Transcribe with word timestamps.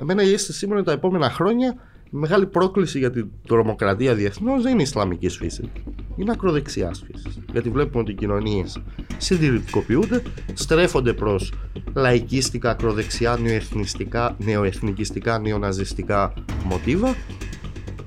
Εμένα 0.00 0.22
η 0.22 0.32
αίσθηση 0.32 0.58
σήμερα 0.58 0.82
τα 0.82 0.92
επόμενα 0.92 1.30
χρόνια 1.30 1.74
η 2.04 2.16
μεγάλη 2.16 2.46
πρόκληση 2.46 2.98
για 2.98 3.10
την 3.10 3.30
τρομοκρατία 3.46 4.14
διεθνώς 4.14 4.62
δεν 4.62 4.72
είναι 4.72 4.82
Ισλαμική 4.82 5.28
φύση. 5.28 5.70
Είναι 6.16 6.30
ακροδεξιά 6.32 6.90
φύση. 7.06 7.42
Γιατί 7.52 7.70
βλέπουμε 7.70 8.02
ότι 8.02 8.10
οι 8.10 8.14
κοινωνίες 8.14 8.82
συντηρητικοποιούνται, 9.16 10.22
στρέφονται 10.52 11.12
προς 11.12 11.52
λαϊκίστικα, 11.94 12.70
ακροδεξιά, 12.70 13.36
νεοεθνιστικά, 13.42 14.36
νεοεθνικιστικά, 14.38 15.38
νεοναζιστικά 15.38 16.32
μοτίβα 16.64 17.14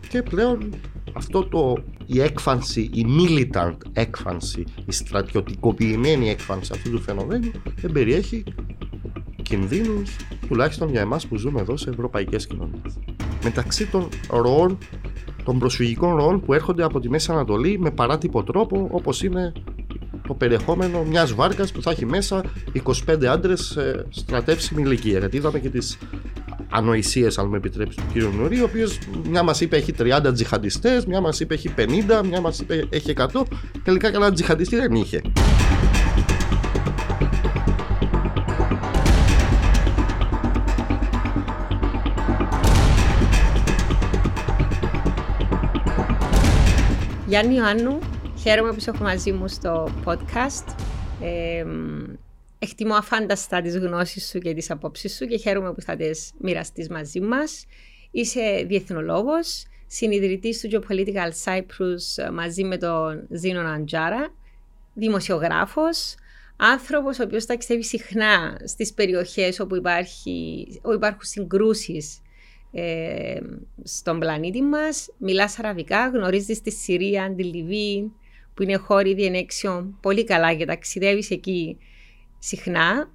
και 0.10 0.22
πλέον 0.22 0.74
αυτό 1.14 1.44
το, 1.48 1.84
η 2.06 2.22
έκφανση, 2.22 2.82
η 2.82 3.06
militant 3.20 3.78
έκφανση, 3.94 4.64
η 4.86 4.92
στρατιωτικοποιημένη 4.92 6.30
έκφανση 6.30 6.72
αυτού 6.74 6.92
του 6.92 7.02
φαινομένου 7.02 7.52
δεν 7.82 7.92
περιέχει 7.92 8.44
κινδύνους 9.42 10.16
τουλάχιστον 10.48 10.90
για 10.90 11.02
εμάς 11.02 11.28
που 11.28 11.38
ζούμε 11.38 11.62
εδώ 11.62 11.78
σε 11.78 11.90
ευρωπαϊκές 11.90 12.48
κοινωνίες. 12.48 13.00
Μεταξύ 13.44 13.88
των 13.88 14.08
ροών, 14.30 14.78
των 15.44 15.60
προσφυγικών 15.60 16.16
ροών 16.16 16.42
που 16.42 16.54
έρχονται 16.54 16.84
από 16.84 17.00
τη 17.00 17.10
Μέση 17.10 17.32
Ανατολή 17.32 17.80
με 17.80 17.92
παράτυπο 17.92 18.44
τρόπο 18.44 18.88
όπως 18.92 19.24
είναι 19.24 19.54
το 20.28 20.34
περιεχόμενο 20.34 21.04
μιας 21.04 21.34
βάρκας 21.34 21.72
που 21.72 21.82
θα 21.82 21.92
έχει 21.92 22.06
μέσα 22.06 22.44
25 23.08 23.26
άντρες 23.26 23.62
σε 23.62 24.06
στρατεύσιμη 24.10 24.82
ηλικία. 24.82 25.20
Γιατί 25.20 25.38
είδαμε 25.38 25.60
και 25.60 25.70
τις 25.70 25.98
ανοησίες, 26.70 27.38
αν 27.38 27.48
με 27.48 27.58
επιτρέψεις, 27.58 28.04
του 28.04 28.04
κ. 28.14 28.36
Νουρί, 28.36 28.62
ο 28.62 28.64
οποίος 28.64 29.00
μια 29.30 29.44
μας 29.44 29.62
είπε 29.62 29.76
έχει 29.76 29.94
30 30.00 30.34
τζιχαντιστές, 30.34 31.06
μια 31.06 31.22
μας 31.22 31.40
είπε 31.40 31.54
έχει 31.54 31.74
50, 31.78 32.24
μια 32.24 32.42
μας 32.42 32.60
είπε 32.60 32.88
έχει 32.90 33.10
100. 33.10 33.44
Τελικά 33.84 34.12
καλά 34.12 34.32
τζιχαντιστή 34.32 34.76
δεν 34.76 34.94
είχε. 34.94 35.22
Γιάννη 47.34 47.56
Ιωάννου, 47.56 48.00
χαίρομαι 48.40 48.70
που 48.70 48.76
είσαι 48.78 48.92
μαζί 49.02 49.32
μου 49.32 49.48
στο 49.48 49.92
podcast. 50.06 50.76
Ε, 51.22 51.66
εκτιμώ 52.60 52.96
αφάνταστα 52.96 53.62
τις 53.62 53.78
γνώσεις 53.78 54.30
σου 54.30 54.40
και 54.40 54.54
τις 54.54 54.72
απόψεις 54.72 55.16
σου 55.16 55.26
και 55.26 55.38
χαίρομαι 55.38 55.74
που 55.74 55.82
θα 55.82 55.96
τις 55.96 56.32
μοιραστείς 56.40 56.90
μαζί 56.90 57.20
μας. 57.20 57.66
Είσαι 58.12 58.66
διεθνολόγος, 58.68 59.66
συνειδητής 59.88 60.60
του 60.60 60.70
Geopolitical 60.72 61.32
Cyprus 61.44 62.32
μαζί 62.34 62.64
με 62.64 62.78
τον 62.78 63.28
Ζήνο 63.30 63.60
Αντζάρα, 63.60 64.34
δημοσιογράφος, 64.94 66.16
άνθρωπος 66.56 67.20
ο 67.20 67.24
οποίος 67.24 67.46
ταξιδεύει 67.46 67.84
συχνά 67.84 68.58
στις 68.66 68.94
περιοχές 68.94 69.60
όπου, 69.60 69.76
υπάρχει, 69.76 70.68
όπου 70.82 70.96
υπάρχουν 70.96 71.24
συγκρούσεις 71.24 72.22
ε, 72.76 73.40
στον 73.84 74.20
πλανήτη 74.20 74.62
μας. 74.62 75.10
Μιλάς 75.18 75.60
αραβικά, 75.60 76.10
γνωρίζεις 76.14 76.62
τη 76.62 76.72
Συρία, 76.72 77.34
τη 77.36 77.44
Λιβύη, 77.44 78.12
που 78.54 78.64
είναι 78.64 78.76
χώροι 78.76 79.14
διενέξεων 79.14 79.98
πολύ 80.02 80.24
καλά 80.24 80.54
και 80.54 80.66
ταξιδεύεις 80.66 81.32
εκεί 81.32 81.78
συχνά 82.40 83.10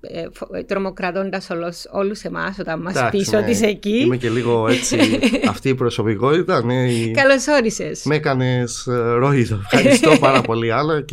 ε, 0.00 0.26
ε 0.52 0.62
τρομοκρατώντας 0.62 1.48
όλους 1.92 2.22
εμάς 2.22 2.58
όταν 2.58 2.80
μας 2.80 2.94
πεις 3.10 3.30
ναι. 3.30 3.38
ότι 3.38 3.50
είσαι 3.50 3.66
εκεί. 3.66 3.98
Είμαι 3.98 4.16
και 4.16 4.30
λίγο 4.30 4.68
έτσι. 4.68 4.98
αυτή 5.48 5.68
η 5.68 5.74
προσωπικότητα. 5.74 6.64
Ναι, 6.64 6.86
Καλώ 7.10 7.34
όρισε. 7.58 7.90
Με 8.04 8.14
έκανες 8.14 8.86
ε, 8.86 8.92
ρόιδο. 8.92 9.60
Ευχαριστώ 9.72 10.18
πάρα 10.26 10.40
πολύ, 10.40 10.72
Άλλα. 10.72 11.04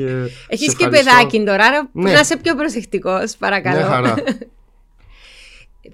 Έχεις 0.48 0.76
και 0.76 0.88
παιδάκι 0.88 1.44
τώρα, 1.44 1.66
άρα 1.66 1.90
ναι. 1.92 2.12
να 2.12 2.20
είσαι 2.20 2.38
πιο 2.38 2.56
προσεκτικός, 2.56 3.36
παρακαλώ. 3.38 3.78
Ναι, 3.78 3.84
χαρά. 3.84 4.16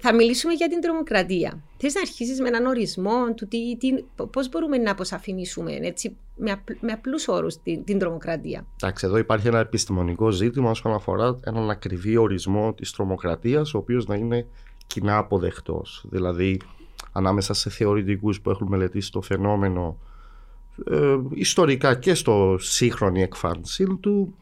Θα 0.00 0.14
μιλήσουμε 0.14 0.52
για 0.52 0.68
την 0.68 0.80
τρομοκρατία. 0.80 1.62
Θες 1.76 1.94
να 1.94 2.00
αρχίσεις 2.00 2.40
με 2.40 2.48
έναν 2.48 2.66
ορισμό 2.66 3.34
του 3.36 3.48
τι, 3.48 3.76
τι, 3.76 3.88
πώς 4.30 4.48
μπορούμε 4.48 4.76
να 4.76 4.90
αποσαφηνίσουμε 4.90 5.72
έτσι, 5.72 6.16
με, 6.36 6.50
απλ, 6.50 6.72
με 6.80 6.92
απλούς 6.92 7.28
όρους 7.28 7.62
την, 7.62 7.84
την 7.84 7.98
τρομοκρατία; 7.98 8.66
Εντάξει, 8.82 9.06
εδώ 9.06 9.16
υπάρχει 9.16 9.46
ένα 9.46 9.58
επιστημονικό 9.58 10.30
ζήτημα 10.30 10.70
όσον 10.70 10.92
αφορά 10.92 11.38
έναν 11.44 11.70
ακριβή 11.70 12.16
ορισμό 12.16 12.74
της 12.74 12.90
τρομοκρατίας, 12.90 13.74
ο 13.74 13.78
οποίος 13.78 14.06
να 14.06 14.14
είναι 14.14 14.46
κοινά 14.86 15.16
αποδεκτός. 15.16 16.04
Δηλαδή, 16.10 16.60
ανάμεσα 17.12 17.54
σε 17.54 17.70
θεωρητικούς 17.70 18.40
που 18.40 18.50
έχουν 18.50 18.66
μελετήσει 18.66 19.12
το 19.12 19.20
φαινόμενο 19.20 19.98
ε, 20.90 21.16
ιστορικά 21.30 21.94
και 21.94 22.14
στο 22.14 22.56
σύγχρονη 22.58 23.22
εκφάνσή 23.22 23.98
του, 24.00 24.34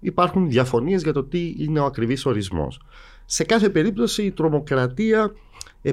υπάρχουν 0.00 0.48
διαφωνίες 0.48 1.02
για 1.02 1.12
το 1.12 1.24
τι 1.24 1.54
είναι 1.58 1.80
ο 1.80 1.84
ακριβής 1.84 2.26
ορισμός. 2.26 2.80
Σε 3.26 3.44
κάθε 3.44 3.68
περίπτωση 3.70 4.22
η 4.22 4.30
τρομοκρατία 4.30 5.32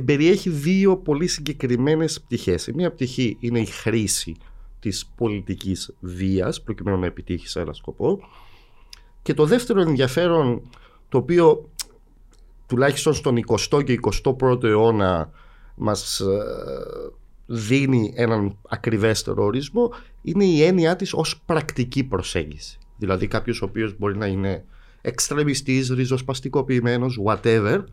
περιέχει 0.05 0.49
δύο 0.49 0.97
πολύ 0.97 1.27
συγκεκριμένες 1.27 2.21
πτυχές. 2.21 2.67
Η 2.67 2.73
μία 2.75 2.91
πτυχή 2.91 3.37
είναι 3.39 3.59
η 3.59 3.65
χρήση 3.65 4.35
της 4.79 5.05
πολιτικής 5.15 5.93
βίας 5.99 6.61
προκειμένου 6.61 6.99
να 6.99 7.05
επιτύχει 7.05 7.47
σε 7.47 7.59
ένα 7.59 7.73
σκοπό 7.73 8.19
και 9.21 9.33
το 9.33 9.45
δεύτερο 9.45 9.81
ενδιαφέρον 9.81 10.69
το 11.09 11.17
οποίο 11.17 11.69
τουλάχιστον 12.67 13.13
στον 13.13 13.35
20ο 13.47 13.83
και 13.83 13.99
21ο 14.23 14.63
αιώνα 14.63 15.29
μας 15.75 16.19
ε, 16.19 16.25
δίνει 17.45 18.13
έναν 18.15 18.57
ακριβέστερο 18.69 19.43
ορισμό 19.43 19.91
είναι 20.21 20.45
η 20.45 20.63
έννοια 20.63 20.95
της 20.95 21.13
ως 21.13 21.41
πρακτική 21.45 22.03
προσέγγιση. 22.03 22.77
Δηλαδή 22.97 23.27
κάποιος 23.27 23.61
ο 23.61 23.65
οποίος 23.65 23.97
μπορεί 23.97 24.17
να 24.17 24.25
είναι 24.25 24.65
εξτρεμιστής, 25.05 25.89
ριζοσπαστικοποιημένος, 25.89 27.19
whatever, 27.25 27.83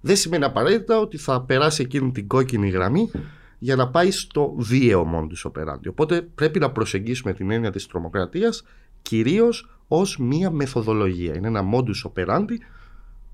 δεν 0.00 0.16
σημαίνει 0.16 0.44
απαραίτητα 0.44 0.98
ότι 0.98 1.16
θα 1.16 1.42
περάσει 1.42 1.82
εκείνη 1.82 2.12
την 2.12 2.26
κόκκινη 2.26 2.68
γραμμή 2.68 3.10
για 3.58 3.76
να 3.76 3.88
πάει 3.88 4.10
στο 4.10 4.54
βίαιο 4.58 5.06
modus 5.14 5.50
operandi. 5.50 5.88
Οπότε 5.88 6.22
πρέπει 6.22 6.58
να 6.58 6.70
προσεγγίσουμε 6.70 7.32
την 7.32 7.50
έννοια 7.50 7.70
της 7.70 7.86
τρομοκρατίας 7.86 8.64
κυρίως 9.02 9.70
ως 9.88 10.18
μία 10.18 10.50
μεθοδολογία. 10.50 11.34
Είναι 11.36 11.48
ένα 11.48 11.64
modus 11.74 12.10
operandi 12.12 12.54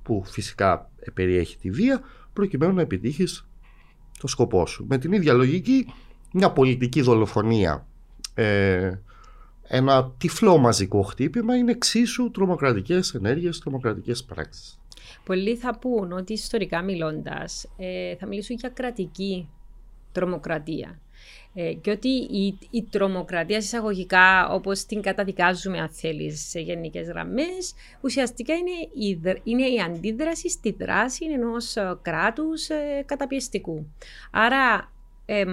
που 0.02 0.22
φυσικά 0.26 0.90
περιέχει 1.14 1.56
τη 1.56 1.70
βία 1.70 2.00
προκειμένου 2.32 2.74
να 2.74 2.80
επιτύχεις 2.82 3.48
το 4.18 4.26
σκοπό 4.26 4.66
σου. 4.66 4.86
Με 4.88 4.98
την 4.98 5.12
ίδια 5.12 5.32
λογική 5.32 5.86
μια 6.32 6.50
πολιτική 6.50 7.00
δολοφονία 7.00 7.86
ε, 8.34 8.92
ένα 9.68 10.12
τυφλό 10.18 10.58
μαζικό 10.58 11.02
χτύπημα 11.02 11.56
είναι 11.56 11.70
εξίσου 11.70 12.30
τρομοκρατικές 12.30 13.14
ενέργειες, 13.14 13.58
τρομοκρατικές 13.58 14.24
πράξεις. 14.24 14.78
Πολλοί 15.24 15.56
θα 15.56 15.78
πούν 15.78 16.12
ότι 16.12 16.32
ιστορικά 16.32 16.82
μιλώντας 16.82 17.68
ε, 17.76 18.16
θα 18.16 18.26
μιλήσουν 18.26 18.56
για 18.56 18.68
κρατική 18.68 19.48
τρομοκρατία. 20.12 21.00
Ε, 21.58 21.72
και 21.72 21.90
ότι 21.90 22.08
η, 22.08 22.58
η 22.70 22.82
τρομοκρατία 22.82 23.56
εισαγωγικά, 23.56 24.48
όπως 24.48 24.84
την 24.84 25.02
καταδικάζουμε 25.02 25.78
αν 25.78 25.88
θέλεις 25.88 26.48
σε 26.48 26.60
γενικές 26.60 27.06
γραμμές, 27.06 27.74
ουσιαστικά 28.00 28.54
είναι 28.54 29.06
η, 29.06 29.20
είναι 29.42 29.66
η 29.66 29.80
αντίδραση 29.80 30.48
στη 30.48 30.76
δράση 30.78 31.24
ενός 31.24 31.76
ε, 31.76 31.98
κράτους 32.02 32.68
ε, 32.68 33.02
καταπιεστικού. 33.06 33.86
Άρα 34.30 34.92
ε, 35.26 35.44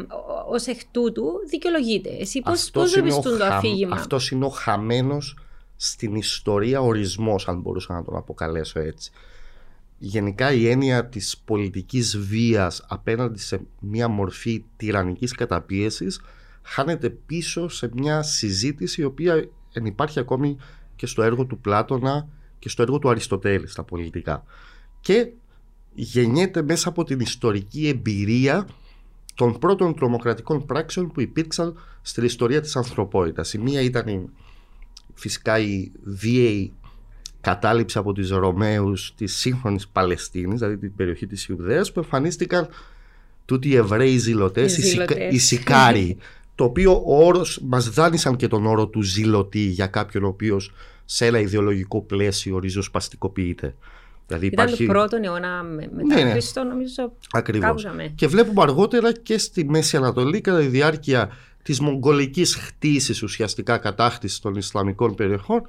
ως 0.50 0.68
εκ 0.68 0.80
τούτου 0.92 1.24
δικαιολογείται. 1.50 2.10
Εσύ 2.20 2.42
πώ 2.74 2.82
βλέπεις 2.82 3.20
το 3.20 3.46
αφήγημα; 3.46 3.96
Αυτός 3.96 4.32
είναι 4.32 4.46
ο 4.46 4.50
χαμένος 4.50 5.38
στην 5.76 6.16
ιστορία 6.16 6.82
ορισμός, 6.82 7.48
αν 7.48 7.60
μπορούσα 7.60 7.94
να 7.94 8.04
τον 8.04 8.16
αποκαλέσω 8.16 8.80
έτσι. 8.80 9.12
Γενικά 9.98 10.52
η 10.52 10.70
έννοια 10.70 11.06
της 11.06 11.38
πολιτικής 11.46 12.18
βίας 12.18 12.86
απέναντι 12.88 13.40
σε 13.40 13.62
μια 13.80 14.08
μορφή 14.08 14.64
τυραννικής 14.78 15.32
καταπίεσης 15.32 16.22
χάνεται 16.62 17.10
πίσω 17.10 17.70
σε 17.70 17.90
μια 17.94 18.22
συζήτηση 18.22 19.02
η 19.02 19.04
οποία 19.04 19.50
υπάρχει 19.84 20.20
ακόμη 20.20 20.58
και 20.96 21.06
στο 21.06 21.24
έργο 21.24 21.46
του 21.46 21.60
Πλάτωνα 21.60 22.28
και 22.60 22.70
στο 22.70 22.82
έργο 22.82 23.00
του 23.00 23.10
Αριστοτέλη 23.10 23.68
στα 23.68 23.84
πολιτικά. 23.84 24.44
Και 25.02 25.32
γεννιέται 25.94 26.62
μέσα 26.62 26.90
από 26.90 27.04
την 27.04 27.20
ιστορική 27.20 27.88
εμπειρία 27.88 28.68
των 29.34 29.60
πρώτων 29.60 29.96
τρομοκρατικών 29.96 30.66
πράξεων 30.66 31.12
που 31.12 31.22
υπήρξαν 31.22 31.80
στην 32.02 32.24
ιστορία 32.24 32.62
της 32.62 32.76
ανθρωπότητας. 32.76 33.54
Η 33.54 33.58
μία 33.58 33.82
ήταν 33.82 34.30
φυσικά 35.14 35.60
η 35.60 35.92
βίαιη 36.04 36.74
κατάληψη 37.42 37.98
από 37.98 38.14
τους 38.14 38.30
Ρωμαίους 38.30 39.14
της 39.16 39.36
σύγχρονης 39.36 39.88
Παλαιστίνης, 39.88 40.60
δηλαδή 40.60 40.78
την 40.78 40.96
περιοχή 40.96 41.28
της 41.28 41.46
Ιουδαίας, 41.46 41.92
που 41.92 42.00
εμφανίστηκαν 42.00 42.68
τούτοι 43.46 43.70
οι 43.70 43.76
Εβραίοι 43.76 44.18
ζηλωτές, 44.18 44.78
οι, 45.32 45.38
Σικάροι, 45.38 46.18
το 46.56 46.64
οποίο 46.64 47.04
ο 47.06 47.26
όρος, 47.26 47.60
μας 47.64 47.90
δάνεισαν 47.90 48.36
και 48.36 48.48
τον 48.48 48.66
όρο 48.66 48.88
του 48.88 49.02
ζηλωτή 49.02 49.60
για 49.60 49.88
κάποιον 49.88 50.24
ο 50.24 50.28
οποίος 50.28 50.72
σε 51.06 51.26
ένα 51.26 51.40
ιδεολογικό 51.40 52.02
πλαίσιο 52.02 52.60
ριζοσπαστικοποιείται. 52.60 53.76
Δηλαδή 54.28 54.46
Ήταν 54.46 54.66
υπάρχει... 54.66 54.86
το 54.86 54.92
πρώτο 54.92 55.18
αιώνα 55.22 55.64
μετά 55.64 56.16
ναι, 56.16 56.24
ναι. 56.24 56.32
Χριστό, 56.32 56.64
νομίζω. 56.64 57.14
Ακριβώς. 57.32 57.86
Και 58.16 58.28
βλέπουμε 58.28 58.62
αργότερα 58.62 59.12
και 59.12 59.38
στη 59.38 59.66
Μέση 59.66 59.98
Ανατολή, 59.98 60.42
κατά 60.42 60.60
τη 60.60 60.66
διάρκεια 60.66 61.30
της 61.64 61.80
μογγολικής 61.80 62.56
χτίσης, 62.56 63.24
ουσιαστικά 63.24 63.78
κατάκτησης 63.78 64.40
των 64.40 64.56
Ισλαμικών 64.56 65.16
περιοχών, 65.16 65.62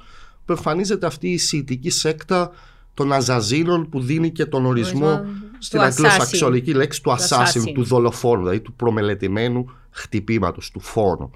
που 0.45 0.53
εμφανίζεται 0.53 1.07
αυτή 1.07 1.29
η 1.29 1.37
σιιτική 1.39 1.91
σέκτα 1.91 2.53
των 2.95 3.13
Ασασίνων 3.13 3.89
που 3.89 4.01
δίνει 4.01 4.31
και 4.31 4.47
τον 4.47 4.67
ορισμό 4.67 5.07
Ορισμό 5.07 5.27
στην 5.59 5.79
του 5.79 5.85
αγγλοσαξονική 5.85 6.75
λέξη 6.75 7.03
του 7.03 7.11
Του 7.11 7.23
assassin, 7.23 7.69
assassin. 7.69 7.73
του 7.75 7.85
δολοφόνου, 7.85 8.43
δηλαδή 8.43 8.61
του 8.61 8.73
προμελετημένου 8.73 9.71
χτυπήματος, 9.91 10.71
του 10.71 10.81
φόνου. 10.81 11.31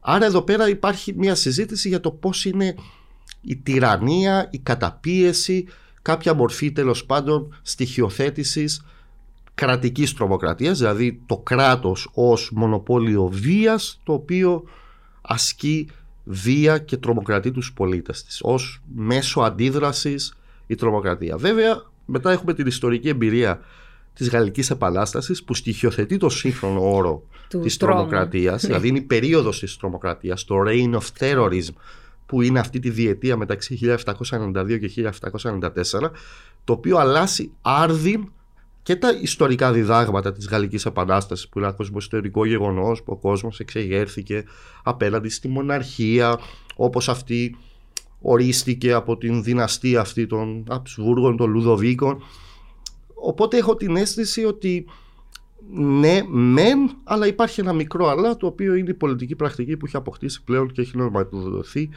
Άρα 0.00 0.24
εδώ 0.24 0.42
πέρα 0.42 0.68
υπάρχει 0.68 1.14
μια 1.16 1.34
συζήτηση 1.34 1.88
για 1.88 2.00
το 2.00 2.10
πώς 2.10 2.44
είναι 2.44 2.74
η 3.40 3.56
τυραννία, 3.56 4.48
η 4.50 4.58
καταπίεση, 4.58 5.66
κάποια 6.02 6.34
μορφή 6.34 6.72
τέλος 6.72 7.04
πάντων 7.04 7.58
στοιχειοθέτησης 7.62 8.84
κρατικής 9.54 10.14
τρομοκρατίας, 10.14 10.78
δηλαδή 10.78 11.20
το 11.26 11.36
κράτος 11.36 12.10
ως 12.14 12.50
μονοπόλιο 12.54 13.28
βίας 13.32 14.00
το 14.04 14.12
οποίο 14.12 14.64
ασκεί 15.20 15.88
βία 16.24 16.78
και 16.78 16.96
τρομοκρατεί 16.96 17.50
τους 17.50 17.72
πολίτες 17.72 18.24
της 18.24 18.40
ως 18.42 18.80
μέσο 18.94 19.40
αντίδρασης 19.40 20.34
η 20.66 20.74
τρομοκρατία. 20.74 21.36
Βέβαια 21.36 21.82
μετά 22.04 22.32
έχουμε 22.32 22.54
την 22.54 22.66
ιστορική 22.66 23.08
εμπειρία 23.08 23.60
της 24.14 24.30
Γαλλικής 24.30 24.70
Επανάστασης 24.70 25.44
που 25.44 25.54
στοιχειοθετεί 25.54 26.16
το 26.16 26.28
σύγχρονο 26.28 26.96
όρο 26.96 27.22
Του 27.48 27.60
της 27.60 27.76
τρόμου. 27.76 27.94
τρομοκρατίας, 27.94 28.64
δηλαδή 28.66 28.88
είναι 28.88 28.98
η 28.98 29.02
περίοδος 29.02 29.58
της 29.58 29.76
τρομοκρατίας, 29.76 30.44
το 30.44 30.54
reign 30.66 30.94
of 30.94 31.02
terrorism 31.18 31.72
που 32.30 32.42
είναι 32.42 32.58
αυτή 32.58 32.78
τη 32.78 32.90
διετία 32.90 33.36
μεταξύ 33.36 33.78
1792 33.82 34.78
και 34.80 35.12
1794 35.30 35.70
το 36.64 36.72
οποίο 36.72 36.98
αλλάζει 36.98 37.50
άρδιν 37.62 38.32
και 38.82 38.96
τα 38.96 39.08
ιστορικά 39.22 39.72
διδάγματα 39.72 40.32
της 40.32 40.48
Γαλλικής 40.48 40.86
Επανάστασης 40.86 41.48
που 41.48 41.58
είναι 41.58 41.66
ένα 41.66 41.76
κοσμοϊστερικό 41.76 42.46
γεγονός 42.46 43.02
που 43.02 43.12
ο 43.12 43.16
κόσμος 43.16 43.60
εξεγέρθηκε 43.60 44.44
απέναντι 44.82 45.28
στη 45.28 45.48
μοναρχία 45.48 46.38
όπως 46.76 47.08
αυτή 47.08 47.56
ορίστηκε 48.20 48.92
από 48.92 49.16
την 49.16 49.42
δυναστεία 49.42 50.00
αυτή 50.00 50.26
των 50.26 50.64
Αψβούργων, 50.68 51.36
των 51.36 51.50
Λουδοβίκων. 51.50 52.22
Οπότε 53.14 53.56
έχω 53.56 53.76
την 53.76 53.96
αίσθηση 53.96 54.44
ότι 54.44 54.86
ναι, 55.72 56.20
μεν, 56.28 56.78
αλλά 57.04 57.26
υπάρχει 57.26 57.60
ένα 57.60 57.72
μικρό 57.72 58.08
αλλά 58.08 58.36
το 58.36 58.46
οποίο 58.46 58.74
είναι 58.74 58.90
η 58.90 58.94
πολιτική 58.94 59.36
πρακτική 59.36 59.76
που 59.76 59.86
έχει 59.86 59.96
αποκτήσει 59.96 60.42
πλέον 60.44 60.72
και 60.72 60.80
έχει 60.80 60.96
νομιμοποιηθεί 60.96 61.90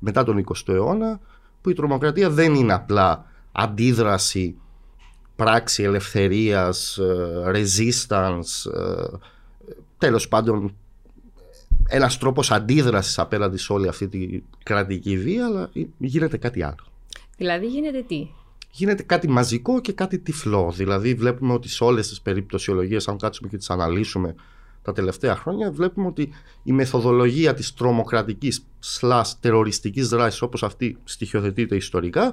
μετά 0.00 0.24
τον 0.24 0.44
20ο 0.46 0.72
αιώνα 0.74 1.20
που 1.60 1.70
η 1.70 1.74
τρομοκρατία 1.74 2.30
δεν 2.30 2.54
είναι 2.54 2.72
απλά 2.72 3.24
αντίδραση 3.52 4.56
πράξη 5.36 5.82
ελευθερίας, 5.82 6.98
ε, 6.98 7.42
resistance, 7.46 8.72
ε, 8.74 9.16
τέλος 9.98 10.28
πάντων 10.28 10.74
ένας 11.88 12.18
τρόπος 12.18 12.50
αντίδρασης 12.50 13.18
απέναντι 13.18 13.56
σε 13.56 13.72
όλη 13.72 13.88
αυτή 13.88 14.08
τη 14.08 14.42
κρατική 14.62 15.18
βία 15.18 15.46
αλλά 15.46 15.70
γίνεται 15.98 16.36
κάτι 16.36 16.62
άλλο. 16.62 16.86
Δηλαδή 17.36 17.66
γίνεται 17.66 18.02
τι; 18.02 18.28
Γίνεται 18.72 19.02
κάτι 19.02 19.28
μαζικό 19.28 19.80
και 19.80 19.92
κάτι 19.92 20.18
τυφλό. 20.18 20.72
Δηλαδή 20.76 21.14
βλέπουμε 21.14 21.52
ότι 21.52 21.68
σε 21.68 21.84
όλες 21.84 22.08
τις 22.08 22.20
περιπτωσιολογίες, 22.20 23.08
αν 23.08 23.18
κάτσουμε 23.18 23.48
και 23.48 23.56
τις 23.56 23.70
αναλύσουμε 23.70 24.34
τα 24.90 24.96
τελευταία 25.00 25.36
χρόνια, 25.36 25.72
βλέπουμε 25.72 26.06
ότι 26.06 26.32
η 26.62 26.72
μεθοδολογία 26.72 27.54
της 27.54 27.74
τρομοκρατικής 27.74 28.66
slash 29.00 29.30
τεροριστικής 29.40 30.08
δράσης 30.08 30.42
όπως 30.42 30.62
αυτή 30.62 30.96
στοιχειοθετείται 31.04 31.76
ιστορικά 31.76 32.32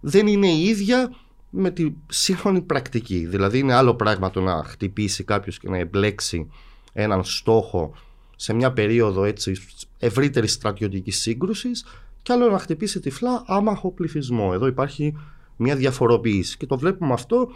δεν 0.00 0.26
είναι 0.26 0.46
η 0.46 0.62
ίδια 0.62 1.14
με 1.50 1.70
τη 1.70 1.92
σύγχρονη 2.06 2.60
πρακτική. 2.60 3.26
Δηλαδή 3.26 3.58
είναι 3.58 3.74
άλλο 3.74 3.94
πράγμα 3.94 4.30
το 4.30 4.40
να 4.40 4.64
χτυπήσει 4.64 5.24
κάποιος 5.24 5.58
και 5.58 5.68
να 5.68 5.78
εμπλέξει 5.78 6.48
έναν 6.92 7.24
στόχο 7.24 7.94
σε 8.36 8.52
μια 8.52 8.72
περίοδο 8.72 9.24
έτσι 9.24 9.56
ευρύτερης 9.98 10.52
στρατιωτικής 10.52 11.20
σύγκρουσης 11.20 11.84
και 12.22 12.32
άλλο 12.32 12.50
να 12.50 12.58
χτυπήσει 12.58 13.00
τυφλά 13.00 13.44
άμαχο 13.46 13.90
πληθυσμό. 13.90 14.50
Εδώ 14.52 14.66
υπάρχει 14.66 15.16
μια 15.56 15.76
διαφοροποίηση 15.76 16.56
και 16.56 16.66
το 16.66 16.78
βλέπουμε 16.78 17.12
αυτό 17.12 17.48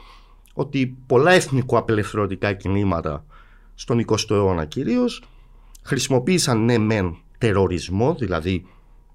ότι 0.54 0.96
πολλά 1.06 1.32
εθνικοαπελευθερωτικά 1.32 2.52
κινήματα 2.52 3.24
στον 3.80 4.04
20ο 4.06 4.30
αιώνα 4.30 4.64
κυρίως 4.64 5.22
χρησιμοποίησαν 5.82 6.64
ναι 6.64 6.78
μεν 6.78 7.16
τερορισμό, 7.38 8.14
δηλαδή 8.14 8.66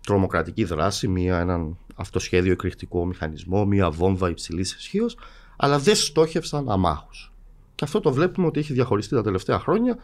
τρομοκρατική 0.06 0.63
δράση, 0.63 1.07
μια, 1.07 1.39
έναν 1.39 1.77
αυτοσχέδιο 1.95 2.51
εκρηκτικό 2.51 3.06
μηχανισμό, 3.06 3.65
μια 3.65 3.91
βόμβα 3.91 4.29
υψηλής 4.29 4.73
ισχύως, 4.73 5.17
αλλά 5.56 5.79
δεν 5.79 5.95
στόχευσαν 5.95 6.69
αμάχους. 6.69 7.31
Και 7.75 7.83
αυτό 7.83 8.00
το 8.00 8.13
βλέπουμε 8.13 8.47
ότι 8.47 8.59
έχει 8.59 8.73
διαχωριστεί 8.73 9.15
τα 9.15 9.23
τελευταία 9.23 9.59
χρόνια 9.59 9.97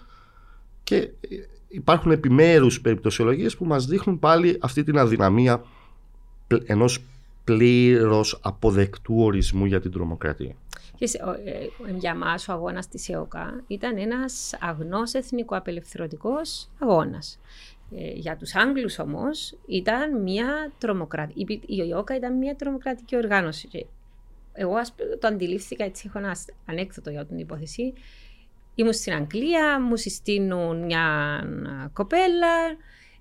και 0.83 1.09
υπάρχουν 1.67 2.11
επιμέρους 2.11 2.81
περιπτωσιολογίες 2.81 3.57
που 3.57 3.65
μας 3.65 3.85
δείχνουν 3.85 4.19
πάλι 4.19 4.57
αυτή 4.61 4.83
την 4.83 4.97
αδυναμία 4.97 5.63
ενός 6.65 7.03
πλήρως 7.43 8.39
αποδεκτού 8.43 9.15
ορισμού 9.23 9.65
για 9.65 9.81
την 9.81 9.91
τρομοκρατία. 9.91 10.55
Και 10.95 11.07
σε- 11.07 11.23
ο- 11.23 11.31
ε, 11.31 11.69
για 11.97 12.15
μας 12.15 12.47
ο 12.47 12.51
αγώνας 12.51 12.87
της 12.87 13.09
ΕΟΚΑ 13.09 13.63
ήταν 13.67 13.97
ένας 13.97 14.57
αγνός 14.59 15.13
εθνικοαπελευθερωτικός 15.13 16.69
αγώνας. 16.79 17.39
Ε, 17.95 18.11
για 18.11 18.37
τους 18.37 18.55
Άγγλους 18.55 18.99
όμως 18.99 19.57
ήταν 19.67 20.21
μια 20.21 20.71
τρομοκρατική, 20.77 21.61
η 21.65 21.89
ΕΟΚΑ 21.89 22.15
ήταν 22.15 22.37
μια 22.37 22.55
τρομοκρατική 22.55 23.15
οργάνωση. 23.15 23.67
Και 23.67 23.85
εγώ 24.53 24.75
ας 24.75 24.93
πούμε, 24.93 25.15
το 25.15 25.27
αντιλήφθηκα, 25.27 25.83
έτσι 25.83 26.03
έχω 26.07 26.17
ένας 26.19 26.45
ανέκδοτο 26.65 27.09
για 27.09 27.25
την 27.25 27.37
υπόθεση. 27.37 27.93
Ήμουν 28.75 28.93
στην 28.93 29.13
Αγγλία, 29.13 29.81
μου 29.81 29.95
συστήνουν 29.95 30.85
μια 30.85 31.03
α, 31.03 31.89
κοπέλα 31.93 32.55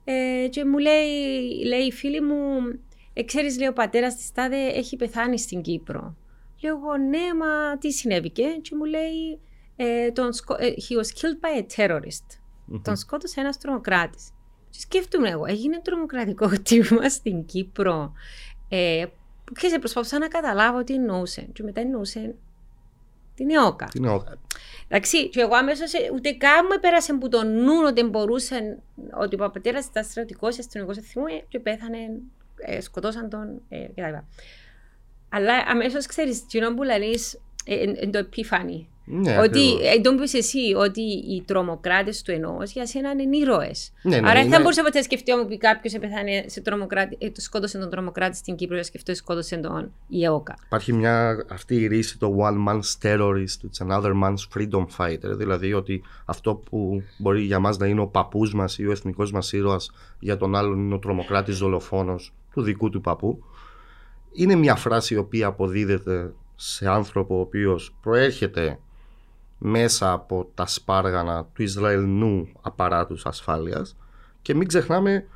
ε, 0.05 0.49
και 0.49 0.65
μου 0.65 0.79
λέει, 0.79 1.65
λέει 1.67 1.81
η 1.87 1.93
φίλη 1.93 2.21
μου, 2.21 2.35
ε, 3.13 3.23
ξέρεις 3.25 3.59
λέει 3.59 3.69
ο 3.69 3.73
πατέρας 3.73 4.17
της 4.17 4.33
τάδε 4.33 4.57
έχει 4.67 4.97
πεθάνει 4.97 5.39
στην 5.39 5.61
Κύπρο. 5.63 6.17
Λέω 6.63 6.77
εγώ 6.77 6.97
ναι 6.97 7.35
μα 7.39 7.79
τι 7.79 7.93
συνέβηκε 7.93 8.45
και 8.63 8.77
μου 8.77 8.85
λέει 8.85 9.41
ε, 9.77 10.11
τον 10.11 10.33
σκο- 10.33 10.57
ε, 10.59 10.67
he 10.89 10.95
was 10.97 11.07
killed 11.07 11.41
by 11.45 11.63
a 11.63 11.67
terrorist. 11.77 12.39
Τον 12.83 12.97
σκότωσε 12.97 13.41
ένας 13.41 13.59
τρομοκράτης. 13.59 14.31
Και 14.71 14.79
σκέφτομαι 14.81 15.29
εγώ, 15.29 15.45
έγινε 15.47 15.81
τρομοκρατικό 15.85 16.49
χτύπημα 16.55 17.09
στην 17.09 17.45
Κύπρο. 17.45 18.13
Ε, 18.69 19.05
ξέρεις, 19.53 19.79
προσπαθούσα 19.79 20.19
να 20.19 20.29
καταλάβω 20.29 20.85
τι 20.85 20.95
εννοούσε. 20.95 21.41
Και 21.53 21.63
μετά 21.63 21.81
εννοούσε 21.81 22.35
την 23.35 23.51
ΕΟΚΑ. 23.51 23.85
Τι 23.87 23.99
είναι 23.99 24.11
ο- 24.11 24.25
Εντάξει, 24.89 25.29
και 25.29 25.41
εγώ 25.41 25.55
αμέσως 25.55 25.93
ούτε 26.15 26.33
καν 26.33 26.67
μου 26.71 26.81
πέρασε 26.81 27.15
που 27.15 27.29
το 27.29 27.45
νου 27.45 27.73
ότι 27.87 28.03
μπορούσε, 28.03 28.79
ότι 29.21 29.43
ο 29.43 29.51
πατέρας 29.51 29.85
ήταν 29.87 30.05
στρατιωτικό, 30.05 30.47
αστυνομικός 30.47 30.99
θυμούμαι 31.07 31.45
και 31.49 31.61
πέθανε, 31.61 31.99
ε, 32.61 32.81
σκοτώσαν 32.81 33.29
τον 33.31 33.63
ε, 33.69 33.87
κτλ. 33.87 34.17
Αλλά 35.29 35.65
αμέσως 35.67 36.07
ξέρεις, 36.07 36.47
τι 36.47 36.59
που 36.75 36.83
λέει, 36.83 37.19
είναι 37.67 38.11
το 38.11 38.19
επιφάνη. 38.19 38.89
Ναι, 39.13 39.39
ότι, 39.39 39.45
ακριβώς. 39.59 39.95
ε, 39.97 40.01
τον 40.01 40.17
πεις 40.17 40.35
εσύ, 40.35 40.75
ότι 40.77 41.01
οι 41.01 41.43
τρομοκράτες 41.47 42.23
του 42.23 42.31
ενός 42.31 42.73
για 42.73 42.87
σένα 42.87 43.11
είναι 43.11 43.37
ήρωες. 43.37 43.93
Ναι, 44.03 44.11
ναι, 44.11 44.17
Άρα 44.29 44.33
δεν 44.33 44.43
είναι- 44.47 44.55
θα 44.57 44.61
μπορούσα 44.63 44.83
ποτέ 44.83 44.99
να 44.99 45.05
σκεφτεί 45.05 45.35
μου 45.35 45.47
πει 45.47 45.59
κάποιος 45.59 45.93
πεθάνε 46.01 46.45
σε 46.47 46.61
τρομοκράτη, 46.61 47.17
ε, 47.21 47.31
του 47.31 47.41
σκότωσε 47.41 47.79
τον 47.79 47.91
τρομοκράτη 47.91 48.37
στην 48.37 48.55
Κύπρο, 48.55 48.77
να 48.77 48.83
σκεφτώ 48.83 49.15
σκότωσε 49.15 49.57
τον 49.57 49.93
η 50.09 50.25
ΕΟΚΑ. 50.25 50.55
Υπάρχει 50.67 50.93
μια 50.93 51.47
αυτή 51.51 51.75
η 51.75 51.87
ρίση 51.87 52.19
το 52.19 52.37
one 52.39 52.69
man's 52.69 53.09
terrorist, 53.09 53.59
it's 53.71 53.87
another 53.89 54.13
man's 54.23 54.59
freedom 54.59 54.87
fighter. 54.99 55.37
Δηλαδή 55.37 55.73
ότι 55.73 56.03
αυτό 56.25 56.55
που 56.55 57.03
μπορεί 57.19 57.43
για 57.43 57.59
μας 57.59 57.79
να 57.79 57.87
είναι 57.87 58.01
ο 58.01 58.07
παππούς 58.07 58.55
μας 58.55 58.79
ή 58.79 58.87
ο 58.87 58.91
εθνικός 58.91 59.33
μας 59.33 59.53
ήρωας 59.53 59.91
για 60.19 60.37
τον 60.37 60.55
άλλον 60.55 60.79
είναι 60.79 60.95
ο 60.95 60.99
τρομοκράτης 60.99 61.59
δολοφόνος 61.59 62.33
του 62.53 62.63
δικού 62.63 62.91
του 62.91 63.01
παππού. 63.01 63.45
Είναι 64.33 64.55
μια 64.55 64.75
φράση 64.75 65.15
η 65.15 65.17
οποία 65.17 65.47
αποδίδεται 65.47 66.33
σε 66.57 66.89
άνθρωπο 66.89 67.37
ο 67.37 67.41
οποίος 67.41 67.95
προέρχεται 68.03 68.79
μέσα 69.63 70.13
από 70.13 70.51
τα 70.55 70.67
σπάργανα 70.67 71.49
του 71.53 71.63
Ισραηλινού 71.63 72.49
απαράτους 72.61 73.27
ασφάλειας 73.27 73.97
και 74.43 74.55
μην 74.55 74.69
ξεχνάμε 74.69 75.27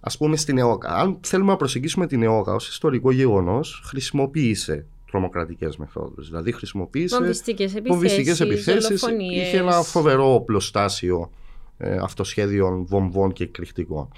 ας 0.00 0.16
πούμε 0.16 0.36
στην 0.36 0.58
ΕΟΚΑ. 0.58 0.88
Αν 0.88 1.18
θέλουμε 1.20 1.50
να 1.50 1.56
προσεγγίσουμε 1.56 2.06
την 2.06 2.22
ΕΟΚΑ 2.22 2.54
ως 2.54 2.68
ιστορικό 2.68 3.10
γεγονός, 3.10 3.82
χρησιμοποίησε 3.86 4.86
τρομοκρατικές 5.10 5.76
μεθόδους. 5.76 6.28
Δηλαδή 6.28 6.52
χρησιμοποίησε 6.52 7.16
Βομβιστικές 7.16 7.72
βομβιστικές 7.86 8.40
επιθέσεις, 8.40 8.90
επιθέσεις, 8.90 9.30
είχε 9.32 9.56
ένα 9.56 9.82
φοβερό 9.82 10.34
οπλοστάσιο 10.34 11.30
ε, 11.78 11.96
αυτοσχέδιων 12.02 12.84
βομβών 12.86 13.32
και 13.32 13.44
εκρηκτικών. 13.44 14.08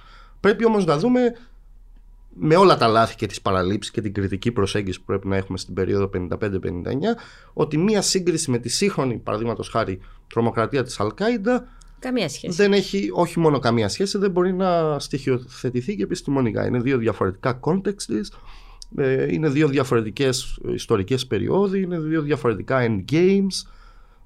Πρέπει 0.40 0.64
όμως 0.64 0.84
να 0.84 0.98
δούμε 0.98 1.20
με 2.34 2.56
όλα 2.56 2.76
τα 2.76 2.86
λάθη 2.88 3.14
και 3.14 3.26
τις 3.26 3.40
παραλήψεις 3.40 3.92
και 3.92 4.00
την 4.00 4.12
κριτική 4.12 4.52
προσέγγιση 4.52 4.98
που 4.98 5.04
πρέπει 5.04 5.28
να 5.28 5.36
έχουμε 5.36 5.58
στην 5.58 5.74
περίοδο 5.74 6.10
55-59 6.14 6.18
ότι 7.52 7.78
μία 7.78 8.02
σύγκριση 8.02 8.50
με 8.50 8.58
τη 8.58 8.68
σύγχρονη 8.68 9.16
παραδείγματος 9.18 9.68
χάρη 9.68 10.00
τρομοκρατία 10.26 10.82
της 10.82 11.00
Αλκάιντα 11.00 11.68
Καμία 11.98 12.28
σχέση. 12.28 12.56
δεν 12.56 12.72
έχει 12.72 13.08
όχι 13.12 13.38
μόνο 13.40 13.58
καμία 13.58 13.88
σχέση, 13.88 14.18
δεν 14.18 14.30
μπορεί 14.30 14.52
να 14.52 14.98
στοιχειοθετηθεί 14.98 15.96
και 15.96 16.02
επιστημονικά. 16.02 16.66
Είναι 16.66 16.80
δύο 16.80 16.98
διαφορετικά 16.98 17.60
contexts, 17.62 18.28
ε, 18.96 19.32
είναι 19.32 19.48
δύο 19.48 19.68
διαφορετικές 19.68 20.58
ιστορικές 20.74 21.26
περιόδοι, 21.26 21.82
είναι 21.82 21.98
δύο 21.98 22.22
διαφορετικά 22.22 22.86
endgames 22.88 23.68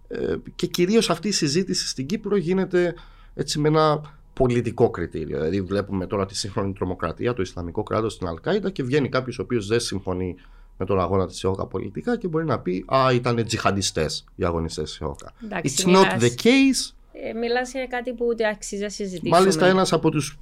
ε, 0.09 0.35
και 0.55 0.67
κυρίως 0.67 1.11
αυτή 1.11 1.29
η 1.29 1.33
συζήτηση 1.33 1.88
στην 1.88 2.07
Κύπρο 2.07 2.37
γίνεται 2.37 2.95
έτσι 3.35 3.59
με 3.59 3.69
ένα 3.69 4.18
πολιτικό 4.38 4.90
κριτήριο. 4.90 5.37
Δηλαδή 5.37 5.61
βλέπουμε 5.61 6.07
τώρα 6.07 6.26
τη 6.26 6.37
σύγχρονη 6.37 6.73
τρομοκρατία, 6.73 7.35
το 7.35 7.42
Ισλαμικό 7.42 7.83
κράτος 7.83 8.12
στην 8.12 8.26
Αλκάιντα 8.26 8.71
και 8.71 8.83
βγαίνει 8.83 9.09
κάποιος 9.09 9.38
ο 9.38 9.42
οποίος 9.42 9.66
δεν 9.66 9.80
συμφωνεί 9.80 10.37
με 10.78 10.87
τον 10.87 11.00
αγώνα 11.00 11.26
της 11.26 11.45
ΕΟΚΑ 11.45 11.66
πολιτικά 11.66 12.16
και 12.18 12.28
μπορεί 12.28 12.45
να 12.45 12.59
πει 12.59 12.85
Α, 12.87 13.12
ήταν 13.12 13.45
τζιχαντιστές 13.45 14.25
οι 14.35 14.45
αγωνιστές 14.45 14.92
τη 14.92 14.99
ΕΟΚΑ. 15.04 15.33
It's 15.62 15.87
not 15.87 16.21
the 16.21 16.30
case. 16.42 16.92
Ε, 17.12 17.33
Μιλάς 17.33 17.73
για 17.73 17.87
κάτι 17.87 18.12
που 18.12 18.26
ούτε 18.28 18.49
αξίζει 18.49 18.83
να 18.83 18.88
συζητήσουμε. 18.88 19.38
Μάλιστα, 19.38 19.66
ένας 19.66 19.92
από 19.92 20.11
τους 20.11 20.38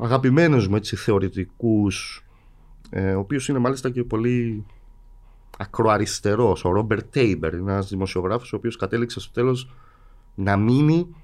αγαπημένους 0.00 0.68
μου 0.68 0.84
θεωρητικούς, 0.84 2.24
ε, 2.90 3.14
ο 3.14 3.18
οποίος 3.18 3.48
είναι 3.48 3.58
μάλιστα 3.58 3.90
και 3.90 4.04
πολύ 4.04 4.64
ακροαριστερός, 5.58 6.64
ο 6.64 6.72
Ρόμπερτ 6.72 7.04
Τέιμπερ, 7.10 7.54
ένας 7.54 7.88
δημοσιογράφος, 7.88 8.52
ο 8.52 8.56
οποίος 8.56 8.76
κατέληξε 8.76 9.20
στο 9.20 9.32
τέλος 9.32 9.70
να 10.34 10.56
μείνει 10.56 11.14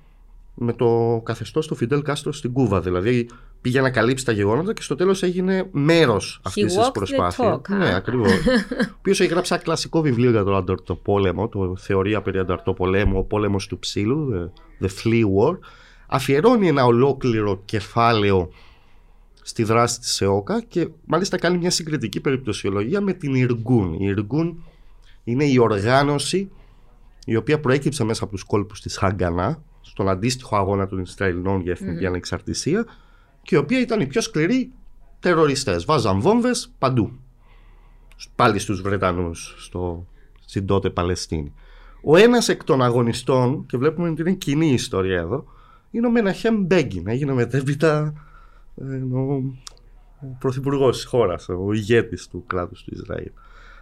με 0.54 0.72
το 0.72 1.20
καθεστώς 1.24 1.66
του 1.66 1.74
Φιντέλ 1.74 2.02
Κάστρο 2.02 2.32
στην 2.32 2.52
Κούβα. 2.52 2.80
Δηλαδή 2.80 3.28
πήγε 3.60 3.80
να 3.80 3.90
καλύψει 3.90 4.24
τα 4.24 4.32
γεγονότα 4.32 4.72
και 4.72 4.82
στο 4.82 4.94
τέλος 4.94 5.22
έγινε 5.22 5.68
μέρος 5.70 6.40
αυτής 6.42 6.74
της 6.74 6.90
προσπάθειας. 6.92 7.60
Ναι, 7.68 7.94
ακριβώς. 7.94 8.32
ο 8.32 8.94
οποίος 8.98 9.20
έχει 9.20 9.30
γράψει 9.30 9.54
ένα 9.54 9.62
κλασικό 9.62 10.00
βιβλίο 10.00 10.30
για 10.30 10.44
τον 10.44 10.56
ανταρτοπόλεμο, 10.56 11.48
το 11.48 11.76
Θεωρία 11.76 12.22
περί 12.22 12.38
ανταρτοπολέμου, 12.38 13.18
Ο 13.18 13.22
πόλεμος 13.22 13.66
του 13.66 13.78
ψήλου, 13.78 14.52
The 14.80 14.86
Flea 14.86 15.22
War. 15.22 15.58
Αφιερώνει 16.06 16.68
ένα 16.68 16.84
ολόκληρο 16.84 17.62
κεφάλαιο 17.64 18.50
στη 19.42 19.62
δράση 19.62 20.00
της 20.00 20.20
ΕΟΚΑ 20.20 20.62
και 20.68 20.88
μάλιστα 21.04 21.38
κάνει 21.38 21.58
μια 21.58 21.70
συγκριτική 21.70 22.20
περιπτωσιολογία 22.20 23.00
με 23.00 23.12
την 23.12 23.34
Ιργούν. 23.34 23.92
Η 23.92 24.04
Ιργούν 24.04 24.64
είναι 25.24 25.44
η 25.44 25.58
οργάνωση 25.58 26.50
η 27.24 27.36
οποία 27.36 27.60
προέκυψε 27.60 28.04
μέσα 28.04 28.24
από 28.24 28.32
τους 28.32 28.42
κόλπους 28.42 28.80
της 28.80 28.96
Χαγκανά 28.96 29.62
στον 29.82 30.08
αντίστοιχο 30.08 30.56
αγώνα 30.56 30.86
των 30.86 30.98
Ισραηλινών 30.98 31.60
για 31.60 31.72
εθνική 31.72 32.04
mm. 32.04 32.06
ανεξαρτησία 32.06 32.84
και 33.42 33.54
η 33.54 33.58
οποία 33.58 33.80
ήταν 33.80 34.00
οι 34.00 34.06
πιο 34.06 34.20
σκληροί 34.20 34.72
τεροριστές. 35.20 35.84
Βάζαν 35.84 36.20
βόμβες 36.20 36.72
παντού. 36.78 37.12
Πάλι 38.36 38.58
στους 38.58 38.80
Βρετανούς 38.80 39.54
στο, 39.58 40.06
στην 40.44 40.66
τότε 40.66 40.90
Παλαιστίνη. 40.90 41.52
Ο 42.02 42.16
ένας 42.16 42.48
εκ 42.48 42.64
των 42.64 42.82
αγωνιστών, 42.82 43.66
και 43.66 43.76
βλέπουμε 43.76 44.08
ότι 44.08 44.20
είναι 44.20 44.32
κοινή 44.32 44.66
η 44.66 44.72
ιστορία 44.72 45.18
εδώ, 45.18 45.44
είναι 45.90 46.06
ο 46.06 46.10
Μεναχέμ 46.10 46.64
Μπέγκιν. 46.64 47.08
Έγινε 47.08 47.32
μετέπειτα 47.32 48.12
ο, 49.12 49.18
ο 49.18 50.36
πρωθυπουργός 50.38 50.96
της 50.96 51.04
χώρας, 51.04 51.48
ο 51.48 51.72
ηγέτης 51.72 52.28
του 52.28 52.44
κράτους 52.46 52.84
του 52.84 52.94
Ισραήλ. 52.94 53.30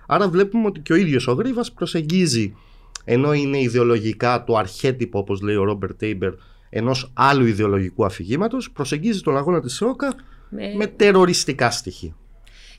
Άρα 0.06 0.28
βλέπουμε 0.28 0.66
ότι 0.66 0.80
και 0.80 0.92
ο 0.92 0.96
ίδιος 0.96 1.26
ο 1.26 1.32
Γρίβας 1.32 1.72
προσεγγίζει, 1.72 2.56
ενώ 3.04 3.32
είναι 3.32 3.60
ιδεολογικά 3.60 4.44
το 4.44 4.56
αρχέτυπο, 4.56 5.18
όπως 5.18 5.40
λέει 5.40 5.56
ο 5.56 5.64
Ρόμπερτ 5.64 5.98
Τέιμπερ, 5.98 6.32
ενός 6.70 7.12
άλλου 7.14 7.46
ιδεολογικού 7.46 8.04
αφηγήματος, 8.04 8.70
προσεγγίζει 8.70 9.20
τον 9.20 9.36
αγώνα 9.36 9.60
της 9.60 9.74
ΣΟΚΑ 9.74 10.14
με, 10.48 10.74
με 10.74 10.86
τεροριστικά 10.86 11.70
στοιχεία. 11.70 12.16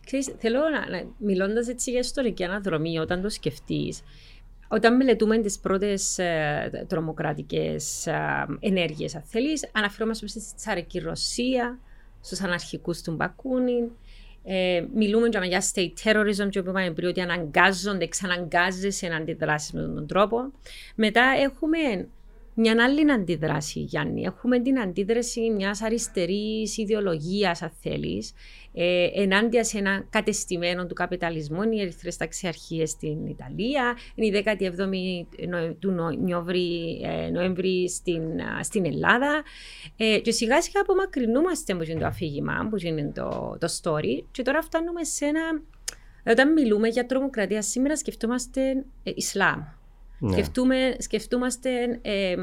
Ξέρεις, 0.05 0.29
θέλω 0.37 0.59
να, 0.59 1.03
μιλώντας 1.17 1.67
έτσι 1.67 1.91
για 1.91 1.99
ιστορική 1.99 2.43
αναδρομή, 2.43 2.99
όταν 2.99 3.21
το 3.21 3.29
σκεφτείς, 3.29 4.03
όταν 4.67 4.95
μελετούμε 4.95 5.37
τις 5.37 5.59
πρώτες 5.59 6.17
ε, 6.17 6.85
τρομοκρατικές 6.87 8.07
ε, 8.07 8.45
ενέργειες, 8.59 9.15
αν 9.15 9.21
θέλεις, 9.25 9.69
αναφερόμαστε 9.71 10.27
στη 10.27 10.55
τσαρική 10.55 10.99
Ρωσία, 10.99 11.79
στους 12.21 12.41
αναρχικούς 12.41 13.01
του 13.01 13.11
Μπακούνιν. 13.11 13.89
Ε, 14.43 14.85
μιλούμε 14.93 15.29
για 15.43 15.63
state 15.73 15.93
terrorism 16.03 16.49
και 16.49 16.59
είπαμε 16.59 16.91
πριν 16.91 17.09
ότι 17.09 17.21
αναγκάζονται, 17.21 18.03
εξαναγκάζεσαι 18.03 19.07
να 19.07 19.15
αντιδράσεις 19.15 19.71
με 19.71 19.81
τον 19.81 20.07
τρόπο. 20.07 20.51
Μετά 20.95 21.23
έχουμε 21.43 22.07
μια 22.53 22.75
άλλη 22.83 23.11
αντίδραση, 23.11 23.79
Γιάννη. 23.79 24.23
Έχουμε 24.23 24.59
την 24.59 24.79
αντίδραση 24.79 25.49
μιας 25.49 25.81
αριστερής 25.81 26.77
ιδεολογίας, 26.77 27.61
αν 27.61 27.71
θέλεις, 27.81 28.33
ε, 28.73 29.07
ενάντια 29.13 29.63
σε 29.63 29.77
ένα 29.77 30.05
κατεστημένο 30.09 30.85
του 30.85 30.93
καπιταλισμού. 30.93 31.61
Είναι 31.61 31.75
οι 31.75 31.81
ερυθρές 31.81 32.17
ταξιαρχίες 32.17 32.89
στην 32.89 33.25
Ιταλία, 33.25 33.97
είναι 34.15 34.37
η 34.37 34.43
17η 34.45 35.25
του 35.79 35.91
Νοέμβρη, 35.91 37.01
ε, 37.03 37.29
Νοέμβρη 37.29 37.89
στην, 37.89 38.21
στην 38.61 38.85
Ελλάδα. 38.85 39.43
Ε, 39.97 40.19
και 40.19 40.31
σιγά 40.31 40.61
σιγά 40.61 40.81
απομακρυνούμαστε 40.81 41.73
από 41.73 41.99
το 41.99 42.05
αφήγημα, 42.05 42.67
που 42.69 42.77
είναι 42.79 43.11
το, 43.15 43.57
το 43.59 43.67
story, 43.81 44.23
και 44.31 44.41
τώρα 44.41 44.61
φτάνουμε 44.61 45.03
σε 45.03 45.25
ένα... 45.25 45.61
Όταν 46.25 46.53
μιλούμε 46.53 46.87
για 46.87 47.05
τρομοκρατία 47.05 47.61
σήμερα 47.61 47.97
σκεφτόμαστε 47.97 48.69
ε, 49.03 49.11
Ισλάμ. 49.15 49.61
Ναι. 50.23 50.31
Σκεφτούμε, 50.31 50.75
σκεφτούμαστε 50.99 51.69
ε, 52.01 52.35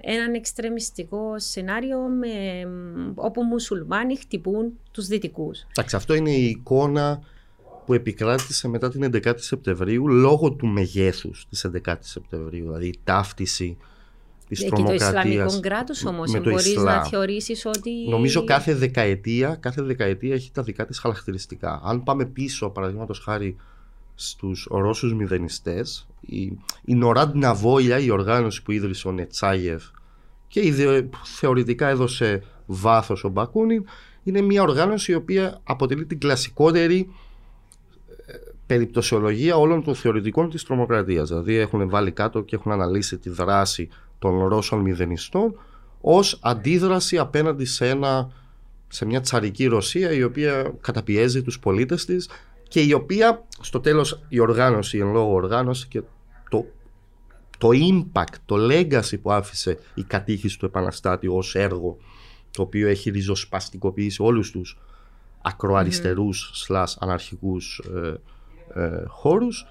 έναν 0.00 0.34
εξτρεμιστικό 0.34 1.34
σενάριο 1.36 1.98
με, 1.98 2.28
όπου 3.14 3.42
μουσουλμάνοι 3.42 4.16
χτυπούν 4.16 4.78
τους 4.90 5.06
δυτικούς. 5.06 5.66
Εντάξει, 5.70 5.96
αυτό 5.96 6.14
είναι 6.14 6.30
η 6.30 6.44
εικόνα 6.44 7.20
που 7.86 7.94
επικράτησε 7.94 8.68
μετά 8.68 8.90
την 8.90 9.10
11η 9.12 9.34
Σεπτεμβρίου 9.36 10.08
λόγω 10.08 10.52
του 10.52 10.66
μεγέθους 10.66 11.46
της 11.48 11.66
11η 11.84 11.94
Σεπτεμβρίου, 12.00 12.64
δηλαδή 12.64 12.86
η 12.86 12.98
ταύτιση 13.04 13.76
της 14.48 14.58
και 14.58 14.68
τρομοκρατίας. 14.68 15.06
Και 15.06 15.14
το 15.14 15.28
Ισλαμικό 15.28 15.60
κράτος 15.60 16.04
όμως, 16.04 16.40
μπορείς 16.40 16.76
να 16.76 17.04
θεωρήσεις 17.04 17.66
ότι... 17.66 17.90
Νομίζω 18.08 18.44
κάθε 18.44 18.74
δεκαετία, 18.74 19.56
κάθε 19.60 19.82
δεκαετία 19.82 20.34
έχει 20.34 20.50
τα 20.52 20.62
δικά 20.62 20.86
της 20.86 20.98
χαρακτηριστικά. 20.98 21.80
Αν 21.84 22.02
πάμε 22.02 22.24
πίσω, 22.24 22.70
παραδείγματος 22.70 23.18
χάρη 23.18 23.56
στους 24.18 24.68
Ρώσους 24.70 25.14
μηδενιστές. 25.14 26.06
Η, 26.20 26.42
η 26.84 26.94
Νοράντ 26.94 27.36
Ναβόλια, 27.36 27.98
η 27.98 28.10
οργάνωση 28.10 28.62
που 28.62 28.72
ίδρυσε 28.72 29.08
ο 29.08 29.12
Νετσάγεφ 29.12 29.84
και 30.48 30.60
η, 30.60 30.74
θεωρητικά 31.24 31.88
έδωσε 31.88 32.42
βάθος 32.66 33.24
ο 33.24 33.28
Μπακούνιν 33.28 33.84
είναι 34.22 34.40
μια 34.40 34.62
οργάνωση 34.62 35.12
η 35.12 35.14
οποία 35.14 35.60
αποτελεί 35.64 36.06
την 36.06 36.18
κλασικότερη 36.18 37.08
ε, 38.26 38.32
περιπτωσιολογία 38.66 39.56
όλων 39.56 39.84
των 39.84 39.94
θεωρητικών 39.94 40.50
της 40.50 40.64
τρομοκρατίας. 40.64 41.28
Δηλαδή 41.28 41.54
έχουν 41.54 41.88
βάλει 41.88 42.10
κάτω 42.10 42.40
και 42.42 42.56
έχουν 42.56 42.72
αναλύσει 42.72 43.18
τη 43.18 43.30
δράση 43.30 43.88
των 44.18 44.46
Ρώσων 44.46 44.80
μηδενιστών 44.80 45.58
ως 46.00 46.38
αντίδραση 46.42 47.18
απέναντι 47.18 47.64
σε, 47.64 47.88
ένα, 47.88 48.30
σε 48.88 49.04
μια 49.04 49.20
τσαρική 49.20 49.66
Ρωσία 49.66 50.12
η 50.12 50.22
οποία 50.22 50.74
καταπιέζει 50.80 51.42
τους 51.42 51.58
πολίτες 51.58 52.04
της 52.04 52.28
και 52.68 52.80
η 52.80 52.92
οποία 52.92 53.44
στο 53.60 53.80
τέλος 53.80 54.20
η 54.28 54.38
οργάνωση, 54.38 54.96
η 54.96 55.00
εν 55.00 55.12
λόγω 55.12 55.32
οργάνωση 55.32 55.88
και 55.88 56.02
το, 56.50 56.66
το 57.58 57.68
impact, 57.72 58.34
το 58.46 58.56
legacy 58.70 59.20
που 59.22 59.32
άφησε 59.32 59.78
η 59.94 60.02
κατήχηση 60.02 60.58
του 60.58 60.66
επαναστάτη 60.66 61.28
ως 61.28 61.54
έργο 61.54 61.96
το 62.50 62.62
οποίο 62.62 62.88
έχει 62.88 63.10
ριζοσπαστικοποιήσει 63.10 64.22
όλους 64.22 64.50
τους 64.50 64.78
ακροαριστερούς 65.42 66.50
mm. 66.50 66.56
σλάς 66.56 66.96
αναρχικούς 67.00 67.82
ε, 67.94 68.20
ε, 68.80 69.04
χώρους 69.06 69.66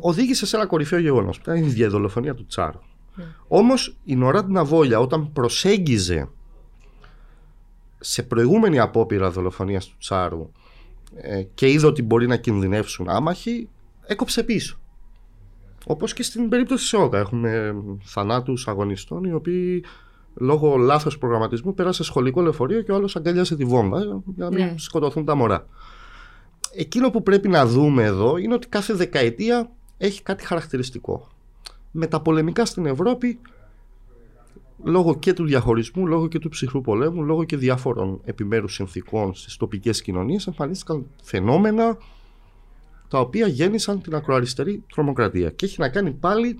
οδήγησε 0.00 0.46
σε 0.46 0.56
ένα 0.56 0.66
κορυφαίο 0.66 0.98
γεγονός 0.98 1.36
που 1.36 1.50
ήταν 1.50 1.64
η 1.64 1.68
διαδολοφονία 1.68 2.34
του 2.34 2.46
Τσάρου. 2.46 2.78
Mm. 2.78 3.22
Όμως 3.48 3.96
η 4.04 4.16
Νοράντ 4.16 4.50
Ναβόλια 4.50 4.98
όταν 5.00 5.32
προσέγγιζε 5.32 6.28
σε 8.00 8.22
προηγούμενη 8.22 8.78
απόπειρα 8.78 9.30
δολοφονίας 9.30 9.86
του 9.86 9.96
Τσάρου 9.98 10.50
ε, 11.14 11.42
και 11.42 11.70
είδε 11.70 11.86
ότι 11.86 12.02
μπορεί 12.02 12.26
να 12.26 12.36
κινδυνεύσουν 12.36 13.08
άμαχοι, 13.08 13.68
έκοψε 14.06 14.42
πίσω. 14.42 14.76
Όπως 15.86 16.12
και 16.12 16.22
στην 16.22 16.48
περίπτωση 16.48 16.82
της 16.82 16.92
ΟΚΑ. 16.92 17.18
Έχουμε 17.18 17.74
θανάτους 18.02 18.68
αγωνιστών 18.68 19.24
οι 19.24 19.32
οποίοι 19.32 19.84
λόγω 20.34 20.76
λάθος 20.76 21.18
προγραμματισμού 21.18 21.74
πέρασε 21.74 22.04
σχολικό 22.04 22.40
λεωφορείο 22.40 22.82
και 22.82 22.92
ο 22.92 22.94
άλλος 22.94 23.16
αγκαλιάσε 23.16 23.56
τη 23.56 23.64
βόμβα 23.64 23.98
ε, 23.98 24.02
για 24.04 24.44
να 24.44 24.48
μην 24.48 24.64
ναι. 24.64 24.74
σκοτωθούν 24.76 25.24
τα 25.24 25.34
μωρά. 25.34 25.66
Εκείνο 26.74 27.10
που 27.10 27.22
πρέπει 27.22 27.48
να 27.48 27.66
δούμε 27.66 28.04
εδώ 28.04 28.36
είναι 28.36 28.54
ότι 28.54 28.68
κάθε 28.68 28.94
δεκαετία 28.94 29.70
έχει 29.98 30.22
κάτι 30.22 30.46
χαρακτηριστικό. 30.46 31.28
Με 31.90 32.06
τα 32.06 32.20
πολεμικά 32.20 32.64
στην 32.64 32.86
Ευρώπη 32.86 33.38
λόγω 34.84 35.18
και 35.18 35.32
του 35.32 35.44
διαχωρισμού, 35.44 36.06
λόγω 36.06 36.28
και 36.28 36.38
του 36.38 36.48
ψυχρού 36.48 36.80
πολέμου, 36.80 37.22
λόγω 37.22 37.44
και 37.44 37.56
διάφορων 37.56 38.20
επιμέρους 38.24 38.74
συνθήκων 38.74 39.34
στις 39.34 39.56
τοπικές 39.56 40.02
κοινωνίες 40.02 40.46
εμφανίστηκαν 40.46 41.06
φαινόμενα 41.22 41.98
τα 43.08 43.20
οποία 43.20 43.46
γέννησαν 43.46 44.02
την 44.02 44.14
ακροαριστερή 44.14 44.84
τρομοκρατία 44.94 45.50
και 45.50 45.66
έχει 45.66 45.80
να 45.80 45.88
κάνει 45.88 46.10
πάλι 46.10 46.58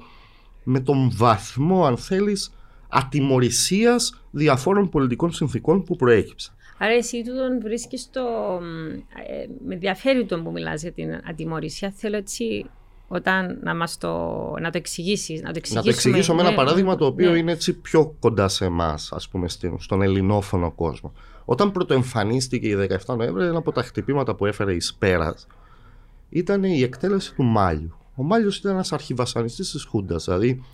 με 0.65 0.81
τον 0.81 1.11
βαθμό 1.17 1.85
αν 1.85 1.97
θέλεις 1.97 2.55
ατιμορρησίας 2.89 4.25
διαφόρων 4.31 4.89
πολιτικών 4.89 5.33
συνθήκων 5.33 5.83
που 5.83 5.97
προέκυψαν. 5.97 6.55
Άρα 6.79 6.93
εσύ 6.93 7.23
του 7.23 7.35
τον 7.35 7.61
βρίσκεις 7.61 8.11
το... 8.11 8.21
Ε, 9.29 9.47
με 9.67 9.75
ενδιαφέρει 9.75 10.25
τον 10.27 10.45
που 10.45 10.51
μιλάς 10.51 10.83
για 10.83 10.93
την 10.93 11.21
ατιμορρησία. 11.29 11.93
Θέλω 11.97 12.17
έτσι 12.17 12.67
όταν 13.15 13.59
να 13.63 13.75
μας 13.75 13.99
το, 13.99 14.09
να 14.61 14.71
το 14.71 14.79
εξηγήσεις. 14.79 15.43
Να 15.43 15.53
το, 15.53 15.61
να 15.69 15.83
το 15.83 15.89
εξηγήσω 15.89 16.35
με 16.35 16.41
ένα 16.41 16.51
ναι, 16.51 16.57
παράδειγμα 16.57 16.97
το 16.97 17.07
οποίο 17.07 17.31
ναι. 17.31 17.39
είναι 17.39 17.53
έτσι 17.53 17.73
πιο 17.73 18.15
κοντά 18.21 18.49
σε 18.49 18.65
εμάς, 18.65 19.13
ας 19.13 19.29
πούμε, 19.29 19.49
στον 19.79 20.03
ελληνόφωνο 20.03 20.73
κόσμο. 20.73 21.13
Όταν 21.45 21.73
πρωτοεμφανίστηκε 21.73 22.69
η 22.69 22.89
17 23.07 23.17
Νοέμβρη, 23.17 23.45
ένα 23.45 23.59
από 23.59 23.73
τα 23.73 23.83
χτυπήματα 23.83 24.35
που 24.35 24.47
έφερε 24.47 24.75
η 24.75 24.81
Σπέρα 24.81 25.35
ήταν 26.29 26.65
η 26.65 26.83
εκτέλεση 26.83 27.35
του 27.35 27.43
Μάλιου. 27.43 27.95
Ο 28.15 28.23
Μάλιος 28.23 28.59
ήταν 28.59 28.73
ένας 28.73 28.93
αρχιβασανιστής 28.93 29.71
της 29.71 29.85
Χούντας, 29.85 30.25
δηλαδή 30.25 30.65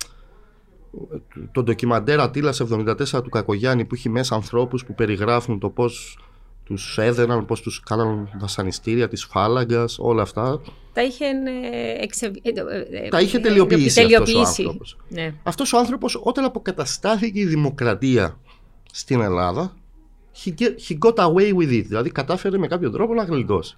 το 1.52 1.62
ντοκιμαντέρ 1.62 2.20
Ατήλας 2.20 2.60
74 2.60 3.22
του 3.22 3.28
Κακογιάννη 3.28 3.84
που 3.84 3.94
έχει 3.94 4.08
μέσα 4.08 4.34
ανθρώπους 4.34 4.84
που 4.84 4.94
περιγράφουν 4.94 5.58
το 5.58 5.68
πώς 5.68 6.18
τους 6.64 6.98
έδαιναν, 6.98 7.44
πώς 7.44 7.60
τους 7.60 7.80
κάναν 7.80 8.28
βασανιστήρια 8.40 9.08
της 9.08 9.24
φάλαγγας, 9.24 9.98
όλα 9.98 10.22
αυτά. 10.22 10.60
Τα 10.98 11.04
είχε, 11.04 11.24
ε, 11.24 12.02
εξε... 12.02 12.32
ε, 12.42 13.08
Τα 13.08 13.20
είχε 13.20 13.38
τελειοποιήσει, 13.38 14.00
αυτός 14.14 14.34
ο 14.34 14.40
άνθρωπος. 14.40 14.96
Ναι. 15.08 15.34
Αυτός 15.42 15.72
ο 15.72 15.78
άνθρωπος 15.78 16.20
όταν 16.22 16.44
αποκαταστάθηκε 16.44 17.40
η 17.40 17.44
δημοκρατία 17.46 18.38
στην 18.92 19.20
Ελλάδα, 19.20 19.76
he, 20.44 20.48
get- 20.60 20.74
he 20.88 20.98
got 21.08 21.14
away 21.14 21.54
with 21.54 21.70
it, 21.78 21.84
δηλαδή 21.86 22.10
κατάφερε 22.10 22.58
με 22.58 22.66
κάποιο 22.66 22.90
τρόπο 22.90 23.14
να 23.14 23.22
γλιτώσει. 23.22 23.76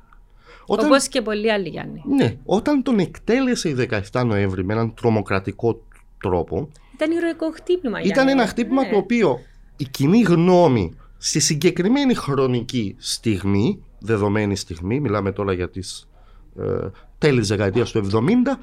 Όταν, 0.66 0.86
Όπως 0.86 1.08
και 1.08 1.22
πολλοί 1.22 1.52
άλλοι 1.52 1.68
Γιάννη. 1.68 2.02
ναι, 2.16 2.36
όταν 2.44 2.82
τον 2.82 2.98
εκτέλεσε 2.98 3.68
η 3.68 3.88
17 4.12 4.24
Νοέμβρη 4.26 4.64
με 4.64 4.72
έναν 4.72 4.94
τρομοκρατικό 4.94 5.82
τρόπο, 6.20 6.68
Ήταν 6.94 7.10
ηρωικό 7.10 7.50
χτύπημα. 7.52 7.98
Ήταν 8.00 8.12
Γιάννη. 8.12 8.30
ένα 8.32 8.46
χτύπημα 8.46 8.82
Ναι. 8.82 8.90
το 8.90 8.96
οποίο 8.96 9.38
η 9.76 9.84
κοινή 9.84 10.20
γνώμη 10.20 10.94
στη 11.18 11.40
συγκεκριμένη 11.40 12.14
χρονική 12.14 12.94
στιγμή, 12.98 13.82
δεδομένη 13.98 14.56
στιγμή, 14.56 15.00
μιλάμε 15.00 15.32
τώρα 15.32 15.52
για 15.52 15.70
τις 15.70 16.08
ε, 16.58 16.62
τέλη 17.20 17.38
της 17.40 17.48
δεκαετίας 17.48 17.90
του 17.90 17.98
70 17.98 18.58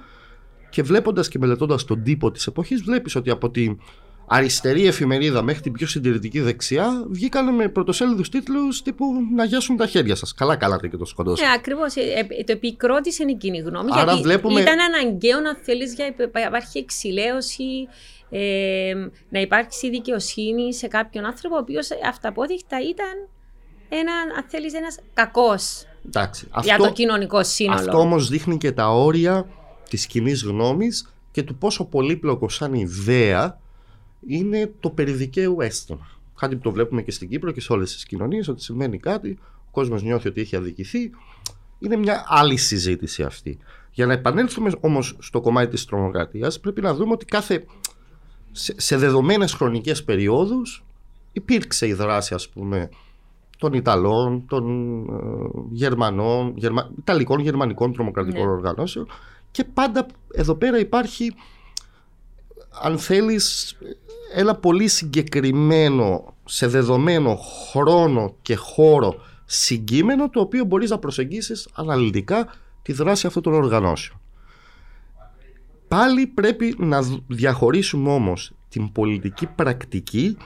και 0.69 0.83
βλέποντας 0.83 1.27
και 1.27 1.39
μελετώντας 1.39 1.85
τον 1.85 2.03
τύπο 2.03 2.31
της 2.31 2.47
εποχής 2.47 2.81
βλέπεις 2.81 3.15
ότι 3.15 3.29
από 3.29 3.49
την 3.49 3.79
αριστερή 4.27 4.85
εφημερίδα 4.85 5.41
μέχρι 5.41 5.61
την 5.61 5.71
πιο 5.71 5.87
συντηρητική 5.87 6.39
δεξιά 6.39 7.05
βγήκαν 7.09 7.55
με 7.55 7.67
πρωτοσέλιδους 7.69 8.29
τίτλους 8.29 8.81
τύπου 8.81 9.05
να 9.35 9.43
γιάσουν 9.43 9.77
τα 9.77 9.85
χέρια 9.87 10.15
σας. 10.15 10.33
Καλά 10.33 10.55
κάνατε 10.55 10.87
και 10.87 10.97
το 10.97 11.05
σκοτώσατε. 11.05 11.47
Ναι, 11.49 11.53
ακριβώς. 11.57 11.93
Το 12.45 12.51
επικρότησε 12.51 13.23
η 13.27 13.35
κοινή 13.35 13.57
γνώμη. 13.57 13.89
Άρα 13.93 14.03
γιατί 14.03 14.21
βλέπουμε- 14.21 14.61
ήταν 14.61 14.79
αναγκαίο 14.79 15.39
να 15.39 15.55
θέλεις 15.55 15.93
για 15.93 16.15
να 16.33 16.41
υπάρχει 16.41 16.77
εξηλαίωση, 16.77 17.87
ε, 18.29 18.93
να 19.29 19.39
υπάρξει 19.39 19.89
δικαιοσύνη 19.89 20.73
σε 20.73 20.87
κάποιον 20.87 21.25
άνθρωπο, 21.25 21.55
ο 21.55 21.59
οποίος 21.59 21.89
αυταπόδειχτα 22.07 22.77
ήταν 22.81 23.27
ένα, 23.89 24.11
αν 24.37 24.45
θέλεις, 24.47 24.73
ένας 24.73 24.99
κακός 25.13 25.83
Εντάξει, 26.07 26.47
για 26.63 26.77
το 26.77 26.91
κοινωνικό 26.91 27.43
σύνολο. 27.43 27.79
Αυτό 27.79 27.99
όμως 27.99 28.29
δείχνει 28.29 28.57
και 28.57 28.71
τα 28.71 28.89
όρια 28.89 29.47
της 29.89 30.07
κοινή 30.07 30.31
γνώμης 30.31 31.13
και 31.31 31.43
του 31.43 31.55
πόσο 31.55 31.85
πολύπλοκο 31.85 32.49
σαν 32.49 32.73
ιδέα 32.73 33.59
είναι 34.27 34.71
το 34.79 34.89
περιδικαίου 34.89 35.61
αίσθημα. 35.61 36.09
Κάτι 36.39 36.55
που 36.55 36.61
το 36.61 36.71
βλέπουμε 36.71 37.01
και 37.01 37.11
στην 37.11 37.29
Κύπρο 37.29 37.51
και 37.51 37.61
σε 37.61 37.73
όλες 37.73 37.93
τις 37.93 38.05
κοινωνίες, 38.05 38.47
ότι 38.47 38.63
σημαίνει 38.63 38.97
κάτι, 38.97 39.37
ο 39.41 39.71
κόσμος 39.71 40.03
νιώθει 40.03 40.27
ότι 40.27 40.41
έχει 40.41 40.55
αδικηθεί. 40.55 41.11
Είναι 41.79 41.95
μια 41.95 42.25
άλλη 42.27 42.57
συζήτηση 42.57 43.23
αυτή. 43.23 43.57
Για 43.91 44.05
να 44.05 44.13
επανέλθουμε 44.13 44.71
όμως 44.79 45.15
στο 45.19 45.41
κομμάτι 45.41 45.69
της 45.69 45.85
τρομοκρατίας, 45.85 46.59
πρέπει 46.59 46.81
να 46.81 46.93
δούμε 46.93 47.11
ότι 47.11 47.25
κάθε, 47.25 47.65
σε, 48.51 48.73
σε 48.77 48.97
δεδομένες 48.97 49.53
χρονικές 49.53 50.03
περιόδους 50.03 50.83
υπήρξε 51.31 51.87
η 51.87 51.93
δράση, 51.93 52.33
ας 52.33 52.49
πούμε, 52.49 52.89
των 53.57 53.73
Ιταλών, 53.73 54.45
των 54.47 54.99
ε, 55.09 55.13
Γερμανών, 55.71 56.53
Γερμα... 56.55 56.91
Ιταλικών, 56.99 57.39
Γερμανικών 57.39 57.93
τρομοκρατικών 57.93 58.45
Ναι. 58.45 58.51
οργανώσεων 58.51 59.07
και 59.51 59.63
πάντα 59.63 60.05
εδώ 60.33 60.55
πέρα 60.55 60.79
υπάρχει 60.79 61.33
αν 62.81 62.97
θέλεις 62.97 63.77
ένα 64.35 64.55
πολύ 64.55 64.87
συγκεκριμένο 64.87 66.33
σε 66.45 66.67
δεδομένο 66.67 67.35
χρόνο 67.71 68.35
και 68.41 68.55
χώρο 68.55 69.15
συγκείμενο 69.45 70.29
το 70.29 70.39
οποίο 70.39 70.65
μπορείς 70.65 70.89
να 70.89 70.97
προσεγγίσεις 70.97 71.67
αναλυτικά 71.73 72.47
τη 72.81 72.93
δράση 72.93 73.27
αυτών 73.27 73.43
των 73.43 73.53
οργανώσεων. 73.53 74.19
Πάλι 75.87 76.27
πρέπει 76.27 76.75
να 76.77 77.01
δ- 77.01 77.19
διαχωρίσουμε 77.27 78.11
όμως 78.11 78.51
την 78.69 78.91
πολιτική 78.91 79.45
πρακτική 79.45 80.37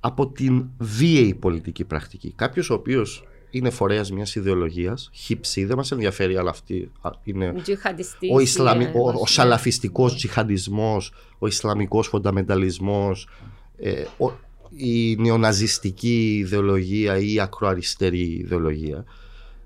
από 0.00 0.28
την 0.28 0.66
βίαιη 0.78 1.34
πολιτική 1.34 1.84
πρακτική. 1.84 2.32
Κάποιος 2.36 2.70
ο 2.70 2.74
οποίος 2.74 3.22
είναι 3.50 3.70
φορέας 3.70 4.12
μιας 4.12 4.34
ιδεολογίας, 4.34 5.10
χύψη, 5.12 5.64
δεν 5.64 5.76
μας 5.76 5.90
ενδιαφέρει 5.90 6.36
αλλά 6.36 6.50
αυτή 6.50 6.90
α, 7.00 7.10
είναι 7.22 7.54
Τζιχαντιστής, 7.62 8.30
ο, 8.32 8.38
Ισλαμι... 8.40 8.84
ε, 8.84 8.92
ο, 8.94 9.08
ο 9.08 9.12
ναι. 9.12 9.18
σαλαφιστικός 9.24 10.14
τζιχαντισμός, 10.16 11.12
ο 11.38 11.46
ισλαμικός 11.46 12.06
φονταμενταλισμός, 12.06 13.28
ε, 13.76 14.04
ο- 14.18 14.32
η 14.76 15.16
νεοναζιστική 15.16 16.36
ιδεολογία 16.38 17.18
ή 17.18 17.32
η 17.32 17.40
ακροαριστερή 17.40 18.20
ιδεολογία. 18.20 19.04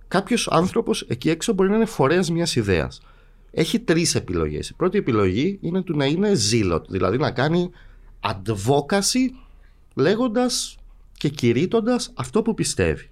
Κάποιος 0.08 0.48
άνθρωπος 0.48 1.02
εκεί 1.02 1.30
έξω 1.30 1.52
μπορεί 1.52 1.70
να 1.70 1.76
είναι 1.76 1.84
φορέας 1.84 2.30
μιας 2.30 2.56
ιδέας. 2.56 3.00
Έχει 3.50 3.78
τρεις 3.80 4.14
επιλογές. 4.14 4.68
Η 4.68 4.74
πρώτη 4.74 4.98
επιλογή 4.98 5.58
είναι 5.60 5.82
του 5.82 5.96
να 5.96 6.04
είναι 6.04 6.32
zealot, 6.50 6.82
δηλαδή 6.88 7.18
να 7.18 7.30
κάνει 7.30 7.70
advocacy 8.20 9.30
λέγοντας 9.94 10.76
και 11.18 11.28
κηρύττοντας 11.28 12.12
αυτό 12.14 12.42
που 12.42 12.54
πιστεύει. 12.54 13.10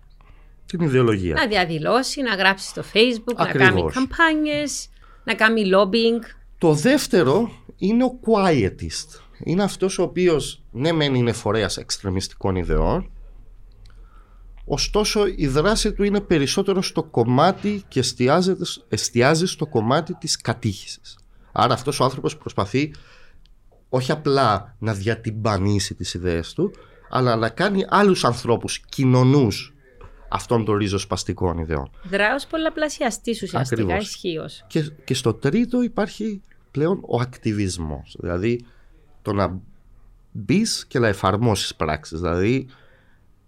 Την 0.67 0.81
ιδεολογία. 0.81 1.35
Να 1.35 1.47
διαδηλώσει, 1.47 2.23
να 2.23 2.35
γράψει 2.35 2.69
στο 2.69 2.83
facebook, 2.93 3.35
να 3.37 3.47
κάνει 3.47 3.65
Ακριβώς. 3.65 3.95
καμπάνιες, 3.95 4.89
να 5.25 5.35
κάνει 5.35 5.63
lobbying. 5.75 6.25
Το 6.59 6.73
δεύτερο 6.73 7.51
είναι 7.77 8.05
ο 8.05 8.19
quietist. 8.27 9.21
Είναι 9.45 9.63
αυτός 9.63 9.99
ο 9.99 10.03
οποίος 10.03 10.63
ναι 10.71 10.93
μεν 10.93 11.15
είναι 11.15 11.33
φορέας 11.33 11.77
εξτρεμιστικών 11.77 12.57
ιδεών 12.57 13.11
ωστόσο 14.73 15.27
η 15.37 15.47
δράση 15.47 15.93
του 15.93 16.03
είναι 16.03 16.21
περισσότερο 16.21 16.83
στο 16.83 17.03
κομμάτι 17.03 17.85
και 17.89 17.99
εστιάζεται, 17.99 18.65
εστιάζει 18.89 19.47
στο 19.47 19.67
κομμάτι 19.67 20.15
της 20.15 20.37
κατήχησης. 20.37 21.19
Άρα 21.53 21.75
αυτός 21.75 22.01
ο 22.01 22.05
άνθρωπος 22.05 22.37
προσπαθεί 22.37 22.93
όχι 23.93 24.13
απλά 24.13 24.77
να 24.79 24.95
διατυμπανίσει 24.95 25.95
τις 25.95 26.15
ιδέες 26.15 26.53
του 26.53 26.73
αλλά 27.11 27.37
να 27.37 27.49
κάνει 27.49 27.85
άλλους 27.89 28.25
ανθρώπους 28.25 28.79
κοινωνούς 28.79 29.75
αυτών 30.29 30.65
των 30.65 30.77
ριζοσπαστικών 30.77 31.59
ιδεών. 31.59 31.91
Δράος 32.03 32.47
πολλαπλασιαστής 32.47 33.43
ουσιαστικά 33.43 33.83
Ακριβώς. 33.83 34.09
ισχύως. 34.09 34.65
Και, 34.67 34.91
και 35.05 35.15
στο 35.15 35.35
τρίτο 35.35 35.83
υπάρχει 35.83 36.41
πλέον 36.71 37.01
ο 37.07 37.21
ακτιβισμός. 37.21 38.17
Δηλαδή 38.21 38.65
το 39.23 39.33
να 39.33 39.61
μπεις 40.33 40.87
και 40.87 40.99
να 40.99 41.07
εφαρμόσεις 41.09 41.75
πράξεις. 41.75 42.21
Δηλαδή 42.21 42.67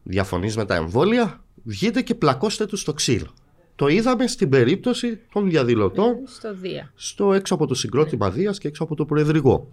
διαφωνείς 0.03 0.57
με 0.57 0.65
τα 0.65 0.75
εμβόλια, 0.75 1.41
βγείτε 1.63 2.03
και 2.03 2.15
πλακώστε 2.15 2.67
τους 2.67 2.81
στο 2.81 2.93
ξύλο. 2.93 3.35
Το 3.77 3.89
είδαμε 3.89 4.27
στην 4.27 4.49
περίπτωση 4.49 5.21
των 5.33 5.51
διαδηλωτών 5.51 6.15
Στο 6.25 6.55
Δία. 6.55 6.93
στο 6.95 7.33
έξω 7.33 7.55
από 7.55 7.67
το 7.67 7.75
συγκρότημα 7.75 8.31
Δίας 8.31 8.59
και 8.59 8.69
έξω 8.69 8.85
από 8.85 8.95
το 8.95 9.05
Προεδρικό. 9.05 9.69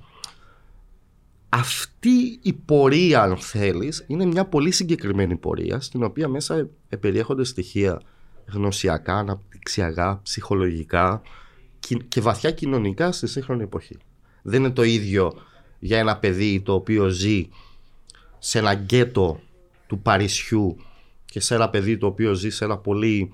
Αυτή 1.49 2.39
η 2.41 2.53
πορεία, 2.53 3.21
αν 3.21 3.37
θέλεις, 3.37 4.03
είναι 4.07 4.25
μια 4.25 4.45
πολύ 4.45 4.71
συγκεκριμένη 4.71 5.35
πορεία, 5.35 5.79
στην 5.79 6.03
οποία 6.03 6.27
μέσα 6.27 6.69
περιέχονται 6.99 7.43
στοιχεία 7.43 8.01
γνωσιακά, 8.45 9.15
αναπτυξιακά, 9.15 10.19
ψυχολογικά 10.23 11.21
κι- 11.79 12.03
και 12.03 12.21
βαθιά 12.21 12.51
κοινωνικά 12.51 13.11
στη 13.11 13.27
σύγχρονη 13.27 13.63
εποχή. 13.63 13.97
Δεν 14.41 14.59
είναι 14.63 14.71
το 14.73 14.83
ίδιο 14.83 15.33
για 15.79 15.99
ένα 15.99 16.17
παιδί 16.17 16.61
το 16.61 16.73
οποίο 16.73 17.07
ζει 17.07 17.49
σε 18.39 18.59
ένα 18.59 18.73
γκέτο 18.73 19.39
του 19.87 19.99
Παρισιού 19.99 20.77
και 21.25 21.39
σε 21.39 21.55
ένα 21.55 21.69
παιδί 21.69 21.97
το 21.97 22.07
οποίο 22.07 22.33
ζει 22.33 22.49
σε 22.49 22.63
ένα 22.63 22.77
πολύ 22.77 23.31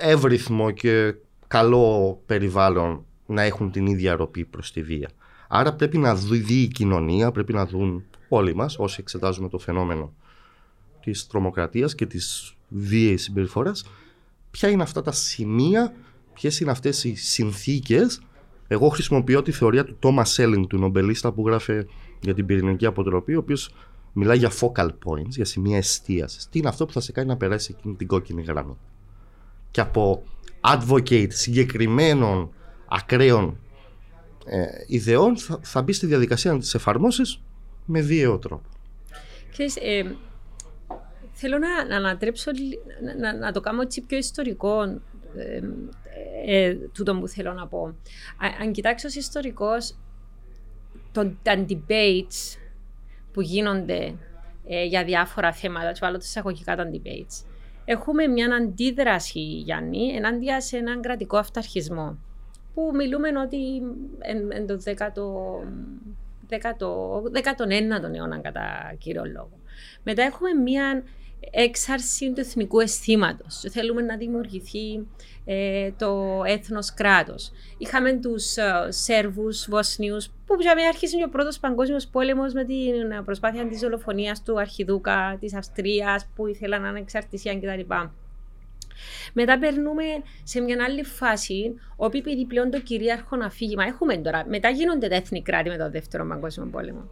εύρυθμο 0.00 0.70
και 0.70 1.14
καλό 1.48 2.20
περιβάλλον 2.26 3.04
να 3.26 3.42
έχουν 3.42 3.70
την 3.70 3.86
ίδια 3.86 4.16
ροπή 4.16 4.44
προς 4.44 4.72
τη 4.72 4.82
βία. 4.82 5.10
Άρα 5.48 5.74
πρέπει 5.74 5.98
να 5.98 6.14
δει 6.14 6.62
η 6.62 6.68
κοινωνία, 6.68 7.30
πρέπει 7.30 7.52
να 7.52 7.66
δουν 7.66 8.04
όλοι 8.28 8.54
μας 8.54 8.78
όσοι 8.78 8.96
εξετάζουμε 9.00 9.48
το 9.48 9.58
φαινόμενο 9.58 10.12
της 11.00 11.26
τρομοκρατίας 11.26 11.94
και 11.94 12.06
της 12.06 12.54
βίαιης 12.68 13.22
συμπεριφοράς 13.22 13.84
ποια 14.50 14.68
είναι 14.68 14.82
αυτά 14.82 15.02
τα 15.02 15.12
σημεία, 15.12 15.92
ποιες 16.34 16.60
είναι 16.60 16.70
αυτές 16.70 17.04
οι 17.04 17.14
συνθήκες 17.14 18.20
εγώ 18.68 18.88
χρησιμοποιώ 18.88 19.42
τη 19.42 19.52
θεωρία 19.52 19.84
του 19.84 19.98
Thomas 20.02 20.34
Selling, 20.36 20.64
του 20.68 20.78
νομπελίστα 20.78 21.32
που 21.32 21.46
γράφε 21.46 21.86
για 22.20 22.34
την 22.34 22.46
πυρηνική 22.46 22.86
αποτροπή, 22.86 23.34
ο 23.34 23.38
οποίος 23.38 23.74
μιλάει 24.12 24.38
για 24.38 24.50
focal 24.60 24.88
points, 24.88 25.28
για 25.28 25.44
σημεία 25.44 25.76
εστίασης. 25.76 26.48
Τι 26.48 26.58
είναι 26.58 26.68
αυτό 26.68 26.86
που 26.86 26.92
θα 26.92 27.00
σε 27.00 27.12
κάνει 27.12 27.28
να 27.28 27.36
περάσει 27.36 27.74
εκείνη 27.78 27.94
την 27.94 28.06
κόκκινη 28.06 28.42
γραμμή. 28.42 28.76
Και 29.70 29.80
από 29.80 30.22
advocate 30.60 31.32
συγκεκριμένων 31.32 32.50
ακραίων 32.88 33.56
ε, 34.50 34.84
ιδεών 34.86 35.38
θα, 35.38 35.60
θα 35.62 35.82
μπει 35.82 35.92
στη 35.92 36.06
διαδικασία 36.06 36.52
να 36.52 36.58
τις 36.58 36.74
εφαρμόσεις 36.74 37.40
με 37.84 38.00
βίαιο 38.00 38.38
τρόπο. 38.38 38.68
Ξέρεις, 39.50 39.76
ε, 39.76 40.16
θέλω 41.32 41.58
να, 41.58 41.86
να 41.86 41.96
ανατρέψω, 41.96 42.50
λι- 42.50 42.78
να, 43.02 43.14
να, 43.32 43.38
να 43.38 43.52
το 43.52 43.60
κάνω 43.60 43.82
έτσι 43.82 44.00
πιο 44.00 44.18
ιστορικό 44.18 44.82
ε, 45.36 45.60
ε, 46.46 46.74
τούτο 46.74 47.18
που 47.18 47.28
θέλω 47.28 47.52
να 47.52 47.66
πω. 47.66 47.86
Α, 47.86 48.46
αν 48.60 48.72
κοιτάξει 48.72 49.06
ως 49.06 49.14
ιστορικός 49.14 49.96
τον, 51.12 51.38
τα 51.42 51.66
debates 51.68 52.58
που 53.32 53.40
γίνονται 53.40 54.14
ε, 54.68 54.84
για 54.84 55.04
διάφορα 55.04 55.52
θέματα, 55.52 55.92
του 55.92 55.98
βάλω 56.00 56.16
τα 56.16 56.24
εισαγωγικά 56.24 56.76
τα 56.76 56.90
debates, 56.92 57.44
έχουμε 57.84 58.26
μια 58.26 58.54
αντίδραση, 58.54 59.40
Γιάννη, 59.40 60.08
ενάντια 60.08 60.60
σε 60.60 60.76
έναν 60.76 61.00
κρατικό 61.00 61.36
αυταρχισμό 61.36 62.18
που 62.78 62.90
μιλούμε 62.94 63.28
ότι 63.44 63.82
εν, 64.18 64.50
εν 64.52 64.66
το 64.66 64.78
10ο 64.84 64.92
19ο 66.48 68.14
αιώνα 68.14 68.38
κατά 68.38 68.94
κύριο 68.98 69.24
λόγο. 69.24 69.58
Μετά 70.02 70.22
έχουμε 70.22 70.52
μία 70.52 71.02
έξαρση 71.50 72.32
του 72.32 72.40
εθνικού 72.40 72.80
αισθήματος. 72.80 73.64
Θέλουμε 73.70 74.02
να 74.02 74.16
δημιουργηθεί 74.16 75.06
ε, 75.44 75.90
το 75.98 76.42
έθνος 76.46 76.94
κράτος. 76.94 77.52
Είχαμε 77.78 78.12
τους 78.12 78.56
ε, 78.56 78.86
Σέρβους, 78.88 79.66
Βοσνίους, 79.70 80.28
που 80.46 80.56
για 80.60 80.74
άρχισε 80.88 81.16
και 81.16 81.24
ο 81.24 81.28
πρώτος 81.28 81.58
παγκόσμιος 81.58 82.06
πόλεμος 82.06 82.52
με 82.52 82.64
την 82.64 83.24
προσπάθεια 83.24 83.68
της 83.68 83.80
δολοφονίας 83.80 84.42
του 84.42 84.60
Αρχιδούκα 84.60 85.36
της 85.40 85.54
Αυστρίας 85.54 86.28
που 86.34 86.46
ήθελαν 86.46 86.84
ανεξαρτησία 86.84 87.54
κτλ. 87.58 87.94
Μετά 89.32 89.58
περνούμε 89.58 90.02
σε 90.42 90.60
μια 90.60 90.84
άλλη 90.84 91.04
φάση, 91.04 91.74
όπου 91.96 92.16
επειδή 92.16 92.46
πλέον 92.46 92.70
το 92.70 92.80
κυρίαρχο 92.80 93.36
αφήγημα 93.44 93.84
έχουμε 93.84 94.16
τώρα, 94.16 94.44
μετά 94.48 94.68
γίνονται 94.68 95.08
τα 95.08 95.14
έθνη 95.14 95.42
κράτη 95.42 95.68
με 95.68 95.76
το 95.76 95.90
δεύτερο 95.90 96.26
παγκόσμιο 96.26 96.66
πόλεμο. 96.66 97.08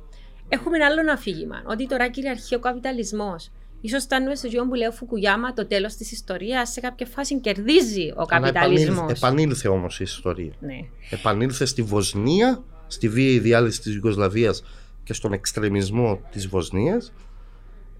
Έχουμε 0.48 0.76
ένα 0.76 0.86
άλλο 0.86 1.12
αφήγημα, 1.12 1.62
ότι 1.66 1.86
τώρα 1.86 2.08
κυριαρχεί 2.08 2.54
ο 2.54 2.58
καπιταλισμός. 2.58 3.50
Ίσως 3.80 4.02
φτάνουμε 4.02 4.34
στο 4.34 4.46
γιο 4.46 4.66
που 4.66 4.74
λέει 4.74 4.86
ο 4.86 4.92
Φουκουγιάμα 4.92 5.52
το 5.52 5.66
τέλος 5.66 5.94
της 5.94 6.12
ιστορίας 6.12 6.70
σε 6.72 6.80
κάποια 6.80 7.06
φάση 7.06 7.40
κερδίζει 7.40 8.12
ο 8.16 8.24
καπιταλισμός. 8.24 9.10
Επανήλθε 9.10 9.68
όμως 9.68 10.00
η 10.00 10.02
ιστορία. 10.02 10.52
Ναι. 10.60 10.78
Επανήλθε 11.10 11.64
στη 11.64 11.82
Βοσνία, 11.82 12.64
στη 12.86 13.08
βίαιη 13.08 13.38
διάλυση 13.38 13.80
της 13.80 13.94
Ιουγκοσλαβίας 13.94 14.64
και 15.04 15.12
στον 15.12 15.32
εξτρεμισμό 15.32 16.20
της 16.30 16.46
Βοσνίας. 16.48 17.12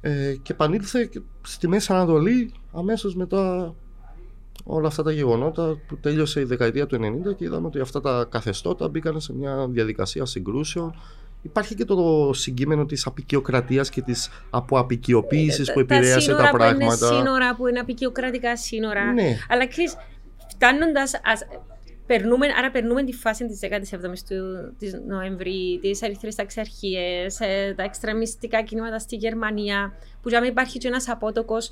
Ε, 0.06 0.36
και 0.42 0.52
επανήλθε 0.52 1.10
στη 1.42 1.68
Μέση 1.68 1.92
Ανατολή 1.92 2.52
αμέσως 2.72 3.14
μετά 3.14 3.74
όλα 4.64 4.86
αυτά 4.86 5.02
τα 5.02 5.12
γεγονότα 5.12 5.78
που 5.86 5.98
τέλειωσε 5.98 6.40
η 6.40 6.44
δεκαετία 6.44 6.86
του 6.86 6.96
90 7.30 7.36
και 7.36 7.44
είδαμε 7.44 7.66
ότι 7.66 7.80
αυτά 7.80 8.00
τα 8.00 8.26
καθεστώτα 8.30 8.88
μπήκαν 8.88 9.20
σε 9.20 9.34
μια 9.34 9.66
διαδικασία 9.68 10.24
συγκρούσεων 10.24 10.94
Υπάρχει 11.42 11.74
και 11.74 11.84
το 11.84 12.30
συγκείμενο 12.32 12.86
της 12.86 13.06
απεικιοκρατίας 13.06 13.90
και 13.90 14.02
της 14.02 14.30
αποαπικιοποίησης 14.50 15.72
που 15.72 15.80
επηρέασε 15.80 16.30
τα, 16.30 16.36
τα 16.36 16.50
πράγματα. 16.50 16.76
Που 16.76 16.82
είναι 16.82 17.16
σύνορα, 17.16 17.56
που 17.56 17.66
είναι 17.66 17.78
απεικιοκρατικά 17.78 18.56
σύνορα. 18.56 19.12
Ναι. 19.12 19.36
Αλλά 19.48 19.66
ξέρεις, 19.66 19.96
φτάνοντας, 20.54 21.12
Περνούμε, 22.06 22.46
άρα 22.58 22.70
περνούμε 22.70 23.04
τη 23.04 23.12
φάση 23.12 23.46
της 23.46 23.58
17η 23.62 24.18
του 24.28 24.74
της 24.78 25.00
Νοεμβρίου, 25.06 25.78
τις 25.80 26.02
αριθμέ 26.02 26.32
ταξιαρχίες, 26.32 27.40
ε, 27.40 27.74
τα 27.76 27.82
εξτρεμιστικά 27.82 28.62
κινήματα 28.62 28.98
στη 28.98 29.16
Γερμανία, 29.16 29.92
που 30.22 30.28
για 30.28 30.40
μένα 30.40 30.52
υπάρχει 30.52 30.78
και 30.78 30.88
ένας 30.88 31.08
απότοκος 31.08 31.70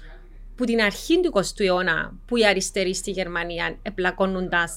που 0.56 0.64
την 0.64 0.80
αρχή 0.80 1.20
του 1.20 1.32
20ου 1.34 1.64
αιώνα, 1.64 2.14
που 2.26 2.36
οι 2.36 2.46
αριστεροί 2.46 2.94
στη 2.94 3.10
Γερμανία 3.10 3.78
επλακώνονταν 3.82 4.68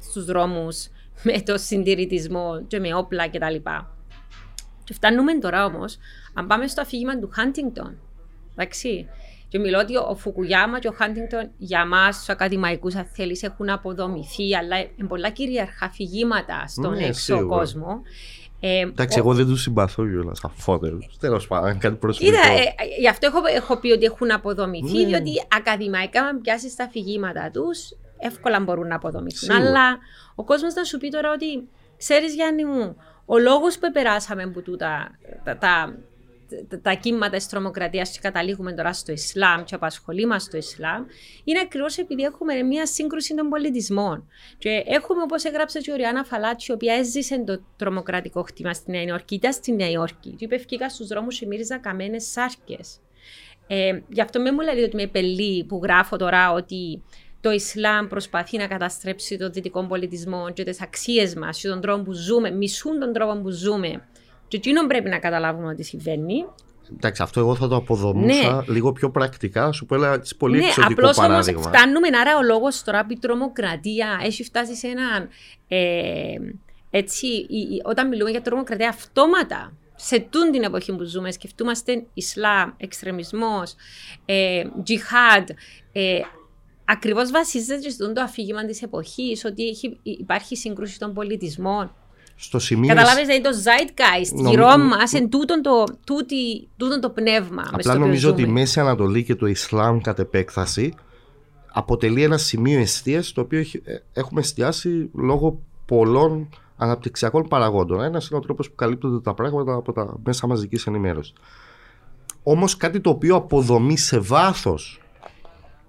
στους 0.00 0.24
δρόμους 0.24 0.88
με 1.22 1.40
το 1.40 1.58
συντηρητισμό 1.58 2.64
και 2.66 2.80
με 2.80 2.94
όπλα 2.94 3.28
κτλ. 3.28 3.54
Και 4.84 4.94
φτάνουμε 4.94 5.38
τώρα 5.38 5.64
όμως, 5.64 5.98
αν 6.34 6.46
πάμε 6.46 6.66
στο 6.66 6.80
αφήγημα 6.80 7.18
του 7.18 7.30
Χάντιγκτον, 7.32 7.98
εντάξει, 8.52 9.08
και 9.50 9.58
μιλώ 9.58 9.78
ότι 9.78 9.96
ο 9.96 10.14
Φουκουγιάμα 10.16 10.78
και 10.78 10.88
ο 10.88 10.92
Χάντιγκτον 10.92 11.50
για 11.58 11.80
εμά, 11.80 12.08
τους 12.08 12.28
ακαδημαϊκούς, 12.28 12.94
αν 12.94 13.06
θέλεις, 13.12 13.42
έχουν 13.42 13.70
αποδομηθεί, 13.70 14.56
αλλά 14.56 14.78
είναι 14.78 15.08
πολλά 15.08 15.30
κυριαρχά 15.30 15.86
αφηγήματα 15.86 16.64
στον 16.66 16.92
ναι, 16.92 17.04
έξω 17.04 17.20
σίγουρα. 17.20 17.56
κόσμο. 17.56 18.02
Ε, 18.60 18.80
Εντάξει, 18.80 19.18
ο... 19.18 19.22
εγώ 19.22 19.34
δεν 19.34 19.46
τους 19.46 19.62
συμπαθώ 19.62 20.08
κιόλας 20.08 20.40
αφότερου. 20.44 20.98
Τέλος 21.20 21.46
πάντων, 21.46 21.78
κάτι 21.78 21.96
προσωπικό. 21.96 22.30
Είδα, 22.30 22.52
ε, 22.52 23.00
γι' 23.00 23.08
αυτό 23.08 23.26
έχω, 23.26 23.38
έχω 23.56 23.76
πει 23.76 23.90
ότι 23.90 24.04
έχουν 24.04 24.30
αποδομηθεί, 24.30 25.02
mm. 25.02 25.06
διότι 25.06 25.32
ακαδημαϊκά, 25.56 26.22
αν 26.22 26.40
πιάσει 26.40 26.76
τα 26.76 26.84
αφηγήματα 26.84 27.50
τους, 27.52 27.78
εύκολα 28.18 28.60
μπορούν 28.60 28.86
να 28.86 28.94
αποδομηθούν. 28.94 29.50
Σίγουρα. 29.50 29.68
Αλλά 29.68 29.98
ο 30.34 30.44
κόσμος 30.44 30.72
θα 30.72 30.84
σου 30.84 30.98
πει 30.98 31.08
τώρα 31.08 31.32
ότι 31.32 31.68
ξέρεις, 31.96 32.34
Γιάννη 32.34 32.64
μου, 32.64 32.96
ο 33.26 33.38
λόγος 33.38 33.78
που 33.78 33.90
περάσαμε 33.92 34.42
από 34.42 34.60
τούτα 34.60 35.18
τα, 35.44 35.56
τα, 35.56 35.98
τα, 36.68 36.80
τα 36.80 36.92
κύματα 36.94 37.36
της 37.36 37.48
τρομοκρατίας 37.48 38.10
και 38.10 38.18
καταλήγουμε 38.22 38.72
τώρα 38.72 38.92
στο 38.92 39.12
Ισλάμ 39.12 39.64
και 39.64 39.74
απασχολεί 39.74 40.26
μας 40.26 40.42
στο 40.42 40.56
Ισλάμ, 40.56 41.04
είναι 41.44 41.60
ακριβώς 41.60 41.98
επειδή 41.98 42.22
έχουμε 42.22 42.62
μια 42.62 42.86
σύγκρουση 42.86 43.34
των 43.34 43.48
πολιτισμών. 43.48 44.28
Και 44.58 44.82
έχουμε, 44.86 45.22
όπως 45.22 45.44
έγραψε 45.44 45.80
και 45.80 45.92
η 45.92 45.96
Ριάννα 45.96 46.24
Φαλάτσι, 46.24 46.70
η 46.70 46.74
οποία 46.74 46.94
έζησε 46.94 47.44
το 47.44 47.60
τρομοκρατικό 47.76 48.42
χτήμα 48.42 48.74
στη 48.74 48.90
Νέα 48.90 49.02
Υόρκη, 49.02 49.34
ήταν 49.34 49.52
στη 49.52 49.72
Νέα 49.72 49.90
Υόρκη. 49.90 50.30
Και 50.30 50.44
είπε: 50.44 50.58
Φύγα 50.58 50.88
στους 50.88 51.06
δρόμους 51.06 51.38
και 51.38 51.46
μύριζα 51.46 51.78
καμένες 51.78 52.30
σάρκες. 52.30 53.00
Ε, 53.66 54.02
γι' 54.08 54.20
αυτό 54.20 54.40
με 54.40 54.52
μου 54.52 54.60
λέει 54.60 54.82
ότι 54.82 54.96
με 54.96 55.06
πελεί 55.06 55.64
που 55.64 55.80
γράφω 55.82 56.16
τώρα 56.16 56.52
ότι 56.52 57.02
το 57.40 57.50
Ισλάμ 57.50 58.06
προσπαθεί 58.06 58.56
να 58.56 58.66
καταστρέψει 58.66 59.36
τον 59.36 59.52
δυτικό 59.52 59.86
πολιτισμό 59.86 60.52
και 60.52 60.64
τις 60.64 60.82
αξίες 60.82 61.34
μας 61.34 61.60
και 61.60 61.68
τον 61.68 61.80
τρόπο 61.80 62.02
που 62.02 62.12
ζούμε, 62.12 62.50
μισούν 62.50 62.98
τον 62.98 63.12
τρόπο 63.12 63.40
που 63.40 63.50
ζούμε. 63.50 64.08
Και 64.50 64.56
εκείνον 64.56 64.86
πρέπει 64.86 65.08
να 65.08 65.18
καταλάβουμε 65.18 65.68
ότι 65.68 65.82
συμβαίνει. 65.82 66.44
Εντάξει, 66.96 67.22
αυτό 67.22 67.40
εγώ 67.40 67.54
θα 67.54 67.68
το 67.68 67.76
αποδομούσα 67.76 68.54
ναι. 68.54 68.72
λίγο 68.72 68.92
πιο 68.92 69.10
πρακτικά. 69.10 69.72
Σου 69.72 69.86
πω 69.86 69.94
ένα 69.94 70.22
πολύ 70.38 70.58
ναι, 70.58 70.64
εξωτικό 70.64 70.92
απλώς 70.92 71.16
παράδειγμα. 71.16 71.60
Όμως 71.60 71.76
φτάνουμε, 71.76 72.08
άρα 72.20 72.36
ο 72.36 72.42
λόγος 72.42 72.82
τώρα 72.82 73.06
που 73.06 73.12
η 73.12 73.18
τρομοκρατία 73.18 74.20
έχει 74.22 74.44
φτάσει 74.44 74.76
σε 74.76 74.86
έναν. 74.86 75.28
Ε, 75.68 76.34
έτσι, 76.90 77.46
όταν 77.82 78.08
μιλούμε 78.08 78.30
για 78.30 78.42
τρομοκρατία, 78.42 78.88
αυτόματα 78.88 79.72
σε 79.96 80.18
τούν 80.18 80.50
την 80.50 80.62
εποχή 80.62 80.96
που 80.96 81.04
ζούμε, 81.04 81.30
σκεφτούμαστε 81.30 82.06
Ισλάμ, 82.14 82.70
εξτρεμισμός, 82.76 83.74
ε, 84.24 84.62
τζιχάντ, 84.82 85.48
ε, 85.92 86.20
ακριβώς 86.84 87.30
βασίζεται 87.30 87.90
στο 87.90 88.12
το 88.12 88.20
αφήγημα 88.20 88.64
της 88.64 88.82
εποχής, 88.82 89.44
ότι 89.44 89.68
έχει, 89.68 89.98
υπάρχει 90.02 90.56
σύγκρουση 90.56 90.98
των 90.98 91.14
πολιτισμών. 91.14 91.94
Στο 92.42 92.58
σημείο. 92.58 92.88
Καταλάβεις, 92.88 93.26
δηλαδή 93.26 93.42
το 93.42 93.50
zeitgeist 93.50 94.32
νομ... 94.32 94.50
γύρω 94.50 94.66
μα, 94.66 95.18
είναι 95.18 95.28
τούτο 95.28 95.60
το, 95.60 95.84
τούτη, 96.06 96.68
τούτο 96.76 96.98
το 97.00 97.10
πνεύμα. 97.10 97.70
Απλά 97.72 97.94
νομίζω 97.94 98.30
ότι 98.30 98.42
η 98.42 98.46
Μέση 98.46 98.80
Ανατολή 98.80 99.24
και 99.24 99.34
το 99.34 99.46
Ισλάμ 99.46 100.00
κατ' 100.00 100.18
επέκταση 100.18 100.94
αποτελεί 101.72 102.22
ένα 102.22 102.38
σημείο 102.38 102.80
εστία 102.80 103.22
το 103.34 103.40
οποίο 103.40 103.58
ε, 103.60 103.64
έχουμε 104.12 104.40
εστιάσει 104.40 105.10
λόγω 105.14 105.60
πολλών 105.86 106.48
αναπτυξιακών 106.76 107.48
παραγόντων. 107.48 108.02
Ένας 108.02 108.28
είναι 108.28 108.38
ο 108.38 108.42
τρόπος 108.42 108.68
που 108.68 108.74
καλύπτονται 108.74 109.20
τα 109.20 109.34
πράγματα 109.34 109.74
από 109.74 109.92
τα 109.92 110.16
μέσα 110.24 110.46
μαζικής 110.46 110.86
ενημέρωσης. 110.86 111.32
Όμως 112.42 112.76
κάτι 112.76 113.00
το 113.00 113.10
οποίο 113.10 113.36
αποδομεί 113.36 113.98
σε 113.98 114.18
βάθος 114.18 115.00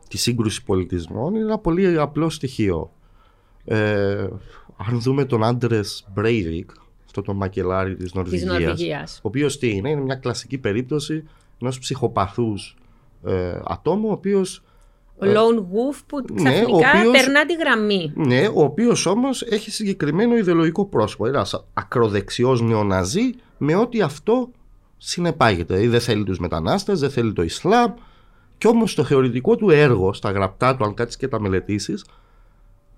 τη 0.07 0.17
σύγκρουση 0.17 0.63
πολιτισμών 0.63 1.35
είναι 1.35 1.43
ένα 1.43 1.57
πολύ 1.57 1.99
απλό 1.99 2.29
στοιχείο. 2.29 2.91
Ε, 3.65 4.27
αν 4.89 5.01
δούμε 5.01 5.25
τον 5.25 5.43
Άντρες 5.43 6.07
Μπρέιβικ, 6.13 6.69
αυτό 7.05 7.21
το 7.21 7.33
μακελάρι 7.33 7.95
της 7.95 8.13
Νορβηγίας, 8.13 9.17
ο 9.17 9.27
οποίος 9.27 9.57
τι 9.57 9.69
είναι, 9.69 9.89
είναι 9.89 10.01
μια 10.01 10.15
κλασική 10.15 10.57
περίπτωση 10.57 11.23
ενός 11.61 11.79
ψυχοπαθούς 11.79 12.75
ε, 13.25 13.59
ατόμου, 13.65 14.07
ο 14.09 14.11
οποίος. 14.11 14.63
Ο 15.15 15.25
Lone 15.25 15.59
Wolf 15.59 15.99
που 16.05 16.25
ναι, 16.33 16.51
ξαφνικά 16.51 17.03
ναι, 17.03 17.11
περνά 17.11 17.45
τη 17.45 17.53
γραμμή. 17.53 18.11
Ναι, 18.15 18.47
ο 18.47 18.63
οποίος 18.63 19.05
όμως 19.05 19.41
έχει 19.41 19.71
συγκεκριμένο 19.71 20.37
ιδεολογικό 20.37 20.85
πρόσωπο. 20.85 21.27
Ένας 21.27 21.65
ακροδεξιός 21.73 22.61
νεοναζί 22.61 23.33
με 23.57 23.75
ό,τι 23.75 24.01
αυτό 24.01 24.49
συνεπάγεται. 24.97 25.73
Δηλαδή 25.73 25.91
δεν 25.91 26.01
θέλει 26.01 26.23
τους 26.23 26.39
μετανάστες, 26.39 26.99
δεν 26.99 27.09
θέλει 27.09 27.33
το 27.33 27.43
Ισλάμ, 27.43 27.93
κι 28.57 28.67
όμως 28.67 28.95
το 28.95 29.03
θεωρητικό 29.03 29.55
του 29.55 29.69
έργο, 29.69 30.13
στα 30.13 30.31
γραπτά 30.31 30.75
του, 30.75 30.83
αν 30.83 30.93
κάτσεις 30.93 31.17
και 31.17 31.27
τα 31.27 31.39
μελετήσεις, 31.39 32.05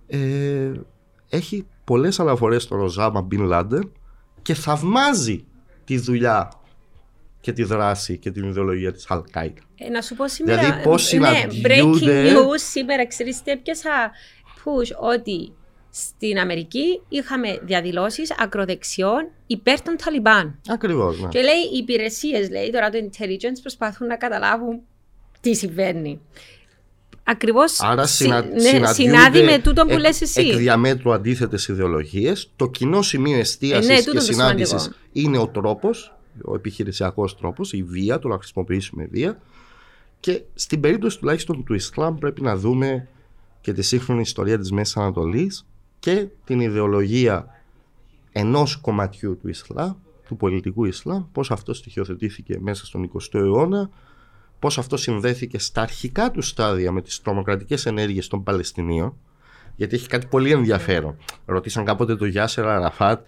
ε, 0.07 0.71
έχει 1.29 1.67
πολλές 1.83 2.19
αναφορές 2.19 2.63
στον 2.63 2.79
Ροζάμα 2.79 3.21
Μπιν 3.21 3.43
Λάντερ 3.43 3.81
και 4.41 4.53
θαυμάζει 4.53 5.45
τη 5.85 5.97
δουλειά 5.97 6.51
και 7.41 7.51
τη 7.51 7.63
δράση 7.63 8.17
και 8.17 8.31
την 8.31 8.43
ιδεολογία 8.43 8.91
της 8.91 9.05
Αλκάικα. 9.09 9.61
Ε, 9.75 9.89
να 9.89 10.01
σου 10.01 10.15
πω 10.15 10.27
σήμερα, 10.27 10.61
δηλαδή 10.61 10.83
πώς 10.83 11.13
ναι, 11.13 11.47
breaking 11.63 12.27
news, 12.27 12.59
σήμερα 12.71 13.07
ξέρεις 13.07 13.41
τι 13.43 13.51
έπιασα 13.51 14.11
push 14.63 15.11
ότι 15.13 15.53
στην 15.89 16.39
Αμερική 16.39 17.01
είχαμε 17.09 17.59
διαδηλώσεις 17.63 18.35
ακροδεξιών 18.39 19.29
υπέρ 19.47 19.81
των 19.81 19.95
Ταλιμπάν. 20.03 20.59
Ακριβώς, 20.67 21.19
ναι. 21.19 21.27
Και 21.27 21.41
λέει 21.41 21.61
οι 21.73 21.77
υπηρεσίες, 21.77 22.49
λέει 22.49 22.69
τώρα 22.69 22.89
το 22.89 22.97
intelligence 22.97 23.59
προσπαθούν 23.61 24.07
να 24.07 24.17
καταλάβουν 24.17 24.81
τι 25.41 25.55
συμβαίνει. 25.55 26.21
Ακριβώς 27.23 27.79
συνα... 28.01 28.45
ναι, 28.45 28.87
συνάδει 28.93 29.43
με 29.43 29.59
τούτο 29.59 29.85
που 29.85 29.97
λες 29.97 30.21
εσύ. 30.21 30.41
Εκ 30.41 30.55
διαμέτρου 30.57 31.13
αντίθετες 31.13 31.67
ιδεολογίες. 31.67 32.51
Το 32.55 32.69
κοινό 32.69 33.01
σημείο 33.01 33.37
εστίασης 33.37 33.89
ε, 33.89 33.93
ναι, 33.93 34.01
και 34.01 34.19
συνάντησης 34.19 34.91
είναι 35.11 35.37
ο 35.37 35.47
τρόπος, 35.47 36.15
ο 36.45 36.55
επιχειρησιακός 36.55 37.37
τρόπος, 37.37 37.73
η 37.73 37.83
βία, 37.83 38.19
το 38.19 38.27
να 38.27 38.37
χρησιμοποιήσουμε 38.37 39.07
βία. 39.11 39.41
Και 40.19 40.41
στην 40.53 40.79
περίπτωση 40.79 41.19
τουλάχιστον 41.19 41.63
του 41.63 41.73
Ισλάμ 41.73 42.17
πρέπει 42.17 42.41
να 42.41 42.55
δούμε 42.55 43.07
και 43.61 43.73
τη 43.73 43.81
σύγχρονη 43.81 44.21
ιστορία 44.21 44.59
της 44.59 44.71
Μέσης 44.71 44.97
Ανατολής 44.97 45.65
και 45.99 46.27
την 46.45 46.59
ιδεολογία 46.59 47.47
ενός 48.31 48.77
κομματιού 48.77 49.37
του 49.37 49.47
Ισλάμ, 49.47 49.93
του 50.27 50.35
πολιτικού 50.37 50.85
Ισλάμ, 50.85 51.23
πώς 51.31 51.51
αυτό 51.51 51.73
στοιχειοθετήθηκε 51.73 52.57
μέσα 52.59 52.85
στον 52.85 53.11
20ο 53.13 53.39
αιώνα 53.39 53.89
πώς 54.63 54.77
αυτό 54.77 54.97
συνδέθηκε 54.97 55.59
στα 55.59 55.81
αρχικά 55.81 56.31
του 56.31 56.41
στάδια 56.41 56.91
με 56.91 57.01
τις 57.01 57.21
τρομοκρατικές 57.21 57.85
ενέργειες 57.85 58.27
των 58.27 58.43
Παλαιστινίων 58.43 59.13
γιατί 59.75 59.95
έχει 59.95 60.07
κάτι 60.07 60.25
πολύ 60.27 60.51
ενδιαφέρον. 60.51 61.17
Ρωτήσαν 61.45 61.85
κάποτε 61.85 62.15
το 62.15 62.25
Γιάσερ 62.25 62.67
Αραφάτ 62.67 63.27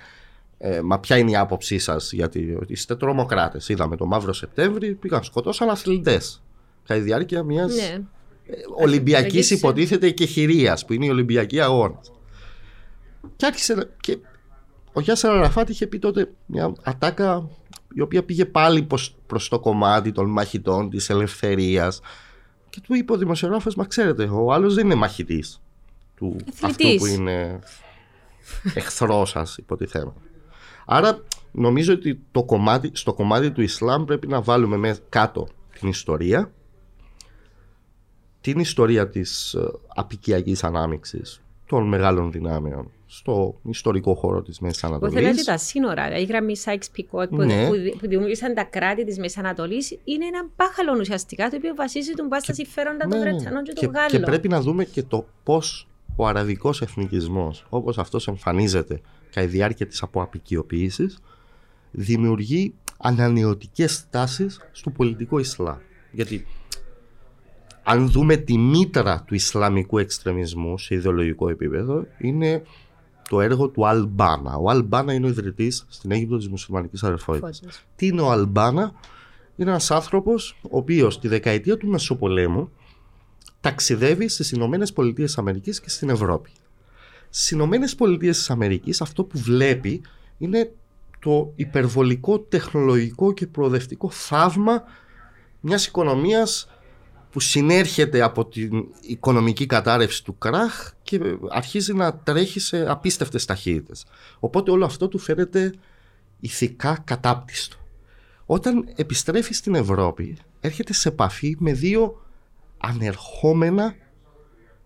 Ε, 0.58 0.82
μα 0.82 1.00
ποια 1.00 1.18
είναι 1.18 1.32
η 1.32 1.36
άποψή 1.36 1.78
σας, 1.78 2.12
γιατί 2.12 2.58
είστε 2.68 2.96
τρομοκράτες. 2.96 3.70
Είδαμε 3.70 3.96
το 3.96 4.06
Μαύρο 4.06 4.34
Σεπτέμβρη, 4.34 4.94
πήγαν 4.94 5.24
σκοτώσαν 5.24 5.70
αθλητές. 5.70 6.44
Κατά 6.88 7.00
τη 7.00 7.06
διάρκεια 7.06 7.44
μιας 7.44 7.76
Ναι. 7.76 7.82
Ολυμπιακής 7.82 8.84
Ολυμπιακής, 8.84 9.52
υποτίθεται 9.52 10.10
και 10.10 10.26
χειρίας, 10.26 10.86
που 10.86 10.94
είναι 10.94 11.06
η 11.06 11.10
Ολυμπιακή 11.10 11.62
αγώνας. 11.62 12.12
Και 13.36 13.46
άρχισε. 13.46 13.74
να- 13.74 13.86
Και 14.02 14.18
ο 14.94 15.00
Γιάσερ 15.02 15.32
Αραφάτ 15.32 15.70
είχε 15.70 15.88
πει 15.88 16.00
τότε 16.00 16.32
μια 16.46 16.74
ατάκα 16.84 17.50
η 17.96 18.02
οποία 18.02 18.24
πήγε 18.24 18.46
πάλι 18.46 18.84
προς, 18.84 19.16
προς 19.28 19.50
το 19.50 19.60
κομμάτι 19.60 20.12
των 20.12 20.30
μαχητών 20.30 20.90
της 20.90 21.10
ελευθερίας 21.10 22.02
και 22.70 22.82
του 22.82 22.94
είπε 22.94 23.14
ο 23.14 23.18
δημοσιογράφος, 23.18 23.76
μα 23.76 23.86
ξέρετε, 23.86 24.24
ο 24.24 24.54
άλλος 24.54 24.74
δεν 24.74 24.86
είναι 24.86 24.96
μαχητής 24.96 25.62
του 26.16 26.36
αυτού 26.46 26.66
Αθλητής. 26.66 27.00
που 27.00 27.06
είναι 27.06 27.60
εχθρός 28.74 29.30
σας 29.30 29.58
υποτιθέμενο. 29.58 30.14
Άρα 30.86 31.24
νομίζω 31.52 31.94
ότι 31.94 32.20
το 32.32 32.44
κομμάτι, 32.44 32.92
στο 32.94 33.14
κομμάτι 33.14 33.52
του 33.52 33.62
Ισλάμ 33.62 34.06
πρέπει 34.06 34.28
να 34.28 34.42
βάλουμε 34.42 34.78
με 34.78 34.98
κάτω 35.10 35.48
την 35.80 35.90
ιστορία 35.90 36.52
την 38.42 38.60
ιστορία 38.60 39.10
της 39.10 39.54
ε, 39.54 39.72
απικιακής 39.96 40.64
ανάμειξης 40.64 41.42
των 41.66 41.88
μεγάλων 41.88 42.32
δυνάμεων 42.32 42.92
στο 43.06 43.60
ιστορικό 43.70 44.14
χώρο 44.16 44.42
της 44.42 44.60
Μέσης 44.60 44.84
Εγώ 44.84 44.92
Ανατολής. 44.94 45.16
θέλω 45.20 45.30
ότι 45.32 45.46
τα 45.46 45.58
σύνορα, 45.58 46.04
δηλαδή 46.04 46.22
η 46.22 46.26
γραμμή 46.26 46.58
Σάιξ 46.58 46.90
Πικότ 46.90 47.30
που, 47.30 47.36
Ναι. 47.36 47.68
που, 47.68 47.98
που 48.00 48.08
δημιούργησαν 48.08 48.54
τα 48.54 48.64
κράτη 48.64 49.06
της 49.06 49.18
Μέσης 49.20 49.38
Ανατολής 49.38 49.92
είναι 50.04 50.26
ένα 50.26 50.50
μπάχαλο 50.56 50.98
ουσιαστικά 51.00 51.50
το 51.50 51.56
οποίο 51.56 51.76
βασίζεται 51.76 52.16
τον 52.16 52.28
πα 52.28 52.40
στα 52.40 52.54
συμφέροντα 52.54 52.98
των 53.08 53.20
Ναι, 53.20 53.24
ναι. 53.24 53.32
Βρετανών 53.32 53.64
και 53.64 53.72
και, 53.72 53.86
των 53.86 53.94
Γάλλων. 53.94 54.10
και 54.10 54.20
πρέπει 54.20 54.48
να 54.48 54.62
δούμε 54.62 54.84
και 54.86 55.04
το 55.04 55.26
πώς 55.44 55.88
ο 56.16 56.28
αραβικός 56.28 56.82
εθνικισμός, 56.82 57.66
όπως 57.70 57.98
αυτός 57.98 58.28
εμφανίζεται 58.28 59.02
κατά 59.32 59.46
τη 59.48 59.52
διάρκεια 59.52 59.88
της 59.88 60.02
αποαπικιοποίησης, 60.02 61.20
δημιουργεί 61.92 62.74
ανανεωτικές 62.98 64.10
τάσεις 64.10 64.60
στο 64.72 64.90
πολιτικό 64.90 65.40
Ισλάμ. 65.40 65.78
Γιατί 66.12 66.46
αν 67.84 68.10
δούμε 68.10 68.36
τη 68.38 68.58
μήτρα 68.58 69.24
του 69.28 69.36
Ισλαμικού 69.36 69.98
εξτρεμισμού 69.98 70.78
σε 70.78 70.96
ιδεολογικό 70.96 71.50
επίπεδο, 71.50 72.06
είναι 72.18 72.64
το 73.30 73.42
έργο 73.42 73.70
του 73.70 73.88
Αλμπάνα. 73.88 74.56
Ο 74.56 74.70
Αλμπάνα 74.70 75.14
είναι 75.14 75.26
ο 75.26 75.30
ιδρυτής 75.30 75.86
στην 75.90 76.12
Αίγυπτο 76.12 76.38
της 76.38 76.48
μουσουλμανικής 76.48 77.04
αδερφότητας. 77.04 77.60
Φώτος. 77.60 77.82
Τι 77.96 78.08
είναι 78.08 78.22
ο 78.22 78.32
Αλμπάνα, 78.32 78.94
είναι 79.56 79.70
ένας 79.70 79.92
άνθρωπος 79.92 80.58
ο 80.62 80.78
οποίος 80.78 81.20
τη 81.20 81.28
δεκαετία 81.28 81.78
του 81.78 81.88
Μεσοπολέμου 81.88 82.72
ταξιδεύει 83.62 84.28
στις 84.28 84.52
Ηνωμένες 84.52 84.94
Πολιτείες 84.94 85.38
Αμερικής 85.38 85.80
και 85.82 85.90
στην 85.90 86.10
Ευρώπη. 86.10 86.50
Στις 87.30 87.52
Ηνωμένες 87.52 87.96
Πολιτείες 87.96 88.50
Αμερικής 88.50 89.02
αυτό 89.02 89.24
που 89.24 89.40
βλέπει 89.40 90.02
είναι 90.38 90.72
το 91.20 91.52
υπερβολικό 91.56 92.40
τεχνολογικό 92.40 93.34
και 93.34 93.48
προοδευτικό 93.48 94.10
θαύμα 94.10 94.84
μιας 95.60 95.86
οικονομίας 95.86 96.70
που 97.36 97.42
συνέρχεται 97.42 98.22
από 98.22 98.46
την 98.46 98.86
οικονομική 99.02 99.66
κατάρρευση 99.66 100.24
του 100.24 100.38
κράχ 100.38 100.92
και 101.04 101.20
αρχίζει 101.50 101.94
να 101.94 102.18
τρέχει 102.18 102.60
σε 102.60 102.90
απίστευτες 102.92 103.46
ταχύτητες. 103.46 104.06
Οπότε 104.40 104.72
όλο 104.72 104.86
αυτό 104.86 105.08
του 105.08 105.18
φαίνεται 105.18 105.74
ηθικά 106.40 107.02
κατάπτυστο. 107.04 107.76
Όταν 108.46 108.90
επιστρέφει 108.96 109.54
στην 109.54 109.76
Ευρώπη 109.76 110.38
έρχεται 110.60 110.94
σε 110.94 111.10
επαφή 111.10 111.56
με 111.60 111.74
δύο 111.74 112.26
ανερχόμενα 112.78 113.96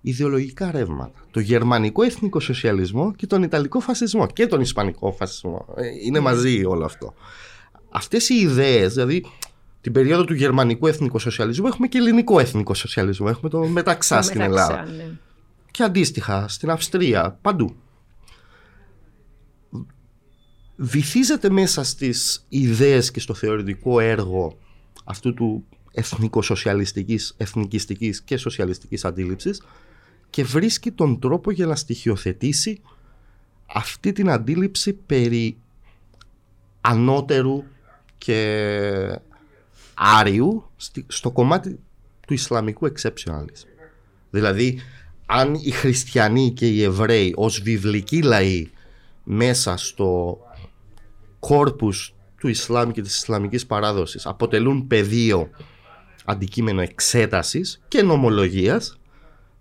ιδεολογικά 0.01 0.71
ρεύματα. 0.71 1.25
Το 1.31 1.39
γερμανικό 1.39 2.03
εθνικό 2.03 2.39
σοσιαλισμό 2.39 3.13
και 3.13 3.27
τον 3.27 3.43
ιταλικό 3.43 3.79
φασισμό 3.79 4.27
και 4.27 4.47
τον 4.47 4.62
ισπανικό 4.62 5.12
φασισμό. 5.12 5.65
Ε, 5.75 5.85
Είναι 6.05 6.19
μαζί 6.19 6.65
όλο 6.65 6.85
αυτό. 6.85 7.13
Αυτές 7.89 8.29
οι 8.29 8.35
ιδέες, 8.35 8.93
δηλαδή 8.93 9.25
την 9.82 9.92
περίοδο 9.92 10.24
του 10.24 10.34
γερμανικού 10.34 10.88
εθνικού 10.88 11.20
σοσιαλισμού 11.20 11.68
έχουμε 11.68 11.88
και 11.88 11.98
ελληνικό 11.98 12.39
εθνικό 12.39 12.74
σοσιαλισμό. 12.74 13.28
Έχουμε 13.30 13.50
το 13.50 13.60
μεταξά 13.68 14.18
Το 14.18 14.24
στην 14.24 14.42
μεταξά, 14.42 14.63
Ελλάδα. 14.63 14.92
ναι. 14.92 15.12
Και 15.72 15.84
αντίστοιχα 15.84 16.48
στην 16.48 16.70
Αυστρία, 16.70 17.38
παντού. 17.42 17.76
Βυθίζεται 20.76 21.50
μέσα 21.50 21.84
στις 21.84 22.46
ιδέες 22.50 23.12
και 23.12 23.20
στο 23.20 23.34
θεωρητικό 23.34 24.00
έργο 24.00 24.58
αυτού 25.04 25.34
του 25.34 25.65
εθνικοσοσιαλιστικής, 25.92 27.34
εθνικιστικής 27.38 28.22
και 28.22 28.38
σοσιαλιστικής 28.38 29.06
αντίληψης 29.06 29.62
και 30.30 30.44
βρίσκει 30.44 30.92
τον 30.92 31.20
τρόπο 31.20 31.52
για 31.52 31.65
να 31.65 31.76
στοιχειοθετήσει 31.76 32.82
αυτή 33.65 34.12
την 34.12 34.30
αντίληψη 34.30 34.94
περί 34.94 35.58
ανώτερου 36.82 37.63
και 38.18 39.20
άριου 39.99 40.63
στη- 40.75 41.05
στο 41.07 41.31
κομμάτι 41.31 41.79
του 42.27 42.33
Ισλαμικού 42.33 42.91
exceptionalism. 42.91 43.65
Δηλαδή, 44.29 44.79
αν 45.25 45.53
οι 45.53 45.71
χριστιανοί 45.71 46.51
και 46.51 46.67
οι 46.67 46.83
Εβραίοι 46.83 47.33
ως 47.35 47.62
βιβλικοί 47.62 48.21
λαοί 48.21 48.69
μέσα 49.23 49.77
στο 49.77 50.39
κόρπους 51.39 52.13
του 52.39 52.47
Ισλάμ 52.47 52.91
και 52.91 53.01
της 53.01 53.15
Ισλαμικής 53.17 53.65
παράδοσης 53.65 54.25
αποτελούν 54.25 54.88
πεδίο 54.88 55.49
αντικείμενο 56.25 56.81
εξέτασης 56.81 57.81
και 57.88 58.01
νομολογίας 58.01 58.99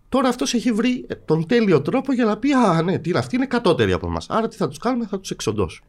τώρα 0.08 0.28
αυτός 0.28 0.54
έχει 0.54 0.72
βρει 0.72 1.06
τον 1.24 1.46
τέλειο 1.46 1.82
τρόπο 1.82 2.12
για 2.12 2.24
να 2.24 2.36
πει 2.36 2.52
«Α, 2.52 2.82
ναι, 2.82 2.98
τι 2.98 3.08
είναι 3.10 3.18
αυτοί 3.18 3.36
είναι 3.36 3.46
κατώτεροι 3.46 3.92
από 3.92 4.06
εμάς, 4.06 4.26
άρα 4.30 4.48
τι 4.48 4.56
θα 4.56 4.68
τους 4.68 4.78
κάνουμε, 4.78 5.06
θα 5.06 5.20
τους 5.20 5.30
εξοντώσουμε». 5.30 5.88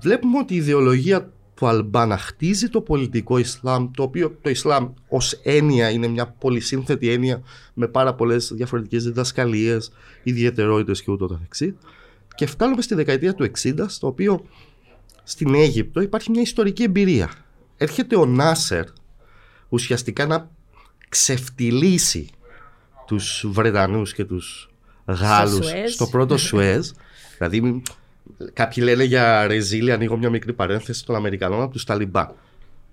Βλέπουμε 0.00 0.38
ότι 0.38 0.54
η 0.54 0.56
ιδεολογία 0.56 1.32
του 1.56 1.66
Αλμπάνα 1.66 2.18
χτίζει 2.18 2.68
το 2.68 2.80
πολιτικό 2.80 3.38
Ισλάμ, 3.38 3.90
το 3.90 4.02
οποίο 4.02 4.38
το 4.42 4.50
Ισλάμ 4.50 4.88
ως 5.08 5.32
έννοια 5.32 5.90
είναι 5.90 6.06
μια 6.06 6.26
πολυσύνθετη 6.26 7.10
έννοια 7.10 7.42
με 7.74 7.88
πάρα 7.88 8.14
πολλές 8.14 8.52
διαφορετικές 8.54 9.04
διδασκαλίες, 9.04 9.92
ιδιαιτερότητες 10.22 11.02
και 11.02 11.10
ούτω 11.10 11.26
καθεξής. 11.26 11.74
Και 12.34 12.46
φτάνουμε 12.46 12.82
στη 12.82 12.94
δεκαετία 12.94 13.34
του 13.34 13.50
60, 13.62 13.84
στο 13.86 14.06
οποίο 14.06 14.44
στην 15.22 15.54
Αίγυπτο 15.54 16.00
υπάρχει 16.00 16.30
μια 16.30 16.40
ιστορική 16.40 16.82
εμπειρία. 16.82 17.30
Έρχεται 17.76 18.16
ο 18.16 18.26
Νάσερ 18.26 18.84
ουσιαστικά 19.68 20.26
να 20.26 20.50
ξεφτυλίσει 21.08 22.28
τους 23.06 23.44
Βρετανούς 23.48 24.12
και 24.12 24.24
τους 24.24 24.70
Γάλλους 25.06 25.66
Σουέζ. 25.66 25.92
στο 25.92 26.06
πρώτο 26.06 26.36
Σουέζ. 26.36 26.90
δηλαδή 27.38 27.82
κάποιοι 28.52 28.82
λένε 28.86 29.04
για 29.04 29.46
ρεζίλη, 29.46 29.92
ανοίγω 29.92 30.16
μια 30.16 30.30
μικρή 30.30 30.52
παρένθεση 30.52 31.04
των 31.04 31.14
Αμερικανών 31.14 31.62
από 31.62 31.72
τους 31.72 31.84
Ταλιμπάν. 31.84 32.34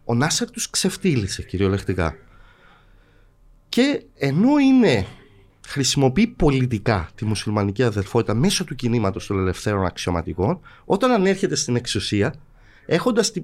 Ο 0.06 0.14
Νάσερ 0.14 0.52
τους 0.52 0.70
ξεφτύλισε 0.70 1.42
κυριολεκτικά. 1.42 2.16
Και 3.70 4.04
ενώ 4.16 4.58
είναι 4.58 5.06
χρησιμοποιεί 5.68 6.28
πολιτικά 6.28 7.10
τη 7.16 7.26
μουσουλμανική 7.26 7.84
αδερφότητα 7.84 8.34
μέσω 8.34 8.64
του 8.64 8.76
κινήματος 8.76 9.28
των 9.28 9.40
ελευθέρων 9.40 9.86
αξιωματικών, 9.86 10.60
όταν 10.86 11.12
ανέρχεται 11.12 11.56
στην 11.56 11.76
εξουσία, 11.76 12.34
έχοντας 12.86 13.32
τη 13.32 13.42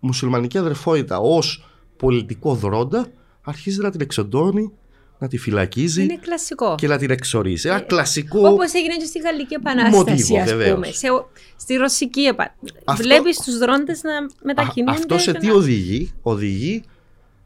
μουσουλμανική 0.00 0.58
αδερφότητα 0.58 1.18
ως 1.18 1.68
πολιτικό 1.96 2.54
δρόντα, 2.54 3.06
αρχίζει 3.42 3.80
να 3.80 3.90
την 3.90 4.00
εξοντώνει, 4.00 4.72
να 5.18 5.28
τη 5.28 5.38
φυλακίζει 5.38 6.02
Είναι 6.02 6.16
κλασικό. 6.20 6.74
και 6.78 6.86
να 6.86 6.98
την 6.98 7.10
εξορίζει. 7.10 7.68
Ένα 7.68 7.80
κλασικό... 7.80 8.48
Όπως 8.48 8.72
έγινε 8.72 8.96
και 8.96 9.04
στη 9.04 9.18
Γαλλική 9.18 9.54
Επανάσταση, 9.54 9.96
Μοτίβο, 9.96 10.38
ας 10.40 10.48
βεβαίως. 10.50 10.74
πούμε. 10.74 10.86
Σε, 10.86 11.08
στη 11.56 11.74
Ρωσική 11.74 12.20
Επανάσταση. 12.20 12.74
Αυτό- 12.84 13.02
Βλέπεις 13.02 13.36
τους 13.40 13.58
δρόντες 13.58 14.02
να 14.02 14.16
Α, 14.16 14.26
μετακινούνται. 14.42 14.98
αυτός 14.98 15.22
σε 15.22 15.32
και 15.32 15.38
τι 15.38 15.46
να- 15.46 15.54
οδηγεί; 15.54 16.12
Οδηγεί 16.22 16.82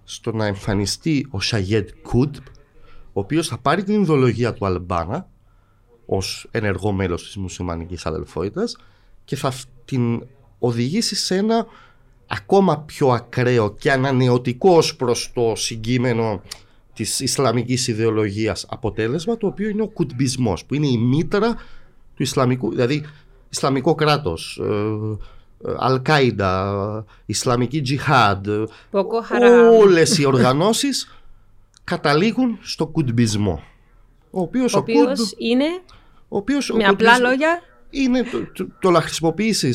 στο 0.04 0.32
να 0.32 0.46
εμφανιστεί 0.46 1.26
ο 1.30 1.40
Σαγέντ 1.40 1.88
Κούντ, 2.02 2.36
ο 3.12 3.20
οποίος 3.20 3.48
θα 3.48 3.58
πάρει 3.58 3.82
την 3.84 4.02
ιδεολογία 4.02 4.52
του 4.52 4.66
Αλμπάνα 4.66 5.28
ως 6.06 6.48
ενεργό 6.50 6.92
μέλος 6.92 7.22
της 7.24 7.36
μουσουλμανικής 7.36 8.06
αδελφότητας 8.06 8.76
και 9.24 9.36
θα 9.36 9.50
φ- 9.50 9.66
την 9.84 10.26
οδηγήσει 10.58 11.14
σε 11.16 11.36
ένα 11.36 11.66
ακόμα 12.26 12.78
πιο 12.80 13.08
ακραίο 13.08 13.74
και 13.74 13.92
ανανεωτικό 13.92 14.76
ως 14.76 14.96
προς 14.96 15.30
το 15.34 15.52
συγκείμενο 15.56 16.42
της 17.00 17.20
Ισλαμικής 17.20 17.88
ιδεολογίας 17.88 18.66
αποτέλεσμα 18.70 19.36
το 19.36 19.46
οποίο 19.46 19.68
είναι 19.68 19.82
ο 19.82 19.86
κουτμπισμός 19.88 20.64
που 20.64 20.74
είναι 20.74 20.86
η 20.86 20.98
μήτρα 20.98 21.48
του 22.14 22.22
Ισλαμικού 22.22 22.70
δηλαδή 22.70 23.04
Ισλαμικό 23.50 23.94
κράτος 23.94 24.60
ε, 24.62 25.68
ε, 25.70 25.74
Αλ-Κάιντα, 25.78 27.04
Ισλαμική 27.26 27.80
Τζιχάντ 27.82 28.46
Μποκο 28.90 29.22
Χαράμ. 29.22 29.74
όλες 29.74 30.18
οι 30.18 30.24
οργανώσεις 30.26 31.14
καταλήγουν 31.84 32.58
στο 32.62 32.86
κουτμπισμό 32.86 33.62
ο 34.30 34.40
οποίος 34.40 34.74
Ο 34.74 34.78
ο, 34.78 34.80
οποίος 34.80 35.18
Κούντ, 35.18 35.28
είναι, 35.38 35.64
ο 36.28 36.36
οποίος, 36.36 36.70
ο 36.70 36.76
με 36.76 36.84
απλά 36.84 37.12
κουτμπισμ- 37.12 37.22
λόγια, 37.22 37.60
είναι 37.90 38.22
το, 38.22 38.46
το, 38.54 38.68
το 38.80 38.90
να 38.90 39.00
χρησιμοποιήσει 39.00 39.74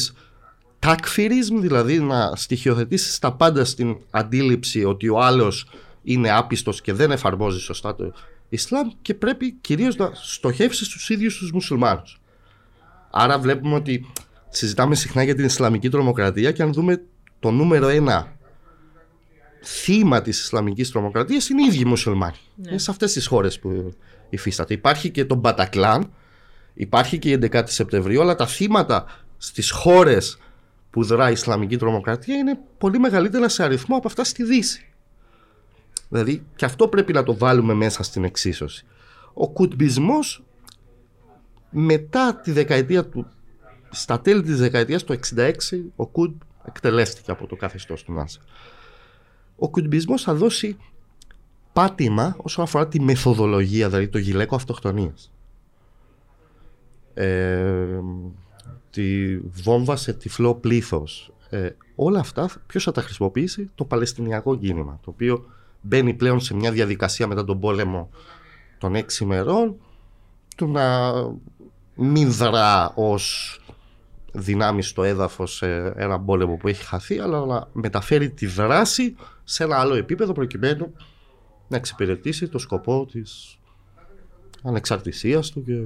τάκφυρισμ, 0.79 1.59
δηλαδή 1.59 1.99
να 1.99 2.35
στοιχειοθετήσεις 2.35 3.19
τα 3.19 3.33
πάντα 3.33 3.65
στην 3.65 3.97
αντίληψη 4.11 4.83
ότι 4.83 5.09
ο 5.09 5.19
άλλος 5.19 5.67
είναι 6.05 6.31
άπιστος 6.31 6.81
και 6.81 6.93
δεν 6.93 7.11
εφαρμόζει 7.11 7.59
σωστά 7.59 7.95
το 7.95 8.13
Ισλάμ 8.49 8.89
και 9.01 9.13
πρέπει 9.13 9.51
κυρίως 9.51 9.95
να 9.95 10.11
στοχεύσει 10.13 10.85
στους 10.85 11.09
ίδιους 11.09 11.37
τους 11.37 11.51
μουσουλμάνους. 11.51 12.21
Άρα 13.11 13.39
βλέπουμε 13.39 13.75
ότι 13.75 14.11
συζητάμε 14.49 14.95
συχνά 14.95 15.23
για 15.23 15.35
την 15.35 15.45
Ισλαμική 15.45 15.89
τρομοκρατία 15.89 16.51
και 16.51 16.61
αν 16.61 16.73
δούμε 16.73 17.01
το 17.39 17.51
νούμερο 17.51 17.87
ένα 17.87 18.35
θύμα 19.63 20.21
της 20.21 20.41
Ισλαμικής 20.41 20.91
τρομοκρατίας 20.91 21.49
είναι 21.49 21.61
οι 21.61 21.65
ίδιοι 21.65 21.85
μουσουλμάνοι. 21.85 22.37
Ναι. 22.55 22.69
Είναι 22.69 22.77
σε 22.77 22.91
αυτές 22.91 23.13
τις 23.13 23.27
χώρες 23.27 23.59
που 23.59 23.93
υφίσταται. 24.29 24.73
Υπάρχει 24.73 25.09
και 25.09 25.25
το 25.25 25.35
Μπατακλάν, 25.35 26.13
υπάρχει 26.73 27.19
και 27.19 27.29
η 27.29 27.39
11η 27.51 27.63
Σεπτεμβρίου, 27.65 28.21
αλλά 28.21 28.35
τα 28.35 28.47
θύματα 28.47 29.05
στις 29.37 29.71
χώρες 29.71 30.37
που 30.89 31.03
δρά 31.03 31.29
η 31.29 31.31
Ισλαμική 31.31 31.77
τρομοκρατία 31.77 32.35
είναι 32.35 32.59
πολύ 32.77 32.99
μεγαλύτερα 32.99 33.49
σε 33.49 33.63
αριθμό 33.63 33.97
από 33.97 34.07
αυτά 34.07 34.23
στη 34.23 34.43
Δύση. 34.43 34.94
Δηλαδή 36.09 36.45
και 36.55 36.65
αυτό 36.65 36.87
πρέπει 36.87 37.13
να 37.13 37.23
το 37.23 37.37
βάλουμε 37.37 37.73
μέσα 37.73 38.03
στην 38.03 38.23
εξίσωση. 38.23 38.85
Ο 39.33 39.49
κουτμπισμός 39.49 40.43
μετά 41.69 42.35
τη 42.35 42.51
δεκαετία 42.51 43.05
του, 43.05 43.27
στα 43.89 44.21
τέλη 44.21 44.41
της 44.41 44.57
δεκαετίας 44.59 45.03
του 45.03 45.19
66 45.35 45.51
ο 45.95 46.07
Κουτ 46.07 46.41
εκτελέστηκε 46.65 47.31
από 47.31 47.47
το 47.47 47.55
καθεστώς 47.55 48.03
του 48.03 48.13
Νάσερ. 48.13 48.41
Ο 49.55 49.69
κουτμπισμός 49.69 50.21
θα 50.21 50.33
δώσει 50.33 50.77
πάτημα 51.73 52.35
όσον 52.37 52.63
αφορά 52.63 52.87
τη 52.87 53.01
μεθοδολογία, 53.01 53.87
δηλαδή 53.87 54.07
το 54.07 54.17
γυλαίκο 54.17 54.55
αυτοκτονίας. 54.55 55.31
Ε, 57.13 57.99
τη 58.89 59.37
βόμβα 59.37 59.95
σε 59.95 60.13
τυφλό 60.13 60.55
πλήθος. 60.55 61.33
Ε, 61.49 61.69
όλα 61.95 62.19
αυτά 62.19 62.49
ποιος 62.67 62.83
θα 62.83 62.91
τα 62.91 63.01
χρησιμοποιήσει, 63.01 63.69
το 63.75 63.85
Παλαιστινιακό 63.85 64.57
κίνημα, 64.57 64.99
το 65.03 65.09
οποίο 65.09 65.45
μπαίνει 65.85 66.13
πλέον 66.13 66.39
σε 66.39 66.55
μια 66.55 66.71
διαδικασία 66.71 67.27
μετά 67.27 67.43
τον 67.43 67.59
πόλεμο 67.59 68.09
των 68.77 68.95
έξι 68.95 69.23
ημερών 69.23 69.75
του 70.57 70.67
να 70.67 71.13
μην 71.95 72.31
δρά 72.31 72.91
ως 72.95 73.59
δυνάμει 74.31 74.81
στο 74.81 75.03
έδαφος 75.03 75.55
σε 75.55 75.93
ένα 75.95 76.19
πόλεμο 76.19 76.55
που 76.55 76.67
έχει 76.67 76.83
χαθεί 76.83 77.19
αλλά 77.19 77.45
να 77.45 77.67
μεταφέρει 77.73 78.29
τη 78.29 78.45
δράση 78.45 79.15
σε 79.43 79.63
ένα 79.63 79.79
άλλο 79.79 79.95
επίπεδο 79.95 80.33
προκειμένου 80.33 80.93
να 81.67 81.77
εξυπηρετήσει 81.77 82.47
το 82.47 82.57
σκοπό 82.57 83.05
της 83.11 83.59
ανεξαρτησίας 84.63 85.49
του 85.49 85.63
και 85.63 85.83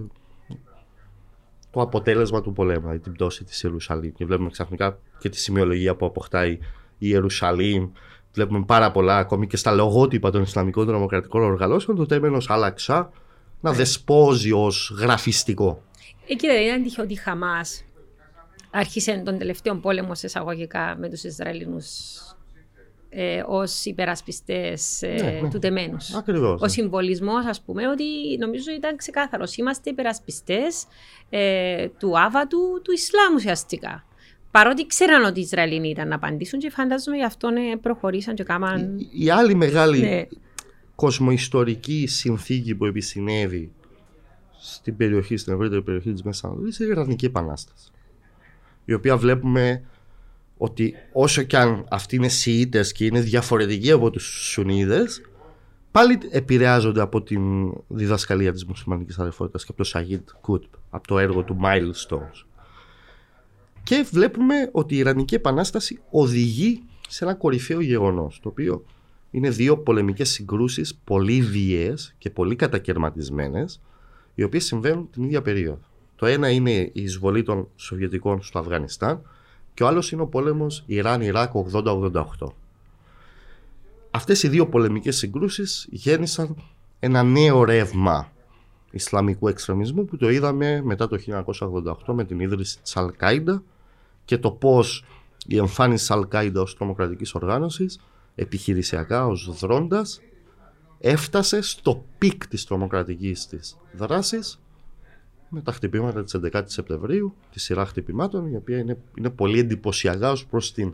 το 1.72 1.82
αποτέλεσμα 1.82 2.42
του 2.42 2.54
πολέμου, 2.54 2.80
δηλαδή 2.80 3.00
την 3.00 3.14
πτώση 3.14 3.44
της 3.44 3.64
Ιερουσαλήμ. 3.64 4.12
Και 4.12 4.26
βλέπουμε 4.26 4.50
ξαφνικά 4.50 5.00
και 5.20 5.30
τη 5.30 5.38
σημειολογία 5.38 5.96
που 5.96 6.06
αποκτάει 6.06 6.52
η 6.52 6.60
Ιερουσαλήμ. 6.98 7.90
Βλέπουμε 8.40 8.66
πάρα 8.66 8.92
πολλά 8.92 9.18
ακόμη 9.18 9.48
και 9.48 9.58
στα 9.58 9.72
λογότυπα 9.72 10.32
των 10.32 10.42
Ισλαμικών 10.42 10.86
Δημοκρατικών 10.86 11.42
Οργανώσεων 11.42 11.98
το 11.98 12.06
τέμενος 12.06 12.50
Αλαξά 12.50 13.12
να 13.60 13.72
δεσπόζει 13.72 14.52
ως 14.52 14.96
γραφιστικό. 15.00 15.82
Εκεί 16.28 16.48
δεν 16.48 16.62
είναι 16.62 16.84
τυχαίο 16.84 17.04
ότι 17.04 17.14
η 17.14 17.16
Χαμάς 17.16 17.84
άρχισε 18.72 19.22
τον 19.26 19.38
τελευταίο 19.38 19.76
πόλεμο 19.76 20.16
σε 20.16 20.26
εισαγωγικά 20.26 20.96
με 21.00 21.10
τους 21.10 21.24
Ισραηλινούς 21.24 21.88
ε, 23.10 23.44
ως 23.46 23.86
υπερασπιστές 23.86 25.02
ε, 25.02 25.08
ναι, 25.08 25.40
ναι. 25.42 25.50
του 25.50 25.60
τεμένους. 25.60 26.14
Ακριβώς. 26.16 26.62
Ο 26.62 26.66
ναι. 26.66 26.72
συμβολισμός, 26.72 27.46
ας 27.46 27.62
πούμε, 27.62 27.88
ότι 27.88 28.38
νομίζω 28.40 28.72
ήταν 28.72 28.96
ξεκάθαρος. 28.96 29.58
Είμαστε 29.58 29.90
υπερασπιστές 29.90 30.86
ε, 31.30 31.88
του 31.88 32.20
άβατου 32.20 32.82
του 32.84 32.92
Ισλάμ 32.92 33.36
ουσιαστικά. 33.36 34.04
Παρότι 34.52 34.86
ξέραν 34.86 35.24
ότι 35.24 35.40
οι 35.40 35.44
Ισραηλοί 35.44 35.90
ήταν 35.90 36.08
να 36.08 36.16
απαντήσουν 36.16 36.60
και 36.60 36.70
φαντάζομαι 36.70 37.18
γι' 37.18 37.24
αυτό 37.24 37.50
ναι, 37.50 37.78
προχωρήσαν 37.78 38.36
και 38.36 38.44
κάμαν. 38.44 38.98
Η, 38.98 39.26
η 39.26 39.30
άλλη 39.30 39.56
μεγάλη 39.56 40.00
ναι. 40.00 40.28
κοσμοϊστορική 40.96 42.08
συνθήκη 42.08 42.76
που 42.76 42.86
επισυνέβη 42.86 43.72
στην 44.60 44.98
περιοχή, 44.98 45.38
στην 45.38 45.54
ευρύτερη 45.54 45.82
περιοχή 45.82 46.12
της 46.12 46.24
Μέσης 46.24 46.44
Ανατολής 46.44 46.80
είναι 46.80 46.88
η 46.88 46.92
Ιρανική 46.92 47.26
Επανάσταση. 47.26 47.92
Η 48.86 48.94
οποία 48.94 49.18
βλέπουμε 49.18 49.84
ότι 50.58 50.94
όσο 51.14 51.44
και 51.44 51.58
αν 51.58 51.86
αυτοί 51.90 52.16
είναι 52.16 52.28
Σιήτες 52.28 52.92
και 52.92 53.06
είναι 53.06 53.20
διαφορετικοί 53.22 53.92
από 53.92 54.10
τους 54.10 54.52
Σουνίδες 54.52 55.22
πάλι 55.92 56.18
επηρεάζονται 56.32 57.02
από 57.02 57.24
την 57.24 57.74
διδασκαλία 57.88 58.52
της 58.52 58.66
μουσουλμανικής 58.66 59.20
αδερφότητας 59.20 59.62
και 59.64 59.68
από 59.72 59.84
το 59.84 59.90
Σαγίτ 59.90 60.30
Κούτπ, 60.42 60.74
από 60.90 61.08
το 61.08 61.20
έργο 61.20 61.44
του 61.44 61.60
Milestones. 61.64 62.49
Και 63.84 64.08
βλέπουμε 64.12 64.70
ότι 64.72 64.96
η 64.96 64.98
Ιρανική 64.98 65.36
Επανάσταση 65.36 66.00
οδηγεί 66.10 66.84
σε 67.08 67.24
ένα 67.24 67.34
κορυφαίο 67.34 67.82
γεγονός, 67.82 68.40
το 68.42 68.50
οποίο 68.50 68.84
είναι 69.32 69.50
δύο 69.50 69.78
πολεμικές 69.78 70.30
συγκρούσεις 70.30 70.96
πολύ 71.04 71.42
βίαιες 71.42 72.16
και 72.18 72.30
πολύ 72.30 72.56
κατακαιρματισμένες, 72.56 73.82
οι 74.36 74.44
οποίες 74.44 74.66
συμβαίνουν 74.66 75.10
την 75.12 75.24
ίδια 75.24 75.42
περίοδο. 75.42 75.80
Το 76.16 76.26
ένα 76.26 76.50
είναι 76.50 76.72
η 76.72 76.92
εισβολή 76.94 77.44
των 77.44 77.68
Σοβιετικών 77.76 78.42
στο 78.42 78.60
Αφγανιστάν, 78.60 79.22
και 79.74 79.84
ο 79.84 79.88
άλλος 79.88 80.12
είναι 80.12 80.22
ο 80.22 80.28
πόλεμος 80.28 80.84
Ιράν-Ιράκ 80.86 81.52
80-88. 81.74 82.24
Αυτές 84.12 84.44
οι 84.44 84.48
δύο 84.48 84.68
πολεμικές 84.68 85.18
συγκρούσεις 85.18 85.88
γέννησαν 85.92 86.56
ένα 87.00 87.24
νέο 87.24 87.64
ρεύμα 87.64 88.32
Ισλαμικού 88.92 89.48
εξτρεμισμού 89.48 90.06
που 90.06 90.18
το 90.18 90.30
είδαμε 90.30 90.82
μετά 90.82 91.08
το 91.08 91.18
1988 91.28 92.14
με 92.14 92.24
την 92.24 92.40
ίδρυση 92.40 92.80
της 92.82 92.98
Αλ-Κάιντα 92.98 93.64
και 94.26 94.38
το 94.38 94.52
πώς 94.52 95.06
η 95.46 95.58
εμφάνιση 95.58 95.98
της 96.00 96.12
Αλ-Κάιντα 96.12 96.62
ως 96.62 96.76
τρομοκρατικής 96.76 97.34
οργάνωσης 97.34 98.00
επιχειρησιακά 98.36 99.26
ως 99.26 99.60
δρώντας 99.60 100.22
έφτασε 101.00 101.62
στο 101.62 102.06
peak 102.18 102.48
της 102.48 102.66
τρομοκρατικής 102.66 103.48
της 103.48 103.78
δράσης 103.94 104.60
με 105.50 105.62
τα 105.62 105.72
χτυπήματα 105.72 106.24
της 106.24 106.36
11 106.36 106.64
η 106.66 106.72
Σεπτεμβρίου, 106.72 107.36
τη 107.52 107.60
σειρά 107.60 107.86
χτυπημάτων, 107.86 108.52
η 108.52 108.56
οποία 108.56 108.78
είναι, 108.78 108.98
είναι 109.18 109.30
πολύ 109.30 109.60
εντυπωσιακά 109.60 110.32
ως 110.32 110.46
προς 110.46 110.74
την 110.74 110.94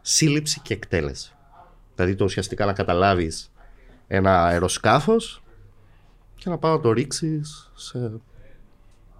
σύλληψη 0.00 0.60
και 0.60 0.74
εκτέλεση. 0.74 1.34
Δηλαδή 1.94 2.14
το 2.14 2.24
ουσιαστικά 2.24 2.66
να 2.66 2.72
καταλάβεις 2.72 3.52
ένα 4.06 4.44
αεροσκάφος 4.44 5.42
και 6.40 6.48
να 6.48 6.58
πάω 6.58 6.76
να 6.76 6.80
το 6.80 6.92
ρίξει 6.92 7.40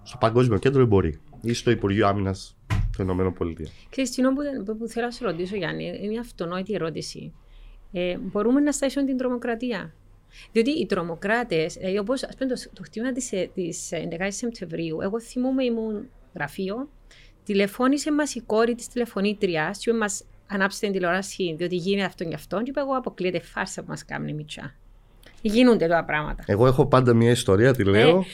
στο 0.03 0.17
Παγκόσμιο 0.19 0.57
Κέντρο 0.57 0.81
Εμπορίου 0.81 1.19
ή 1.41 1.53
στο 1.53 1.71
Υπουργείο 1.71 2.07
Άμυνας 2.07 2.57
των 2.67 3.05
Ηνωμένων 3.05 3.33
Πολιτείων. 3.33 3.69
Και 3.89 4.03
που, 4.65 4.77
που, 4.77 4.87
θέλω 4.87 5.05
να 5.05 5.11
σε 5.11 5.25
ρωτήσω, 5.25 5.55
Γιάννη, 5.55 5.85
είναι 5.85 6.07
μια 6.07 6.19
αυτονόητη 6.19 6.73
ερώτηση. 6.73 7.33
Ε, 7.91 8.17
μπορούμε 8.17 8.59
να 8.59 8.71
στάσουμε 8.71 9.05
την 9.05 9.17
τρομοκρατία; 9.17 9.93
Διότι 10.51 10.69
οι 10.69 10.85
τρομοκράτες, 10.85 11.77
ε, 11.79 11.99
όπως 11.99 12.19
το, 12.19 12.45
το 12.73 12.83
χτύπημα 12.83 13.11
της 13.11 13.89
11η 13.91 14.27
Σεπτεμβρίου, 14.27 15.01
εγώ 15.01 15.19
θυμούμαι 15.19 15.63
ήμουν 15.63 16.09
γραφείο, 16.33 16.89
τηλεφώνησε 17.43 18.11
μας 18.11 18.35
η 18.35 18.41
κόρη 18.41 18.75
της 18.75 18.87
τηλεφωνήτριας 18.87 19.79
και 19.79 19.93
μας 19.93 20.23
ανάψετε 20.47 20.85
την 20.85 20.95
τηλεόραση, 20.95 21.55
διότι 21.57 21.75
γίνεται 21.75 22.05
αυτό 22.05 22.23
και 22.23 22.33
αυτό. 22.33 22.57
Και 22.57 22.69
είπα, 22.69 22.81
εγώ 22.81 22.97
αποκλείεται 22.97 23.39
φάρσα 23.39 23.81
που 23.81 23.87
μας 23.89 24.05
κάνει 24.05 24.33
μιτσά. 24.33 24.75
Γίνονται 25.41 25.87
τώρα 25.87 26.03
πράγματα. 26.03 26.43
Εγώ 26.45 26.67
έχω 26.67 26.85
πάντα 26.85 27.13
μια 27.13 27.31
ιστορία, 27.31 27.73
τη 27.73 27.83
λέω. 27.83 28.25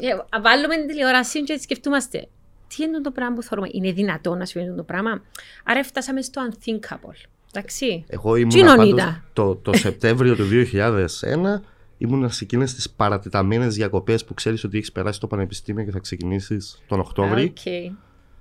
Ε, 0.00 0.40
βάλουμε 0.42 0.76
την 0.76 0.86
τηλεόραση 0.86 1.42
και 1.42 1.58
σκεφτούμαστε. 1.58 2.28
Τι 2.68 2.82
είναι 2.82 3.00
το 3.00 3.10
πράγμα 3.10 3.34
που 3.34 3.42
θέλουμε, 3.42 3.68
Είναι 3.70 3.92
δυνατό 3.92 4.34
να 4.34 4.44
συμβαίνει 4.44 4.76
το 4.76 4.82
πράγμα; 4.82 5.22
Άρα 5.64 5.84
φτάσαμε 5.84 6.22
στο 6.22 6.42
unthinkable. 6.50 7.28
Εντάξει. 7.52 8.04
Εγώ 8.08 8.36
ήμουν 8.36 8.76
πάντως, 8.76 9.20
το, 9.32 9.56
το 9.56 9.76
Σεπτέμβριο 9.86 10.36
του 10.36 10.44
2001 10.72 11.60
ήμουν 11.98 12.30
σε 12.30 12.44
εκείνες 12.44 12.74
τις 12.74 12.90
παρατεταμένες 12.90 13.74
διακοπές 13.74 14.24
που 14.24 14.34
ξέρεις 14.34 14.64
ότι 14.64 14.76
έχεις 14.76 14.92
περάσει 14.92 15.20
το 15.20 15.26
πανεπιστήμιο 15.26 15.84
και 15.84 15.90
θα 15.90 15.98
ξεκινήσεις 15.98 16.82
τον 16.86 17.00
Οκτώβρη. 17.00 17.52
Okay. 17.56 17.96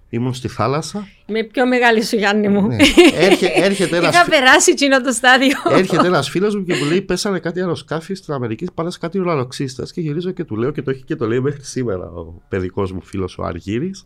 Ήμουν 0.10 0.34
στη 0.34 0.48
θάλασσα. 0.48 1.08
Είμαι 1.26 1.44
πιο 1.44 1.68
μεγάλη 1.68 2.04
σου, 2.04 2.16
Γιάννη 2.16 2.48
μου. 2.48 2.68
Ναι. 2.68 2.76
Έρχε, 3.14 3.52
έρχεται 3.68 3.98
ένας... 3.98 4.16
Είχα 4.16 4.26
περάσει 4.26 4.72
εκείνο 4.72 5.02
το 5.02 5.12
στάδιο. 5.12 5.58
Έρχεται 5.70 6.08
ένας 6.08 6.30
φίλος 6.30 6.56
μου 6.56 6.64
και 6.64 6.76
μου 6.76 6.86
λέει: 6.86 7.02
Πέσανε 7.02 7.40
κάτι 7.40 7.60
αεροσκάφη 7.60 8.14
στην 8.14 8.34
Αμερική, 8.34 8.68
πάνε 8.74 8.92
κάτι 9.00 9.20
ουραλοξίστα. 9.20 9.84
Και 9.94 10.02
γυρίζω 10.02 10.32
και 10.32 10.44
του 10.44 10.56
λέω 10.56 10.72
και 10.72 10.82
το 10.82 10.92
έχει 10.92 11.04
και 11.04 11.16
το 11.16 11.28
λέει 11.28 11.40
μέχρι 11.40 11.64
σήμερα 11.64 12.06
ο 12.06 12.42
παιδικός 12.50 12.92
μου 12.92 13.02
φίλος 13.02 13.38
ο 13.38 13.44
Αργύρης. 13.44 14.06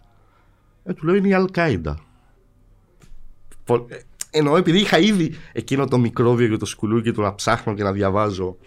Ε, 0.84 0.94
του 0.94 1.06
λέω: 1.06 1.16
Είναι 1.16 1.28
η 1.28 1.34
Αλκάιντα. 1.34 2.00
Εννοώ 4.32 4.58
επειδή 4.58 4.80
είχα 4.80 5.00
ήδη 5.00 5.36
εκείνο 5.54 5.86
το 5.88 5.98
μικρόβιο 5.98 6.48
και 6.48 6.58
το 6.58 6.66
σκουλούκι 6.66 7.12
του 7.12 7.22
να 7.22 7.36
ψάχνω 7.36 7.74
και 7.74 7.84
να 7.84 7.92
διαβάζω 7.92 8.58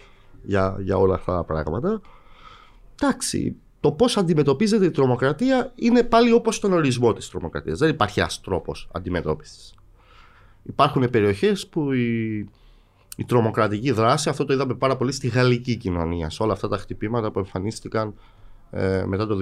για, 0.43 0.77
για 0.79 0.97
όλα 0.97 1.15
αυτά 1.15 1.35
τα 1.35 1.43
πράγματα. 1.43 2.01
Εντάξει, 3.01 3.55
το 3.83 3.91
πώς 3.91 4.17
αντιμετωπίζεται 4.17 4.85
η 4.85 4.91
τρομοκρατία 4.91 5.71
είναι 5.75 6.03
πάλι 6.03 6.31
όπως 6.31 6.59
τον 6.59 6.73
ορισμό 6.73 7.13
της 7.13 7.29
τρομοκρατίας. 7.29 7.79
Δεν 7.79 7.89
υπάρχει 7.89 8.19
ένας 8.19 8.41
τρόπος 8.41 8.89
αντιμετώπισης. 8.91 9.73
Υπάρχουν 10.63 11.09
περιοχές 11.09 11.67
που 11.67 11.91
η, 11.91 12.37
η 13.17 13.25
τρομοκρατική 13.27 13.91
δράση, 13.91 14.29
αυτό 14.29 14.45
το 14.45 14.53
είδαμε 14.53 14.73
πάρα 14.75 14.97
πολύ 14.97 15.11
στη 15.11 15.27
γαλλική 15.27 15.75
κοινωνία, 15.75 16.29
σε 16.29 16.43
όλα 16.43 16.53
αυτά 16.53 16.67
τα 16.67 16.77
χτυπήματα 16.77 17.31
που 17.31 17.39
εμφανίστηκαν 17.39 18.13
ε, 18.71 19.03
μετά 19.05 19.27
το 19.27 19.37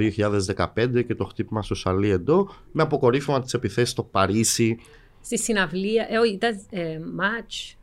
2015 0.75 1.05
και 1.05 1.15
το 1.15 1.25
χτύπημα 1.25 1.61
στο 1.61 1.75
Σαλί 1.75 2.09
Εντό, 2.09 2.49
με 2.71 2.81
αποκορύφωμα 2.81 3.41
τις 3.41 3.53
επιθέσεις 3.53 3.89
στο 3.89 4.03
Παρίσι, 4.03 4.77
Στη 5.23 5.39
συναυλία, 5.39 6.07
ε, 6.09 6.17
όχι, 6.17 6.33
ήταν 6.33 6.59
ε, 6.69 6.99
match. 7.19 7.75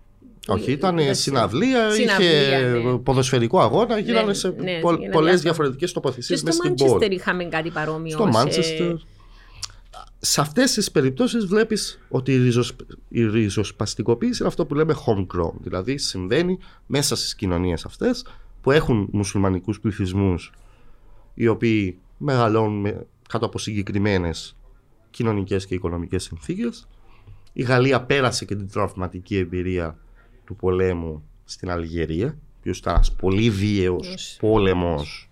Όχι, 0.51 0.73
ήταν 0.73 0.99
συναυλία, 1.11 1.97
είχε 1.97 2.59
ναι. 2.59 2.99
ποδοσφαιρικό 2.99 3.61
αγώνα, 3.61 3.99
γίνανε 3.99 4.27
ναι, 4.27 4.33
σε 4.35 4.49
ναι, 4.49 4.81
πολλές 5.13 5.41
διαφορετικές 5.41 5.93
τοποθεσίες 5.93 6.43
μέσα 6.43 6.57
στην 6.57 6.75
πόλη. 6.75 6.79
Στο 6.79 6.89
Μάντσεστερ 6.89 7.19
είχαμε 7.19 7.45
κάτι 7.45 7.71
παρόμοιο. 7.71 8.11
Στο 8.11 8.27
Μάντσεστερ. 8.27 8.95
σε 10.19 10.41
αυτές 10.41 10.73
τις 10.73 10.91
περιπτώσεις 10.91 11.45
βλέπεις 11.45 12.01
ότι 12.09 12.33
η, 12.33 12.37
ριζοσ... 12.37 12.73
η 13.09 13.25
ριζοσπαστικοποίηση 13.27 14.37
είναι 14.39 14.49
αυτό 14.49 14.67
που 14.67 14.75
λέμε 14.75 14.95
homegrown. 15.07 15.53
Δηλαδή 15.61 15.99
συμβαίνει 15.99 16.59
μέσα 16.87 17.17
στις 17.17 17.35
κοινωνίες 17.35 17.85
αυτές 17.85 18.25
που 18.61 18.71
έχουν 18.71 19.09
μουσουλμανικούς 19.13 19.81
πληθυσμούς 19.81 20.53
οι 21.35 21.47
οποίοι 21.47 21.99
μεγαλώνουν 22.17 23.07
κάτω 23.29 23.47
από 23.47 23.59
συγκεκριμένες 23.59 24.57
κοινωνικές 25.11 25.67
και 25.67 25.75
οικονομικές 25.75 26.23
συνθήκες. 26.23 26.89
Η 27.53 27.63
Γαλλία 27.63 28.03
πέρασε 28.03 28.45
και 28.45 28.57
την 28.57 28.69
τραυματική 28.71 29.37
εμπειρία 29.37 29.99
του 30.49 30.57
πολέμου 30.57 31.23
στην 31.45 31.71
Αλγερία, 31.71 32.39
που 32.63 32.69
ήταν 32.69 32.95
ένας 32.95 33.13
πολύ 33.13 33.51
βίαιος 33.51 34.37
πόλεμος 34.41 35.29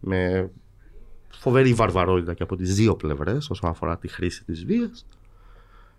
με 0.00 0.50
φοβερή 1.28 1.74
βαρβαρότητα 1.74 2.34
και 2.34 2.42
από 2.42 2.56
τις 2.56 2.74
δύο 2.74 2.96
πλευρές 2.96 3.50
όσον 3.50 3.70
αφορά 3.70 3.98
τη 3.98 4.08
χρήση 4.08 4.44
της 4.44 4.64
βίας 4.64 5.06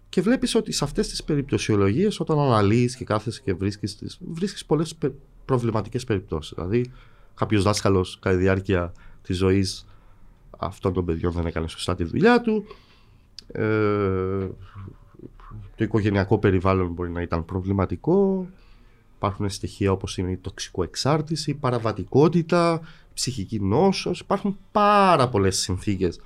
και 0.10 0.22
βλέπεις 0.22 0.56
ότι 0.56 0.72
σε 0.72 0.84
αυτές 0.84 1.08
τις 1.08 1.24
περιπτωσιολογίες 1.24 2.20
όταν 2.20 2.40
αναλύεις 2.40 2.96
και 2.96 3.06
κάθεσαι 3.06 3.42
και 3.44 3.54
βρίσκεις, 3.54 3.98
τις, 3.98 4.20
βρίσκεις 4.32 4.66
πολλές 4.66 4.98
προβληματικές 5.46 6.04
περιπτώσεις. 6.04 6.54
Δηλαδή 6.56 6.92
κάποιος 7.36 7.64
δάσκαλος 7.64 8.20
κατά 8.20 8.36
τη 8.36 8.42
διάρκεια 8.42 8.92
της 9.22 9.38
ζωής 9.38 9.86
αυτών 10.58 10.94
των 10.94 11.06
παιδιών 11.06 11.32
δεν 11.32 11.46
έκανε 11.46 11.68
σωστά 11.68 11.96
τη 11.96 12.04
δουλειά 12.04 12.42
του. 12.42 12.66
Ε, 13.52 14.48
το 15.80 15.86
οικογενειακό 15.86 16.38
περιβάλλον 16.38 16.92
μπορεί 16.92 17.10
να 17.10 17.22
ήταν 17.22 17.46
προβληματικό. 17.46 18.48
Υπάρχουν 19.16 19.50
στοιχεία 19.50 19.92
όπως 19.92 20.18
είναι 20.18 20.32
η 20.32 20.38
τοξικοεξάρτηση, 20.38 21.52
η 21.52 21.54
παραβατικότητα, 21.54 22.80
η 22.84 23.14
ψυχική 23.14 23.60
νόσος. 23.60 24.20
Υπάρχουν 24.20 24.58
πάρα 24.72 25.30
πολλές 25.30 25.58
συνθήκες 25.58 26.20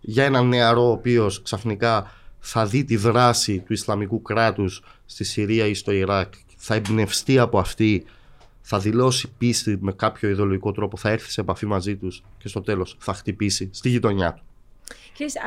για 0.00 0.24
έναν 0.24 0.48
νεαρό 0.48 0.88
ο 0.88 0.90
οποίος 0.90 1.42
ξαφνικά 1.42 2.12
θα 2.38 2.66
δει 2.66 2.84
τη 2.84 2.96
δράση 2.96 3.58
του 3.58 3.72
Ισλαμικού 3.72 4.22
κράτους 4.22 4.82
στη 5.06 5.24
Συρία 5.24 5.66
ή 5.66 5.74
στο 5.74 5.92
Ιράκ, 5.92 6.34
θα 6.56 6.74
εμπνευστεί 6.74 7.38
από 7.38 7.58
αυτή, 7.58 8.04
θα 8.60 8.78
δηλώσει 8.78 9.32
πίστη 9.38 9.78
με 9.80 9.92
κάποιο 9.92 10.28
ιδεολογικό 10.28 10.72
τρόπο, 10.72 10.96
θα 10.96 11.10
έρθει 11.10 11.30
σε 11.30 11.40
επαφή 11.40 11.66
μαζί 11.66 11.96
τους 11.96 12.22
και 12.38 12.48
στο 12.48 12.60
τέλος 12.60 12.96
θα 12.98 13.14
χτυπήσει 13.14 13.70
στη 13.72 13.88
γειτονιά 13.88 14.32
του. 14.32 14.42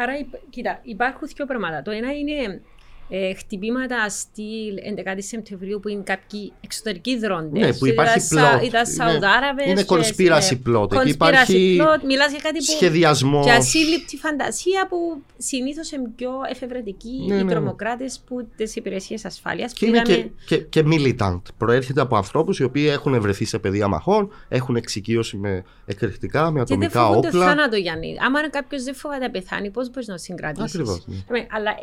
άρα, 0.01 0.13
κοίτα, 0.49 0.79
υπάρχουν 0.83 1.27
δύο 1.35 1.45
πράγματα. 1.45 1.81
Το 1.81 1.91
ένα 1.91 2.11
είναι 2.13 2.61
ε, 3.09 3.33
χτυπήματα 3.33 4.09
στυλ 4.09 4.75
11 5.15 5.15
Σεπτεμβρίου 5.17 5.79
που 5.79 5.87
είναι 5.87 6.01
κάποιοι 6.03 6.53
εξωτερικοί 6.61 7.17
δρόντες. 7.17 7.65
Ναι, 7.65 7.73
που 7.73 7.85
υπάρχει 7.85 8.27
πλότ. 8.27 8.63
Ήταν 8.63 8.85
Σαουδάραβες. 8.85 9.65
Είναι 9.67 9.83
κονσπίραση 9.83 10.57
πλότ. 10.57 10.93
Εκεί 10.93 11.09
υπάρχει 11.09 11.79
Μιλάς 12.05 12.31
για 12.31 12.39
κάτι 12.43 12.57
που. 12.57 12.63
Σχεδιασμός. 12.63 13.45
Και 13.45 13.51
ασύλληπτη 13.51 14.17
φαντασία 14.17 14.87
που 14.89 15.21
συνήθως 15.37 15.91
είναι 15.91 16.09
πιο 16.15 16.31
εφευρετικοί 16.49 17.25
ναι, 17.27 17.35
οι 17.35 17.43
ναι. 17.43 17.51
τρομοκράτες 17.51 18.23
που 18.27 18.47
τις 18.55 18.75
υπηρεσίες 18.75 19.25
ασφάλειας. 19.25 19.73
Και 19.73 19.85
είναι 19.85 20.01
και, 20.01 20.29
και, 20.45 20.57
και 20.57 20.83
militant. 20.85 21.41
Προέρχεται 21.57 22.01
από 22.01 22.15
ανθρώπους 22.15 22.59
οι 22.59 22.63
οποίοι 22.63 22.87
έχουν 22.89 23.21
βρεθεί 23.21 23.45
σε 23.45 23.59
πεδία 23.59 23.87
μαχών, 23.87 24.31
έχουν 24.47 24.75
εξοικείωση 24.75 25.37
με 25.37 25.63
εκρηκτικά, 25.85 26.51
με 26.51 26.59
ατομικά 26.59 27.07
όπλα. 27.07 27.21
Και 27.21 27.29
δεν 27.29 27.31
φοβούνται 27.31 27.53
θάνατο, 27.53 27.75
Γιάννη. 27.75 28.15
Άμα 28.25 28.49
κάποιος 28.49 28.83
δεν 28.83 28.95
φοβάται 28.95 29.23
να 29.23 29.31
πεθάνει, 29.31 29.69
πώς 29.69 29.89
μπορείς 29.89 30.07
να 30.07 30.17
συγκρατήσεις; 30.17 30.73
Ακριβώς. 30.73 31.05
Ναι. 31.27 31.47
Αλλά 31.51 31.75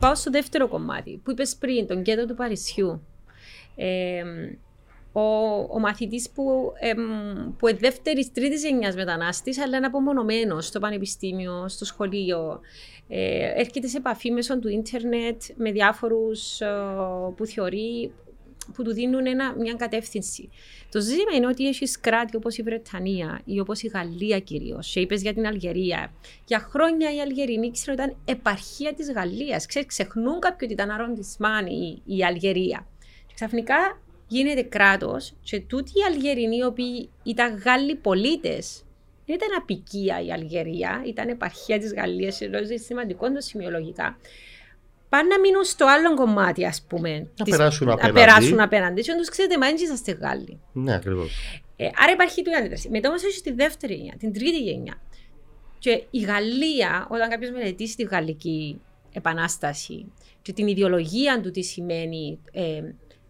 Πάω 0.00 0.14
στο 0.14 0.30
δεύτερο 0.30 0.68
κομμάτι 0.68 1.20
που 1.24 1.30
είπες 1.30 1.56
πριν, 1.56 1.86
τον 1.86 2.02
κέντρο 2.02 2.26
του 2.26 2.34
Παρισιού. 2.34 3.02
Ε, 3.76 4.22
ο, 5.12 5.20
ο 5.70 5.78
μαθητής 5.78 6.30
που, 6.30 6.72
ε, 6.80 6.92
που 7.58 7.68
είναι 7.68 7.78
δεύτερης 7.78 8.32
τρίτης 8.32 8.64
γενιάς 8.64 8.94
μετανάστης, 8.94 9.58
αλλά 9.58 9.76
είναι 9.76 9.86
απομονωμένος 9.86 10.66
στο 10.66 10.80
πανεπιστήμιο, 10.80 11.68
στο 11.68 11.84
σχολείο. 11.84 12.60
Ε, 13.08 13.60
έρχεται 13.60 13.86
σε 13.86 13.96
επαφή 13.96 14.30
μέσω 14.30 14.58
του 14.58 14.68
ίντερνετ 14.68 15.42
με 15.56 15.72
διάφορους 15.72 16.60
ε, 16.60 16.66
που 17.36 17.46
θεωρεί 17.46 18.12
που 18.74 18.82
του 18.82 18.92
δίνουν 18.92 19.26
ένα, 19.26 19.54
μια 19.58 19.74
κατεύθυνση. 19.74 20.48
Το 20.90 21.00
ζήτημα 21.00 21.32
είναι 21.36 21.46
ότι 21.46 21.68
έχεις 21.68 22.00
κράτη 22.00 22.36
όπως 22.36 22.56
η 22.56 22.62
Βρετανία 22.62 23.40
ή 23.44 23.60
όπως 23.60 23.82
η 23.82 23.88
Γαλλία 23.88 24.38
κυρίως. 24.38 24.92
Και 24.92 25.00
είπες 25.00 25.22
για 25.22 25.34
την 25.34 25.46
Αλγερία. 25.46 26.12
Για 26.44 26.58
χρόνια 26.58 27.14
οι 27.14 27.20
Αλγερινοί 27.20 27.70
ξέρουν 27.70 28.00
ότι 28.00 28.10
ήταν 28.10 28.22
επαρχία 28.24 28.94
της 28.94 29.12
Γαλλίας. 29.12 29.66
Ξεχνούν 29.86 30.40
κάποιοι 30.40 30.58
ότι 30.62 30.72
ήταν 30.72 30.90
αρροντισμάν 30.90 31.66
η, 31.66 32.02
η 32.04 32.24
Αλγερία. 32.24 32.86
Και 33.26 33.34
ξαφνικά 33.34 34.00
γίνεται 34.26 34.62
κράτος 34.62 35.32
και 35.42 35.60
τούτοι 35.60 35.90
οι 35.90 36.02
Αλγερινοί, 36.14 36.56
οι 36.56 36.64
οποίοι 36.64 37.10
ήταν 37.22 37.56
Γάλλοι 37.56 37.96
πολίτες, 37.96 38.84
δεν 39.26 39.36
ήταν 39.36 39.48
απικία 39.58 40.20
η 40.20 40.32
Αλγερία, 40.32 41.02
ήταν 41.06 41.28
επαρχία 41.28 41.78
της 41.78 41.94
Γαλλίας, 41.94 42.40
ενώ 42.40 42.58
είναι 42.58 42.76
σημαντικό 42.76 43.32
το 43.32 43.40
σημειολογικά 43.40 44.18
πάνε 45.10 45.28
να 45.28 45.40
μείνουν 45.40 45.64
στο 45.64 45.86
άλλο 45.86 46.14
κομμάτι, 46.14 46.66
ας 46.66 46.84
πούμε. 46.88 47.10
Να 47.38 47.44
της, 47.44 47.56
περάσουν 47.56 47.90
απέναντι. 47.90 48.18
Να 48.18 48.24
περάσουν 48.24 48.60
απέναντι. 48.60 49.02
Και 49.02 49.14
τους 49.18 49.28
ξέρετε, 49.28 49.58
μα 49.58 49.66
έτσι 49.66 49.84
είσαστε 49.84 50.12
Γάλλοι. 50.12 50.60
Ναι, 50.72 50.94
ακριβώς. 50.94 51.62
Ε, 51.76 51.84
άρα 51.84 52.12
υπάρχει 52.12 52.42
το 52.42 52.50
αντίδραση. 52.58 52.88
Μετά 52.90 53.08
όμως 53.08 53.24
έχει 53.24 53.42
τη 53.42 53.52
δεύτερη 53.52 53.94
γενιά, 53.94 54.14
την 54.18 54.32
τρίτη 54.32 54.58
γενιά. 54.58 55.00
Και 55.78 56.04
η 56.10 56.20
Γαλλία, 56.20 57.06
όταν 57.10 57.28
κάποιος 57.28 57.50
μελετήσει 57.50 57.96
τη 57.96 58.02
Γαλλική 58.02 58.80
Επανάσταση 59.12 60.12
και 60.42 60.52
την 60.52 60.66
ιδεολογία 60.66 61.40
του 61.40 61.50
τι 61.50 61.62
σημαίνει 61.62 62.38
ε, 62.52 62.82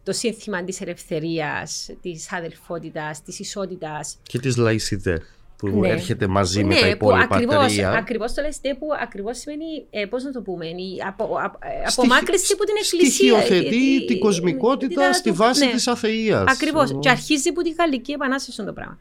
το 0.02 0.12
σύνθημα 0.12 0.64
της 0.64 0.80
ελευθερίας, 0.80 1.90
της 2.02 2.32
αδελφότητας, 2.32 3.22
της 3.22 3.38
ισότητας. 3.38 4.18
Και 4.22 4.38
της 4.38 4.56
λαϊσιδέ 4.56 5.22
που 5.60 5.80
ναι. 5.80 5.88
έρχεται 5.88 6.26
μαζί 6.26 6.62
ναι, 6.62 6.74
με 6.74 6.80
τα 6.80 6.88
υπόλοιπα 6.88 7.34
ακριβώς, 7.34 7.72
τρία. 7.72 7.90
Ακριβώς 7.90 8.32
το 8.34 8.42
λες 8.42 8.60
που 8.78 8.86
ακριβώς 9.02 9.38
σημαίνει, 9.38 9.86
ε, 9.90 10.06
πώς 10.06 10.24
να 10.24 10.30
το 10.30 10.42
πούμε, 10.42 10.66
η 10.66 11.02
απο, 11.06 11.24
απο, 11.24 11.58
ε, 11.62 11.82
απομάκρυση 11.86 12.52
από 12.52 12.64
την 12.64 12.74
εκκλησία. 12.82 13.40
Στοιχειοθετεί 13.40 13.96
ε, 13.96 14.04
την 14.04 14.18
κοσμικότητα 14.18 15.12
στη 15.12 15.32
βάση 15.32 15.66
ναι. 15.66 15.72
της 15.72 15.88
αθείας. 15.88 16.44
Ακριβώς. 16.46 16.98
Και 17.00 17.10
αρχίζει 17.10 17.48
από 17.48 17.62
τη 17.62 17.70
Γαλλική 17.70 18.12
Επανάσταση 18.12 18.64
το 18.64 18.72
πράγμα. 18.72 18.98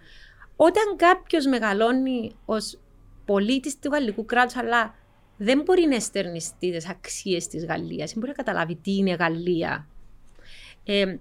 Όταν 0.55 0.83
κάποιος 0.95 1.45
μεγαλώνει 1.45 2.31
ως 2.45 2.79
πολίτης 3.25 3.79
του 3.79 3.89
γαλλικού 3.91 4.25
κράτους, 4.25 4.55
αλλά 4.55 4.95
δεν 5.37 5.61
μπορεί 5.61 5.85
να 5.85 5.95
εστερνιστεί 5.95 6.71
τις 6.71 6.89
αξίες 6.89 7.47
της 7.47 7.65
Γαλλίας, 7.65 8.09
δεν 8.09 8.19
μπορεί 8.19 8.33
να 8.37 8.43
καταλάβει 8.43 8.75
τι 8.75 8.95
είναι 8.95 9.13
Γαλλία. 9.13 9.87
Ε, 10.83 11.15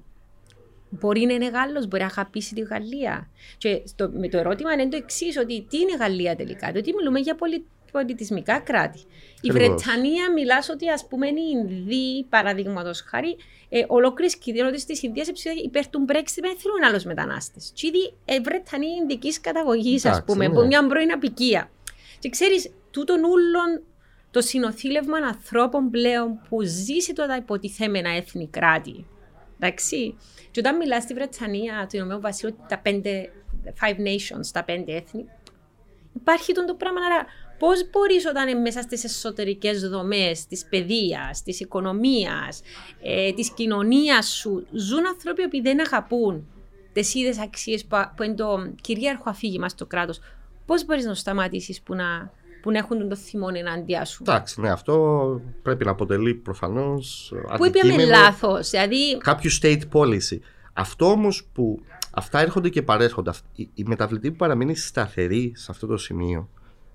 Μπορεί 0.91 1.20
να 1.20 1.32
είναι 1.32 1.49
Γάλλος, 1.49 1.86
μπορεί 1.86 2.03
να 2.03 2.09
αγαπήσει 2.09 2.55
τη 2.55 2.61
Γαλλία. 2.61 3.30
Και 3.59 3.82
στο, 3.84 4.11
με 4.12 4.28
το 4.28 4.39
ερώτημα 4.39 4.72
είναι 4.72 4.89
το 4.89 4.97
εξής, 4.97 5.36
ότι 5.36 5.66
τι 5.70 5.78
είναι 5.78 5.97
Γαλλία 5.99 6.36
τελικά, 6.36 6.72
ότι 6.76 6.95
μιλούμε 6.95 7.18
για 7.18 7.34
πολι, 7.34 7.64
πολιτισμικά 7.93 8.59
κράτη. 8.59 8.99
Η 9.41 9.51
Βρετανία 9.51 10.32
μιλάς 10.34 10.68
ότι 10.68 10.89
ας 10.89 11.07
πούμε 11.07 11.26
είναι 11.26 11.41
οι 11.41 11.51
Ινδοί, 11.53 12.24
παραδείγματος 12.28 13.01
χάρη, 13.01 13.36
ε, 13.68 13.84
ολόκληρη 13.86 14.39
κοινότητα 14.39 14.84
της 14.86 15.03
Ινδίας 15.03 15.28
υπέρ 15.64 15.89
του 15.89 16.05
Brexit 16.09 16.39
δεν 16.41 16.57
θέλουν 16.59 16.84
άλλους 16.89 17.05
μετανάστες. 17.05 17.72
Τι 17.72 17.86
ήδη 17.86 18.14
ε, 18.24 18.41
Βρετανοί 18.41 18.86
ειδική 19.03 19.41
καταγωγής, 19.41 20.05
ας 20.05 20.24
πούμε, 20.24 20.47
ναι. 20.47 20.57
από 20.57 20.66
μια 20.66 20.86
πρώην 20.86 21.12
απικία. 21.12 21.70
Και 22.18 22.28
ξέρεις, 22.28 22.70
τούτον 22.91 23.24
ούλον 23.24 23.82
το 24.30 24.41
συνοθήλευμα 24.41 25.16
ανθρώπων 25.16 25.91
πλέον 25.91 26.41
που 26.49 26.62
ζήσει 26.62 27.12
τα 27.12 27.36
υποτιθέμενα 27.36 28.11
έθνη 28.11 28.49
κράτη. 28.49 29.07
Εντάξει. 29.59 30.17
Και 30.51 30.61
όταν 30.61 30.77
μιλάς 30.77 31.03
στη 31.03 31.15
Βρετανία, 31.15 31.87
το 31.91 31.99
Ηνωμένο 31.99 32.21
Βασίλειο, 32.21 32.57
τα 32.69 32.79
πέντε, 32.79 33.31
five 33.81 33.97
nations, 33.97 34.47
τα 34.53 34.65
πέντε 34.65 34.97
έθνη, 34.97 35.25
υπάρχει 36.15 36.53
το 36.53 36.75
πράγμα. 36.75 37.01
Άρα, 37.01 37.27
πώς 37.59 37.91
μπορείς 37.91 38.27
όταν 38.27 38.49
είναι 38.49 38.61
μέσα 38.61 38.83
στις 38.83 39.05
εσωτερικές 39.05 39.89
δομές 39.89 40.47
της 40.47 40.67
παιδείας, 40.67 41.43
της 41.43 41.61
οικονομίας, 41.61 42.63
ε, 43.03 43.33
της 43.33 43.51
κοινωνίας 43.51 44.29
σου, 44.29 44.67
ζουν 44.73 45.07
άνθρωποι 45.07 45.49
που 45.49 45.63
δεν 45.63 45.81
αγαπούν 45.81 46.47
τις 46.93 47.15
ίδιες 47.15 47.39
αξίες 47.39 47.85
που, 47.85 47.97
που 48.17 48.23
είναι 48.23 48.35
το 48.35 48.73
κυρίαρχο 48.81 49.31
αφήγημα 49.31 49.69
στο 49.69 49.87
κράτος, 49.87 50.21
πώς 50.67 50.85
μπορείς 50.85 51.05
να 51.05 51.15
σταματήσεις 51.15 51.83
που 51.83 51.95
να 51.95 52.33
που 52.69 52.75
να 52.75 52.81
έχουν 52.81 53.09
το 53.09 53.16
θυμόν 53.16 53.57
ενάντια 53.57 54.05
σου. 54.05 54.23
Εντάξει, 54.23 54.61
ναι, 54.61 54.71
αυτό 54.71 55.41
πρέπει 55.62 55.85
να 55.85 55.91
αποτελεί 55.91 56.35
προφανώς. 56.35 57.33
Που 57.57 57.66
είπαμε 57.66 58.05
λάθος. 58.05 58.71
Δηλαδή... 58.71 59.19
Κάποιο 59.19 59.51
state 59.62 59.83
policy. 59.93 60.39
Αυτό 60.73 61.11
όμως 61.11 61.45
που. 61.53 61.81
Αυτά 62.11 62.41
έρχονται 62.41 62.69
και 62.69 62.83
παρέρχονται. 62.83 63.33
Η 63.55 63.85
μεταβλητή 63.87 64.31
που 64.31 64.37
παραμείνει 64.37 64.77
σταθερή 64.77 65.53
σε 65.57 65.66
αυτό 65.71 65.87
το 65.87 65.97
σημείο 65.97 66.49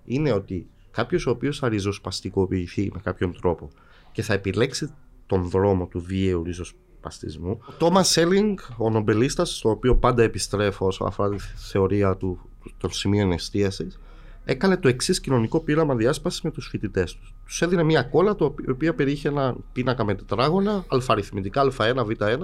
είναι 0.05 0.32
ότι 0.32 0.67
κάποιος 0.91 1.26
ο 1.26 1.30
οποίος 1.30 1.59
θα 1.59 1.69
ριζοσπαστικοποιηθεί 1.69 2.91
με 2.93 2.99
κάποιον 3.03 3.38
τρόπο 3.41 3.69
και 4.11 4.21
θα 4.21 4.34
επιλέξει 4.34 4.93
τον 5.26 5.49
δρόμο 5.49 5.86
του 5.88 6.01
βίαιου 6.01 6.43
ριζοσπαστισμού. 6.43 7.59
Ο 7.65 7.74
Τόμα 7.78 8.03
Σέλινγκ, 8.03 8.57
ο 8.78 8.89
νομπελίστας, 8.89 9.55
στο 9.55 9.69
οποίο 9.69 9.95
πάντα 9.95 10.24
επιστρέφω 10.24 10.86
όσο 10.86 11.03
αφορά 11.03 11.30
τη 11.30 11.43
θεωρία 11.55 12.17
του, 12.17 12.49
των 12.78 12.91
σημείων 12.91 13.32
εστίασης, 13.32 13.99
έκανε 14.45 14.77
το 14.77 14.87
εξής 14.87 15.19
κοινωνικό 15.19 15.59
πείραμα 15.59 15.95
διάσπασης 15.95 16.41
με 16.41 16.51
τους 16.51 16.67
φοιτητές 16.67 17.15
τους. 17.15 17.33
Τους 17.45 17.61
έδινε 17.61 17.83
μια 17.83 18.03
κόλλα, 18.03 18.35
το 18.35 18.55
οποία 18.69 18.93
περιείχε 18.93 19.27
ένα 19.27 19.55
πίνακα 19.71 20.03
με 20.03 20.15
τετράγωνα, 20.15 20.85
αλφαριθμητικά, 20.87 21.73
Α1, 21.77 21.95
Β1, 21.95 22.37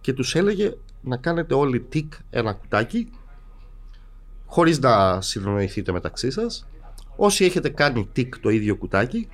και 0.00 0.12
τους 0.12 0.34
έλεγε 0.34 0.74
να 1.00 1.16
κάνετε 1.16 1.54
όλοι 1.54 1.80
τικ 1.80 2.12
ένα 2.30 2.52
κουτάκι, 2.52 3.10
χωρίς 4.46 4.78
να 4.78 5.20
συνεννοηθείτε 5.20 5.92
μεταξύ 5.92 6.30
σας. 6.30 6.68
Όσοι 7.16 7.44
έχετε 7.44 7.68
κάνει 7.68 8.08
τικ 8.12 8.38
το 8.38 8.48
ίδιο 8.48 8.76
κουτάκι, 8.76 9.28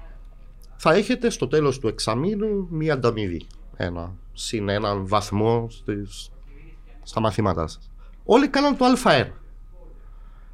θα 0.76 0.92
έχετε 0.94 1.30
στο 1.30 1.48
τέλος 1.48 1.78
του 1.78 1.88
εξαμήνου 1.88 2.68
μία 2.70 2.92
ανταμοιβή. 2.92 3.46
Ένα, 3.76 4.14
συν 4.32 4.68
έναν 4.68 5.06
βαθμό 5.06 5.66
στις, 5.70 6.30
στα 7.02 7.20
μαθήματά 7.20 7.66
σας. 7.66 7.90
Όλοι 8.24 8.48
κάναν 8.48 8.76
το 8.76 8.84
α1. 9.04 9.26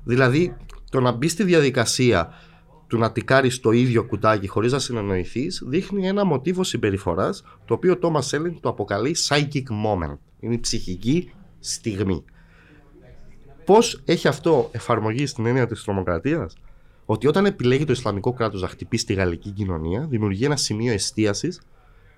Δηλαδή, 0.05 0.57
το 0.91 1.01
να 1.01 1.13
μπει 1.13 1.29
στη 1.29 1.45
διαδικασία 1.45 2.33
του 2.87 2.99
να 2.99 3.13
τικάρεις 3.13 3.61
το 3.61 3.71
ίδιο 3.71 4.05
κουτάκι 4.05 4.47
χωρίς 4.47 4.73
να 4.73 4.79
συνεννοηθείς, 4.79 5.63
δείχνει 5.67 6.07
ένα 6.07 6.25
μοτίβο 6.25 6.65
συμπεριφοράς 6.65 7.45
το 7.65 7.75
οποίο 7.75 7.93
ο 7.93 7.97
Τόμα 7.97 8.23
Έλεν 8.31 8.61
το 8.61 8.69
αποκαλεί 8.69 9.17
psychic 9.29 9.63
moment. 9.63 10.19
Είναι 10.41 10.55
η 10.55 10.59
ψυχική 10.61 11.31
στιγμή. 11.61 12.25
Πώς 13.65 14.03
έχει 14.05 14.29
αυτό 14.29 14.69
εφαρμογή 14.73 15.27
στην 15.27 15.47
έννοια 15.47 15.67
της 15.67 15.85
τρομοκρατίας, 15.85 16.57
ότι 17.07 17.27
όταν 17.27 17.47
επιλέγει 17.47 17.85
το 17.85 17.93
Ισλαμικό 17.93 18.33
κράτος 18.33 18.63
να 18.63 18.69
χτυπήσει 18.69 19.07
τη 19.07 19.15
γαλλική 19.15 19.51
κοινωνία, 19.51 20.07
δημιουργεί 20.11 20.45
ένα 20.45 20.57
σημείο 20.57 20.93
εστίασης 20.93 21.61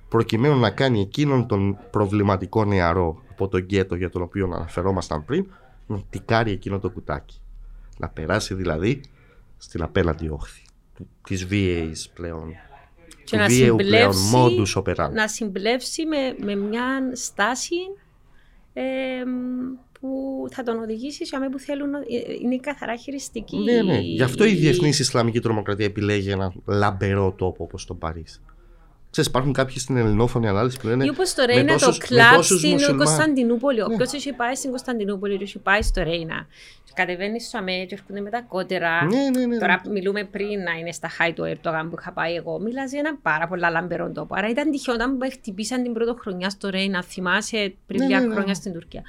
προκειμένου 0.08 0.58
να 0.58 0.70
κάνει 0.70 1.00
εκείνον 1.00 1.46
τον 1.46 1.78
προβληματικό 1.90 2.64
νεαρό 2.64 3.22
από 3.30 3.48
τον 3.48 3.60
γκέτο 3.60 3.94
για 3.94 4.10
τον 4.10 4.22
οποίο 4.22 4.44
αναφερόμασταν 4.44 5.24
πριν, 5.24 5.46
να 5.86 6.02
τικάρει 6.10 6.50
εκείνο 6.50 6.78
το 6.78 6.90
κουτάκι. 6.90 7.40
Να 7.98 8.08
περάσει 8.08 8.54
δηλαδή 8.54 9.00
στην 9.58 9.82
απέναντι 9.82 10.28
όχθη 10.28 10.62
της 11.22 11.44
βίαιης 11.44 12.08
πλέον. 12.08 12.54
Και 13.24 13.36
να 13.36 13.48
συμπλεύσει, 13.48 14.36
να 15.12 15.28
συμπλεύσει 15.28 16.06
με, 16.06 16.34
με 16.44 16.54
μια 16.54 17.10
στάση 17.12 17.76
ε, 18.72 18.82
που 20.00 20.44
θα 20.50 20.62
τον 20.62 20.78
οδηγήσει 20.78 21.26
σε 21.26 21.36
αμέ 21.36 21.48
που 21.48 21.58
θέλουν. 21.58 21.94
Ε, 21.94 22.00
είναι 22.42 22.56
καθαρά 22.56 22.96
χειριστική. 22.96 23.56
Ναι, 23.56 23.82
ναι. 23.82 23.98
Γι' 23.98 24.22
αυτό 24.22 24.44
η 24.44 24.54
διεθνής 24.54 24.98
Ισλαμική 24.98 25.40
τρομοκρατία 25.40 25.86
επιλέγει 25.86 26.30
ένα 26.30 26.52
λαμπερό 26.66 27.32
τόπο 27.32 27.64
όπως 27.64 27.84
το 27.84 27.94
Παρίσι. 27.94 28.40
Ξέρεις, 29.10 29.30
υπάρχουν 29.30 29.52
κάποιοι 29.52 29.78
στην 29.78 29.96
ελληνόφωνη 29.96 30.48
ανάλυση 30.48 30.78
που 30.80 30.86
λένε. 30.86 31.04
Ή 31.04 31.08
όπως 31.08 31.34
το 31.34 31.44
Ρέινα, 31.44 31.76
το 31.78 31.96
κλαμπ 31.98 32.42
στην 32.42 32.96
Κωνσταντινούπολη. 32.96 33.80
Όποιο 33.80 33.96
ναι. 33.96 34.04
έχει 34.14 34.32
πάει 34.32 34.54
στην 34.54 34.70
Κωνσταντινούπολη, 34.70 35.38
έχει 35.42 35.58
πάει 35.58 35.82
στο 35.82 36.02
Ρέινα. 36.02 36.46
Κατεβαίνει 36.94 37.40
στο 37.40 37.58
ΑΜΕ 37.58 37.84
και 37.84 37.94
έρχονται 37.94 38.20
με 38.20 38.30
τα 38.30 38.40
κότερα. 38.40 39.04
Ναι, 39.04 39.38
ναι, 39.38 39.46
ναι. 39.46 39.58
Τώρα 39.58 39.80
μιλούμε 39.90 40.24
πριν 40.24 40.62
να 40.62 40.72
είναι 40.80 40.92
στα 40.92 41.08
χάη 41.08 41.32
του 41.32 41.44
Ερτογάν 41.44 41.90
που 41.90 41.96
είχα 41.98 42.12
πάει 42.12 42.34
εγώ. 42.34 42.58
Μιλά 42.58 42.84
για 42.84 42.98
ένα 42.98 43.16
πάρα 43.22 43.48
πολύ 43.48 43.62
λαμπερό 43.70 44.10
τόπο. 44.10 44.34
Άρα 44.34 44.48
ήταν 44.48 44.70
τυχαίο 44.70 44.94
όταν 44.94 45.16
με 45.16 45.30
χτυπήσαν 45.30 45.82
την 45.82 45.92
πρώτη 45.92 46.20
χρονιά 46.20 46.50
στο 46.50 46.70
Ρέινα, 46.70 47.02
θυμάσαι 47.02 47.74
πριν 47.86 48.06
δύο 48.06 48.18
ναι, 48.18 48.26
ναι, 48.26 48.34
χρόνια 48.34 48.54
στην 48.54 48.72
Τουρκία. 48.72 49.02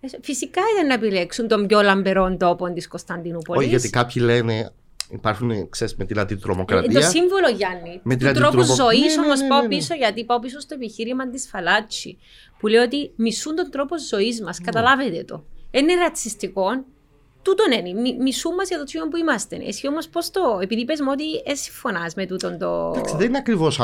Ε, 0.00 0.06
φυσικά 0.20 0.60
ήταν 0.74 0.86
να 0.86 0.94
επιλέξουν 0.94 1.48
τον 1.48 1.66
πιο 1.66 1.82
λαμπερό 1.82 2.36
τόπο 2.36 2.72
της 2.72 2.88
Κωνσταντινούπολης. 2.88 3.60
Όχι, 3.60 3.68
γιατί 3.68 3.90
κάποιοι 3.90 4.22
λένε 4.24 4.72
Υπάρχουν, 5.12 5.68
ξέρεις, 5.68 5.96
με 5.96 6.04
την 6.04 6.18
αντιτρομοκρατία. 6.18 6.98
Ε, 6.98 7.02
το 7.02 7.08
σύμβολο, 7.08 7.48
Γιάννη. 7.56 8.00
Με 8.02 8.16
την 8.16 8.26
του 8.26 8.32
τρόπου 8.32 8.62
ζωής 8.62 9.16
ναι, 9.16 9.22
όμως 9.24 9.38
ναι, 9.38 9.42
ναι, 9.42 9.48
πάω 9.48 9.68
πίσω, 9.68 9.94
γιατί 9.94 10.24
πάω 10.24 10.38
πίσω 10.38 10.60
στο 10.60 10.74
επιχείρημα 10.74 11.28
της 11.28 11.48
Φαλάτσι, 11.48 12.18
που 12.58 12.66
λέει 12.66 12.80
ότι 12.80 13.12
μισούν 13.16 13.54
τον 13.54 13.70
τρόπο 13.70 13.98
ζωής 13.98 14.42
μας. 14.42 14.60
Καταλάβετε 14.60 15.24
το. 15.24 15.44
Είναι 15.70 15.94
ρατσιστικό. 15.94 16.84
Τούτον 17.42 17.72
είναι. 17.72 18.00
Μι, 18.00 18.16
μισούν 18.20 18.54
μας 18.54 18.68
για 18.68 18.78
το 18.78 18.84
τσιόν 18.84 19.08
που 19.08 19.16
είμαστε. 19.16 19.56
Εσύ 19.66 19.88
όμως 19.88 20.08
πώς 20.08 20.30
το. 20.30 20.58
Επειδή 20.62 20.84
πες 20.84 21.00
μου 21.00 21.08
ότι 21.10 21.24
εσύ 21.44 21.70
φωνά 21.70 22.10
με 22.16 22.26
τούτον 22.26 22.58
το. 22.58 22.92
Εντάξει, 22.94 23.16
δεν 23.16 23.26
είναι 23.26 23.38
ακριβώς. 23.38 23.80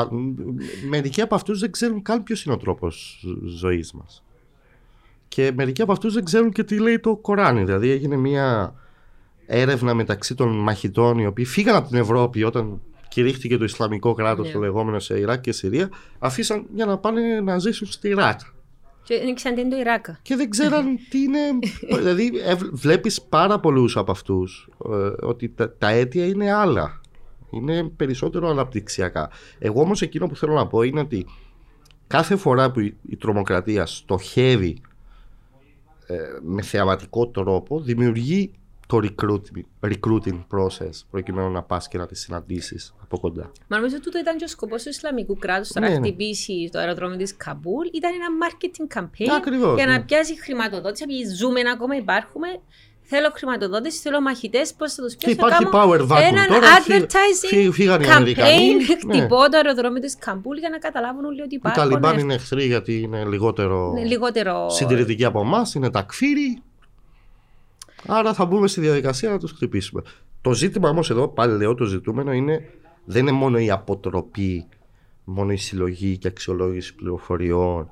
Μερικοί 0.89 1.21
από 1.21 1.35
αυτούς 1.35 1.59
δεν 1.59 1.71
ξέρουν 1.71 2.01
καν 2.01 2.23
ποιος 2.23 2.43
είναι 2.43 2.53
ο 2.53 2.57
τρόπος 2.57 3.25
ζωής 3.45 3.91
μας. 3.91 4.23
Και 5.27 5.51
μερικοί 5.55 5.81
από 5.81 5.91
αυτούς 5.91 6.13
δεν 6.13 6.23
ξέρουν 6.23 6.51
και 6.51 6.63
τι 6.63 6.79
λέει 6.79 6.99
το 6.99 7.15
Κοράνι. 7.15 7.63
Δηλαδή 7.63 7.89
έγινε 7.89 8.15
μια 8.15 8.73
έρευνα 9.51 9.93
μεταξύ 9.93 10.35
των 10.35 10.49
μαχητών 10.49 11.17
οι 11.17 11.25
οποίοι 11.25 11.45
φύγαν 11.45 11.75
από 11.75 11.87
την 11.87 11.97
Ευρώπη 11.97 12.43
όταν 12.43 12.81
κηρύχθηκε 13.07 13.57
το 13.57 13.63
Ισλαμικό 13.63 14.13
κράτος 14.13 14.47
ναι. 14.47 14.53
το 14.53 14.59
λεγόμενο 14.59 14.99
σε 14.99 15.19
Ιράκ 15.19 15.41
και 15.41 15.51
Συρία, 15.51 15.89
αφήσαν 16.19 16.65
για 16.73 16.85
να 16.85 16.97
πάνε 16.97 17.39
να 17.39 17.57
ζήσουν 17.57 17.87
στη 17.87 18.07
Ιράκ. 18.07 18.39
Και 19.03 19.19
δεν 19.23 19.35
ξέραν 19.35 19.69
το 19.69 19.77
Ιράκ. 19.77 20.05
Και 20.21 20.35
δεν 20.35 20.49
ξέραν 20.49 20.97
τι 21.09 21.19
είναι. 21.21 21.39
δηλαδή, 21.99 22.31
βλέπεις 22.71 23.21
πάρα 23.21 23.59
πολλούς 23.59 23.97
από 23.97 24.11
αυτούς 24.11 24.69
ε, 24.85 25.25
ότι 25.25 25.49
τα, 25.49 25.73
τα 25.77 25.89
αίτια 25.89 26.25
είναι 26.25 26.51
άλλα. 26.51 27.01
Είναι 27.49 27.83
περισσότερο 27.83 28.49
αναπτυξιακά. 28.49 29.29
Εγώ 29.59 29.81
όμως 29.81 30.01
εκείνο 30.01 30.27
που 30.27 30.35
θέλω 30.35 30.53
να 30.53 30.67
πω 30.67 30.81
είναι 30.81 30.99
ότι 30.99 31.25
κάθε 32.07 32.35
φορά 32.35 32.71
που 32.71 32.79
η, 32.79 32.97
η 33.09 33.15
τρομοκρατία 33.15 33.85
στοχεύει 33.85 34.81
ε, 36.07 36.15
με 36.41 36.61
θεαματικό 36.61 37.27
τρόπο 37.27 37.79
δημιουργεί 37.79 38.51
το 38.89 38.99
recruiting, 39.03 39.89
recruiting 39.89 40.39
process 40.53 40.95
προκειμένου 41.11 41.51
να 41.51 41.63
πας 41.63 41.87
και 41.87 41.97
να 41.97 42.05
τις 42.05 42.19
συναντήσεις 42.19 42.93
από 43.03 43.19
κοντά. 43.19 43.51
Μα 43.67 43.77
νομίζω 43.77 43.95
ότι 43.95 44.05
τούτο 44.05 44.19
ήταν 44.19 44.37
και 44.37 44.43
ο 44.43 44.47
σκοπός 44.47 44.83
του 44.83 44.89
Ισλαμικού 44.89 45.37
κράτους 45.37 45.67
το 45.67 45.79
να 45.79 45.89
ναι, 45.89 45.97
ναι. 45.97 46.07
χτυπήσει 46.07 46.69
το 46.71 46.79
αεροδρόμιο 46.79 47.17
της 47.17 47.37
Καμπούλ. 47.37 47.87
Ήταν 47.93 48.11
ένα 48.13 48.27
marketing 48.43 48.97
campaign 48.97 49.35
Ακριβώς, 49.37 49.75
για 49.75 49.85
να 49.85 49.91
ναι. 49.91 50.03
πιάσει 50.03 50.41
χρηματοδότηση. 50.41 51.03
Επειδή 51.03 51.35
ζούμε 51.35 51.61
ακόμα, 51.73 51.95
υπάρχουμε. 51.95 52.47
Θέλω 53.01 53.31
χρηματοδότηση, 53.33 53.99
θέλω 53.99 54.21
μαχητές. 54.21 54.73
Πώς 54.73 54.93
θα 54.93 55.03
τους 55.03 55.15
πιάσω. 55.15 55.35
Υπάρχει 55.35 55.65
power 55.71 56.01
vacuum. 56.07 56.21
Έναν 56.21 56.47
τώρα, 56.47 56.67
advertising 56.77 57.69
campaign. 58.13 58.75
Χτυπώ 59.01 59.41
ναι. 59.41 59.49
το 59.49 59.57
αεροδρόμιο 59.57 60.01
της 60.01 60.15
Καμπούλ 60.19 60.57
για 60.57 60.69
να 60.69 60.77
καταλάβουν 60.77 61.25
όλοι 61.25 61.41
ότι 61.41 61.55
υπάρχουν. 61.55 61.83
Οι 61.83 61.85
Ταλιμπάν 61.85 62.19
είναι 62.19 62.33
εχθροί 62.33 62.65
γιατί 62.65 63.01
είναι 63.01 63.25
λιγότερο, 63.25 63.93
λιγότερο... 64.05 64.69
συντηρητικοί 64.69 65.25
από 65.25 65.39
εμάς. 65.39 65.73
Είναι 65.73 65.89
τακφύρι. 65.89 66.63
Άρα 68.07 68.33
θα 68.33 68.45
μπούμε 68.45 68.67
στη 68.67 68.81
διαδικασία 68.81 69.29
να 69.29 69.39
τους 69.39 69.51
χτυπήσουμε. 69.51 70.01
Το 70.41 70.53
ζήτημα 70.53 70.89
όμως 70.89 71.09
εδώ, 71.09 71.27
πάλι 71.27 71.57
λέω, 71.57 71.75
το 71.75 71.85
ζητούμενο 71.85 72.31
είναι 72.31 72.69
δεν 73.05 73.21
είναι 73.21 73.31
μόνο 73.31 73.57
η 73.57 73.71
αποτροπή, 73.71 74.67
μόνο 75.23 75.51
η 75.51 75.57
συλλογή 75.57 76.17
και 76.17 76.27
αξιολόγηση 76.27 76.95
πληροφοριών 76.95 77.89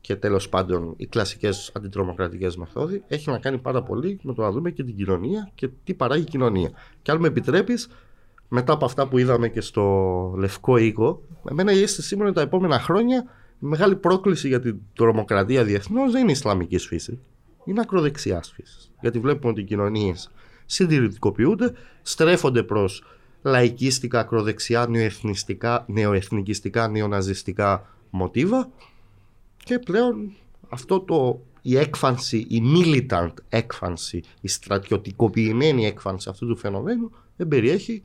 και 0.00 0.16
τέλος 0.16 0.48
πάντων 0.48 0.94
οι 0.96 1.06
κλασικές 1.06 1.72
αντιτρομοκρατικές 1.74 2.56
μεθόδοι. 2.56 3.02
Έχει 3.08 3.30
να 3.30 3.38
κάνει 3.38 3.58
πάρα 3.58 3.82
πολύ 3.82 4.18
με 4.22 4.34
το 4.34 4.42
να 4.42 4.50
δούμε 4.50 4.70
και 4.70 4.84
την 4.84 4.96
κοινωνία 4.96 5.50
και 5.54 5.68
τι 5.84 5.94
παράγει 5.94 6.22
η 6.22 6.26
κοινωνία. 6.26 6.70
Και 7.02 7.10
αν 7.10 7.20
με 7.20 7.26
επιτρέπεις, 7.26 7.88
μετά 8.48 8.72
από 8.72 8.84
αυτά 8.84 9.08
που 9.08 9.18
είδαμε 9.18 9.48
και 9.48 9.60
στο 9.60 10.34
Λευκό 10.36 10.76
Οίκο, 10.76 11.22
εμένα 11.50 11.72
η 11.72 11.82
αίσθηση 11.82 12.06
σήμερα 12.06 12.32
τα 12.32 12.40
επόμενα 12.40 12.80
χρόνια 12.80 13.24
η 13.60 13.66
μεγάλη 13.66 13.96
πρόκληση 13.96 14.48
για 14.48 14.60
την 14.60 14.76
τρομοκρατία 14.94 15.64
διεθνώς 15.64 16.12
δεν 16.12 16.22
είναι 16.22 16.32
Ισλαμική 16.32 16.78
φύση 16.78 17.20
είναι 17.68 17.80
ακροδεξιά 17.80 18.42
φύση. 18.42 18.87
Γιατί 19.00 19.18
βλέπουμε 19.18 19.52
ότι 19.52 19.60
οι 19.60 19.64
κοινωνίες 19.64 20.30
συντηρητικοποιούνται, 20.66 21.72
στρέφονται 22.02 22.62
προς 22.62 23.04
λαϊκίστικα, 23.42 24.20
ακροδεξιά, 24.20 24.86
νεοεθνιστικά, 24.86 25.84
νεοεθνικιστικά, 25.88 26.88
νεοναζιστικά 26.88 27.86
μοτίβα 28.10 28.70
και 29.64 29.78
πλέον 29.78 30.36
αυτό 30.68 31.00
το 31.00 31.40
η 31.62 31.76
έκφανση, 31.76 32.36
η 32.48 32.62
militant 32.74 33.32
έκφανση, 33.48 34.22
η 34.40 34.48
στρατιωτικοποιημένη 34.48 35.86
έκφανση 35.86 36.28
αυτού 36.28 36.46
του 36.46 36.56
φαινομένου 36.56 37.10
δεν 37.36 37.48
περιέχει 37.48 38.04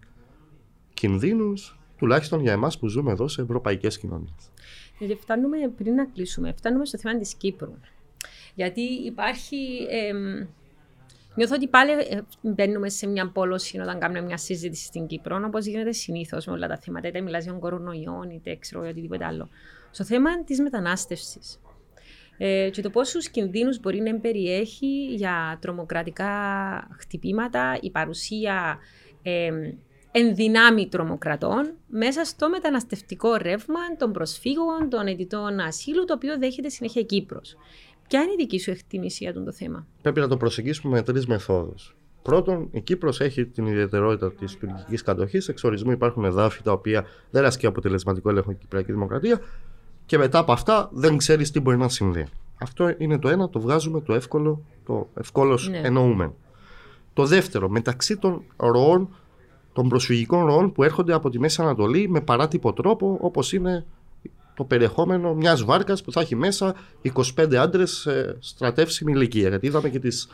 κινδύνους 0.93 1.79
τουλάχιστον 1.97 2.41
για 2.41 2.51
εμάς 2.51 2.79
που 2.79 2.87
ζούμε 2.87 3.11
εδώ 3.11 3.27
σε 3.27 3.41
ευρωπαϊκές 3.41 3.97
κοινωνίες. 3.99 4.51
Γιατί 4.99 5.15
φτάνουμε, 5.15 5.57
πριν 5.77 5.93
να 5.93 6.05
κλείσουμε, 6.05 6.53
φτάνουμε 6.57 6.85
στο 6.85 6.97
θέμα 6.97 7.17
της 7.19 7.33
Κύπρου. 7.33 7.73
Γιατί 8.55 8.81
υπάρχει. 8.81 9.87
Ε, 9.89 10.47
νιώθω 11.35 11.55
ότι 11.55 11.67
πάλι 11.67 11.91
ε, 11.91 12.21
μπαίνουμε 12.41 12.89
σε 12.89 13.07
μια 13.07 13.31
πόλωση 13.31 13.79
όταν 13.79 13.99
κάνουμε 13.99 14.21
μια 14.21 14.37
συζήτηση 14.37 14.85
στην 14.85 15.07
Κύπρο, 15.07 15.43
όπως 15.45 15.65
γίνεται 15.65 15.91
συνήθως 15.91 16.45
με 16.45 16.53
όλα 16.53 16.67
τα 16.67 16.77
θέματα, 16.77 17.07
είτε 17.07 17.21
μιλάς 17.21 17.43
για 17.43 17.53
κορονοϊό, 17.53 18.29
είτε 18.33 18.55
ξέρω 18.55 18.81
για 18.81 18.91
οτιδήποτε 18.91 19.25
άλλο. 19.25 19.49
Στο 19.91 20.03
θέμα 20.03 20.43
της 20.43 20.61
μετανάστευσης. 20.61 21.59
Ε, 22.37 22.69
και 22.69 22.81
το 22.81 22.89
πόσους 22.89 23.29
κινδύνους 23.29 23.79
μπορεί 23.79 23.99
να 23.99 24.19
περιέχει 24.19 25.05
για 25.15 25.57
τρομοκρατικά 25.61 26.29
χτυπήματα, 26.99 27.77
η 27.81 27.91
παρουσία 27.91 28.77
ε, 29.21 29.49
ενδυνάμει 30.11 30.87
τρομοκρατών 30.87 31.77
μέσα 31.87 32.25
στο 32.25 32.49
μεταναστευτικό 32.49 33.35
ρεύμα 33.35 33.79
των 33.97 34.11
προσφύγων, 34.11 34.89
των 34.89 35.07
αιτητών 35.07 35.59
ασύλου, 35.59 36.05
το 36.05 36.13
οποίο 36.13 36.37
δέχεται 36.37 36.69
συνέχεια 36.69 37.01
Κύπρος. 37.01 37.57
Ποια 38.07 38.21
είναι 38.21 38.31
η 38.31 38.35
δική 38.37 38.59
σου 38.59 38.71
εκτίμηση 38.71 39.23
για 39.23 39.33
το 39.33 39.51
θέμα; 39.51 39.87
Πρέπει 40.01 40.19
να 40.19 40.27
το 40.27 40.37
προσεγγίσουμε 40.37 40.95
με 40.95 41.01
τρεις 41.01 41.27
μεθόδους. 41.27 41.95
Πρώτον, 42.21 42.67
η 42.71 42.81
Κύπρος 42.81 43.19
έχει 43.19 43.45
την 43.45 43.65
ιδιαιτερότητα 43.65 44.33
της 44.33 44.57
τουρκικής 44.57 45.01
κατοχής. 45.01 45.47
Εξ 45.47 45.63
ορισμού 45.63 45.91
υπάρχουν 45.91 46.25
εδάφη 46.25 46.61
τα 46.61 46.71
οποία 46.71 47.05
δεν 47.29 47.45
ασκεί 47.45 47.65
αποτελεσματικό 47.65 48.29
έλεγχο 48.29 48.51
η 48.51 48.55
Κυπριακή 48.55 48.91
Δημοκρατία 48.91 49.41
και 50.05 50.17
μετά 50.17 50.39
από 50.39 50.51
αυτά 50.51 50.89
δεν 50.93 51.17
ξέρεις 51.17 51.51
τι 51.51 51.59
μπορεί 51.59 51.77
να 51.77 51.89
συμβεί. 51.89 52.27
Αυτό 52.57 52.93
είναι 52.97 53.19
το 53.19 53.29
ένα, 53.29 53.49
το 53.49 53.59
βγάζουμε 53.59 54.01
το 54.01 54.13
εύκολο, 54.13 54.61
το 54.85 55.09
ευκόλω 55.13 55.59
ναι. 55.69 55.77
εννοούμε. 55.77 56.33
Το 57.13 57.25
δεύτερο, 57.25 57.69
μεταξύ 57.69 58.17
των 58.17 58.43
ροών, 58.57 59.09
των 59.73 59.89
προσφυγικών 59.89 60.45
ροών 60.45 60.71
που 60.71 60.83
έρχονται 60.83 61.13
από 61.13 61.29
τη 61.29 61.39
Μέση 61.39 61.61
Ανατολή 61.61 62.09
με 62.09 62.21
παράτυπο 62.21 62.73
τρόπο, 62.73 63.17
όπως 63.21 63.53
είναι 63.53 63.85
το 64.55 64.63
περιεχόμενο 64.63 65.33
μιας 65.33 65.63
βάρκας 65.63 66.03
που 66.03 66.11
θα 66.11 66.21
έχει 66.21 66.35
μέσα 66.35 66.75
25 67.35 67.55
άντρες 67.55 67.91
σε 67.91 68.37
στρατεύσιμη 68.39 69.11
ηλικία. 69.11 69.49
Γιατί 69.49 69.65
είδαμε 69.67 69.89
και 69.89 69.99
τις 69.99 70.27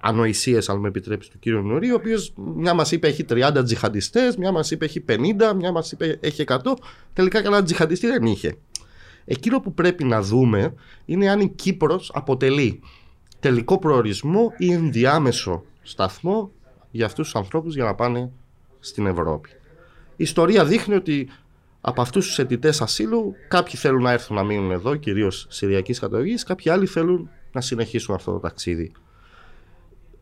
ανοησίες, 0.00 0.68
αν 0.68 0.78
με 0.78 0.88
επιτρέψεις, 0.88 1.30
του 1.30 1.38
κύριου 1.38 1.62
Νουρί, 1.62 1.90
ο 1.90 1.94
οποίος 1.94 2.32
μια 2.36 2.74
μας 2.74 2.92
είπε 2.92 3.08
έχει 3.08 3.24
30 3.24 3.64
τζιχαντιστές, 3.64 4.36
μια 4.36 4.52
μας 4.52 4.70
είπε 4.70 4.84
έχει 4.84 5.04
50, 5.08 5.54
μια 5.56 5.72
μας 5.72 5.92
είπε 5.92 6.18
έχει 6.20 6.40
100. 6.40 6.76
Τελικά 7.12 7.42
κανένα 7.42 7.62
τζιχαντιστή 7.62 8.06
δεν 8.06 8.24
είχε. 8.24 8.56
Εκείνο 9.24 9.60
που 9.60 9.74
πρέπει 9.74 10.04
να 10.04 10.22
δούμε 10.22 10.74
είναι 11.04 11.30
αν 11.30 11.40
η 11.40 11.48
Κύπρος 11.48 12.10
αποτελεί 12.14 12.80
τελικό 13.40 13.78
προορισμό 13.78 14.52
ή 14.56 14.72
ενδιάμεσο 14.72 15.64
σταθμό 15.82 16.50
για 16.90 17.06
αυτούς 17.06 17.24
τους 17.24 17.34
ανθρώπους 17.34 17.74
για 17.74 17.84
να 17.84 17.94
πάνε 17.94 18.30
στην 18.80 19.06
Ευρώπη. 19.06 19.48
Η 20.16 20.22
ιστορία 20.22 20.64
δείχνει 20.64 20.94
ότι 20.94 21.28
από 21.86 22.00
αυτούς 22.00 22.26
τους 22.26 22.38
αιτητές 22.38 22.80
ασύλου 22.80 23.34
κάποιοι 23.48 23.74
θέλουν 23.74 24.02
να 24.02 24.12
έρθουν 24.12 24.36
να 24.36 24.44
μείνουν 24.44 24.70
εδώ, 24.70 24.96
κυρίως 24.96 25.46
Συριακής 25.50 25.98
καταγωγής, 25.98 26.42
κάποιοι 26.42 26.70
άλλοι 26.70 26.86
θέλουν 26.86 27.30
να 27.52 27.60
συνεχίσουν 27.60 28.14
αυτό 28.14 28.32
το 28.32 28.38
ταξίδι. 28.38 28.92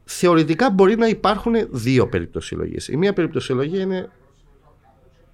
Θεωρητικά 0.04 0.70
μπορεί 0.70 0.96
να 0.96 1.06
υπάρχουν 1.06 1.54
δύο 1.70 2.08
περιπτωσιολογίες. 2.08 2.88
Η 2.88 2.96
μία 2.96 3.12
περιπτωσιολογία 3.12 3.80
είναι 3.80 4.10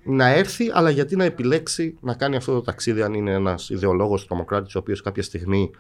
να 0.05 0.27
έρθει, 0.29 0.71
αλλά 0.73 0.91
γιατί 0.91 1.17
να 1.17 1.25
επιλέξει 1.25 1.99
να 2.01 2.15
κάνει 2.15 2.37
αυτό 2.37 2.53
το 2.53 2.61
ταξίδι, 2.61 3.03
αν 3.03 3.15
είναι 3.15 3.33
ένας 3.33 3.71
ιδεολόγος 3.71 4.27
τρομοκράτη, 4.27 4.77
ο 4.77 4.79
οποίος 4.79 5.03
κάποια 5.03 5.23
στιγμή 5.23 5.71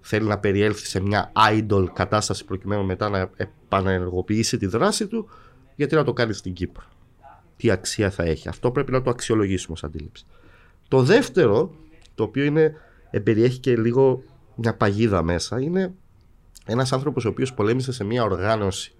θέλει 0.00 0.26
να 0.26 0.38
περιέλθει 0.38 0.86
σε 0.86 1.00
μια 1.00 1.32
idol 1.50 1.86
κατάσταση 1.92 2.44
προκειμένου 2.44 2.84
μετά 2.84 3.08
να 3.08 3.30
επανενεργοποιήσει 3.36 4.56
τη 4.56 4.66
δράση 4.66 5.06
του, 5.06 5.28
γιατί 5.74 5.94
να 5.94 6.04
το 6.04 6.12
κάνει 6.12 6.32
στην 6.32 6.52
Κύπρο. 6.52 6.84
Τι 7.58 7.70
αξία 7.70 8.10
θα 8.10 8.22
έχει. 8.22 8.48
Αυτό 8.48 8.70
πρέπει 8.70 8.92
να 8.92 9.02
το 9.02 9.10
αξιολογήσουμε 9.10 9.72
ως 9.72 9.84
αντίληψη. 9.84 10.24
Το 10.88 11.02
δεύτερο, 11.02 11.74
το 12.14 12.22
οποίο 12.22 12.44
είναι, 12.44 12.74
περιέχει 13.22 13.58
και 13.58 13.76
λίγο 13.76 14.22
μια 14.54 14.74
παγίδα 14.74 15.22
μέσα, 15.22 15.60
είναι 15.60 15.94
ένας 16.66 16.92
άνθρωπος 16.92 17.24
ο 17.24 17.28
οποίος 17.28 17.54
πολέμησε 17.54 17.92
σε 17.92 18.04
μια 18.04 18.22
οργάνωση 18.22 18.92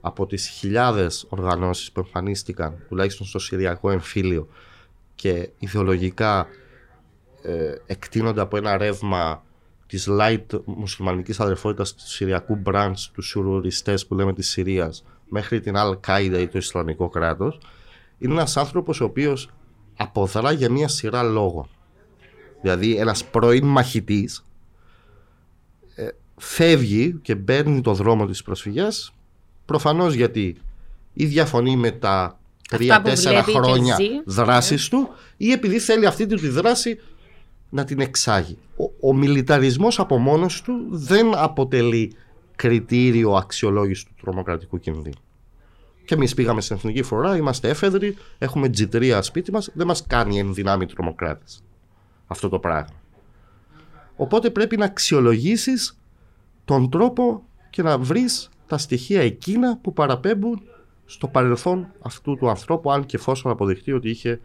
από 0.00 0.26
τις 0.26 0.48
χιλιάδες 0.48 1.26
οργανώσεις 1.28 1.92
που 1.92 2.00
εμφανίστηκαν 2.00 2.84
τουλάχιστον 2.88 3.26
στο 3.26 3.38
Συριακό 3.38 3.90
εμφύλιο 3.90 4.48
και 5.14 5.50
ιδεολογικά 5.58 6.46
ε, 7.42 7.74
εκτείνονται 7.86 8.40
από 8.40 8.56
ένα 8.56 8.76
ρεύμα 8.76 9.44
της 9.86 10.06
light 10.10 10.46
μουσουλμανικής 10.64 11.40
αδερφότητας 11.40 11.94
του 11.94 12.08
Συριακού 12.08 12.62
branch, 12.66 12.94
τους 13.12 13.26
σουροριστές 13.26 14.06
που 14.06 14.14
λέμε 14.14 14.32
της 14.32 14.48
Συρίας 14.48 15.04
μέχρι 15.28 15.60
την 15.60 15.74
Al 15.76 16.00
Qaeda 16.06 16.38
ή 16.40 16.48
το 16.48 16.58
Ισλαμικό 16.58 17.08
κράτος 17.08 17.60
είναι 18.20 18.32
ένας 18.32 18.56
άνθρωπος 18.56 19.00
ο 19.00 19.04
οποίος 19.04 19.50
αποδρά 19.96 20.52
για 20.52 20.70
μια 20.70 20.88
σειρά 20.88 21.22
λόγων 21.22 21.68
δηλαδή 22.62 22.96
ένας 22.96 23.24
πρώην 23.24 23.66
μαχητής 23.66 24.44
ε, 25.94 26.08
φεύγει 26.36 27.18
και 27.22 27.36
παίρνει 27.36 27.80
το 27.80 27.94
δρόμο 27.94 28.26
της 28.26 28.42
προσφυγιάς 28.42 29.14
Προφανώς 29.70 30.14
γιατί 30.14 30.56
ή 31.12 31.26
διαφωνεί 31.26 31.76
με 31.76 31.90
τα 31.90 32.38
τρία-τέσσερα 32.68 33.42
χρόνια 33.42 33.96
δράσης 34.24 34.90
ναι. 34.92 34.98
του 34.98 35.08
ή 35.36 35.52
επειδή 35.52 35.78
θέλει 35.78 36.06
αυτή 36.06 36.26
τη 36.26 36.48
δράση 36.48 36.98
να 37.68 37.84
την 37.84 38.00
εξάγει. 38.00 38.58
Ο, 38.76 39.08
ο 39.08 39.14
μιλιταρισμός 39.14 39.98
από 39.98 40.18
μόνος 40.18 40.62
του 40.62 40.86
δεν 40.90 41.34
αποτελεί 41.34 42.12
κριτήριο 42.56 43.32
αξιολόγησης 43.32 44.04
του 44.04 44.14
τρομοκρατικού 44.20 44.78
κινδύνου. 44.78 45.22
Και 46.10 46.16
εμείς 46.16 46.34
πήγαμε 46.34 46.60
στην 46.60 46.76
εθνική 46.76 47.02
φορά, 47.02 47.36
είμαστε 47.36 47.68
έφεδροι, 47.68 48.16
έχουμε 48.38 48.68
τζιτρία 48.68 49.22
σπίτι 49.22 49.52
μας, 49.52 49.70
δεν 49.74 49.86
μας 49.86 50.06
κάνει 50.06 50.38
ενδυνάμει 50.38 50.86
τρομοκράτη 50.86 51.44
αυτό 52.26 52.48
το 52.48 52.58
πράγμα. 52.58 53.00
Οπότε 54.16 54.50
πρέπει 54.50 54.76
να 54.76 54.84
αξιολογήσεις 54.84 55.98
τον 56.64 56.90
τρόπο 56.90 57.42
και 57.70 57.82
να 57.82 57.98
βρεις 57.98 58.48
τα 58.66 58.78
στοιχεία 58.78 59.20
εκείνα 59.20 59.78
που 59.78 59.92
παραπέμπουν 59.92 60.62
στο 61.06 61.28
παρελθόν 61.28 61.92
αυτού 62.02 62.36
του 62.36 62.48
ανθρώπου, 62.48 62.92
αν 62.92 63.06
και 63.06 63.16
εφόσον 63.16 63.50
αποδειχτεί 63.50 63.92
ότι 63.92 64.10
είχε 64.10 64.40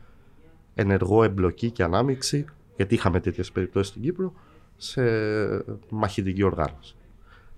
ενεργό 0.76 1.24
εμπλοκή 1.24 1.72
και 1.72 1.84
ανάμειξη, 1.84 2.46
γιατί 2.76 2.94
είχαμε 2.94 3.20
τέτοιες 3.20 3.52
περιπτώσεις 3.52 3.90
στην 3.90 4.02
Κύπρο, 4.02 4.34
σε 4.78 5.02
μαχητική 5.90 6.44
οργάνωση. 6.44 6.96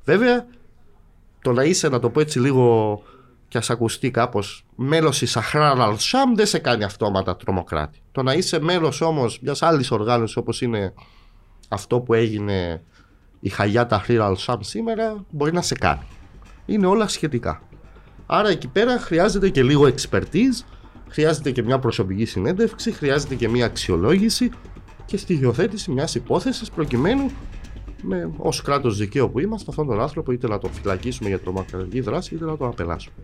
Βέβαια, 0.03 0.47
το 1.41 1.53
να 1.53 1.63
είσαι, 1.63 1.89
να 1.89 1.99
το 1.99 2.09
πω 2.09 2.19
έτσι 2.19 2.39
λίγο 2.39 3.01
και 3.47 3.57
ας 3.57 3.69
ακουστεί 3.69 4.11
κάπως, 4.11 4.65
μέλος 4.75 5.17
της 5.17 5.31
Σαχράν 5.31 5.81
Αλσάμ 5.81 6.33
δεν 6.35 6.45
σε 6.45 6.59
κάνει 6.59 6.83
αυτόματα 6.83 7.35
τρομοκράτη. 7.35 8.01
Το 8.11 8.23
να 8.23 8.33
είσαι 8.33 8.59
μέλος 8.59 9.01
όμως 9.01 9.39
μιας 9.41 9.61
άλλης 9.61 9.91
οργάνωσης 9.91 10.35
όπως 10.35 10.61
είναι 10.61 10.93
αυτό 11.69 11.99
που 11.99 12.13
έγινε 12.13 12.83
η 13.39 13.49
Χαγιάτα 13.49 13.99
Χρήρα 13.99 14.25
Αλσάμ 14.25 14.59
σήμερα, 14.61 15.25
μπορεί 15.29 15.53
να 15.53 15.61
σε 15.61 15.75
κάνει 15.75 16.07
είναι 16.67 16.85
όλα 16.85 17.07
σχετικά. 17.07 17.61
Άρα 18.25 18.49
εκεί 18.49 18.67
πέρα 18.67 18.99
χρειάζεται 18.99 19.49
και 19.49 19.63
λίγο 19.63 19.89
expertise, 19.95 20.63
χρειάζεται 21.07 21.51
και 21.51 21.63
μια 21.63 21.79
προσωπική 21.79 22.25
συνέντευξη, 22.25 22.91
χρειάζεται 22.91 23.35
και 23.35 23.49
μια 23.49 23.65
αξιολόγηση 23.65 24.49
και 25.05 25.17
στοιχειοθέτηση 25.17 25.91
μιας 25.91 26.15
υπόθεσης 26.15 26.69
προκειμένου 26.69 27.31
με, 28.01 28.31
ως 28.37 28.61
κράτος 28.61 28.97
δικαίου 28.97 29.31
που 29.31 29.39
είμαστε, 29.39 29.65
αυτόν 29.69 29.87
τον 29.87 30.01
άνθρωπο 30.01 30.31
είτε 30.31 30.47
να 30.47 30.57
τον 30.57 30.71
φυλακίσουμε 30.71 31.29
για 31.29 31.39
τρομοκρατική 31.39 31.99
δράση 31.99 32.35
είτε 32.35 32.45
να 32.45 32.57
τον 32.57 32.67
απελάσουμε. 32.67 33.15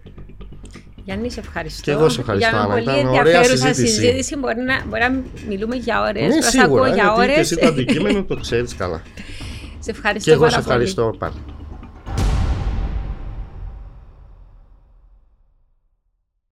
Γιάννη, 1.04 1.32
σε 1.32 1.40
ευχαριστώ. 1.40 1.82
Και 1.82 1.92
εγώ 1.92 2.10
σε 2.10 2.20
ευχαριστώ. 2.20 2.50
Για 2.50 2.66
μια 2.66 2.76
πολύ 2.76 3.00
ενδιαφέρουσα 3.00 3.74
συζήτηση. 3.74 4.38
Μπορεί 4.38 4.62
να, 4.62 4.86
μπορεί 4.88 5.02
να 5.02 5.22
μιλούμε 5.48 5.76
για 5.76 6.02
ώρες. 6.02 6.36
Ναι, 6.36 6.42
σίγουρα. 6.42 6.94
Για 6.94 7.14
ώρες. 7.14 7.34
Και 7.34 7.40
εσύ 7.40 7.56
το 7.56 7.68
αντικείμενο 7.68 8.24
το 8.24 8.36
ξέρεις 8.36 8.76
καλά. 8.76 9.02
σε 9.86 9.92
ευχαριστώ. 9.92 10.30
Και 10.30 10.36
εγώ 10.36 10.50
σε 10.50 10.60
ευχαριστώ 10.60 11.16
πάλι. 11.20 11.34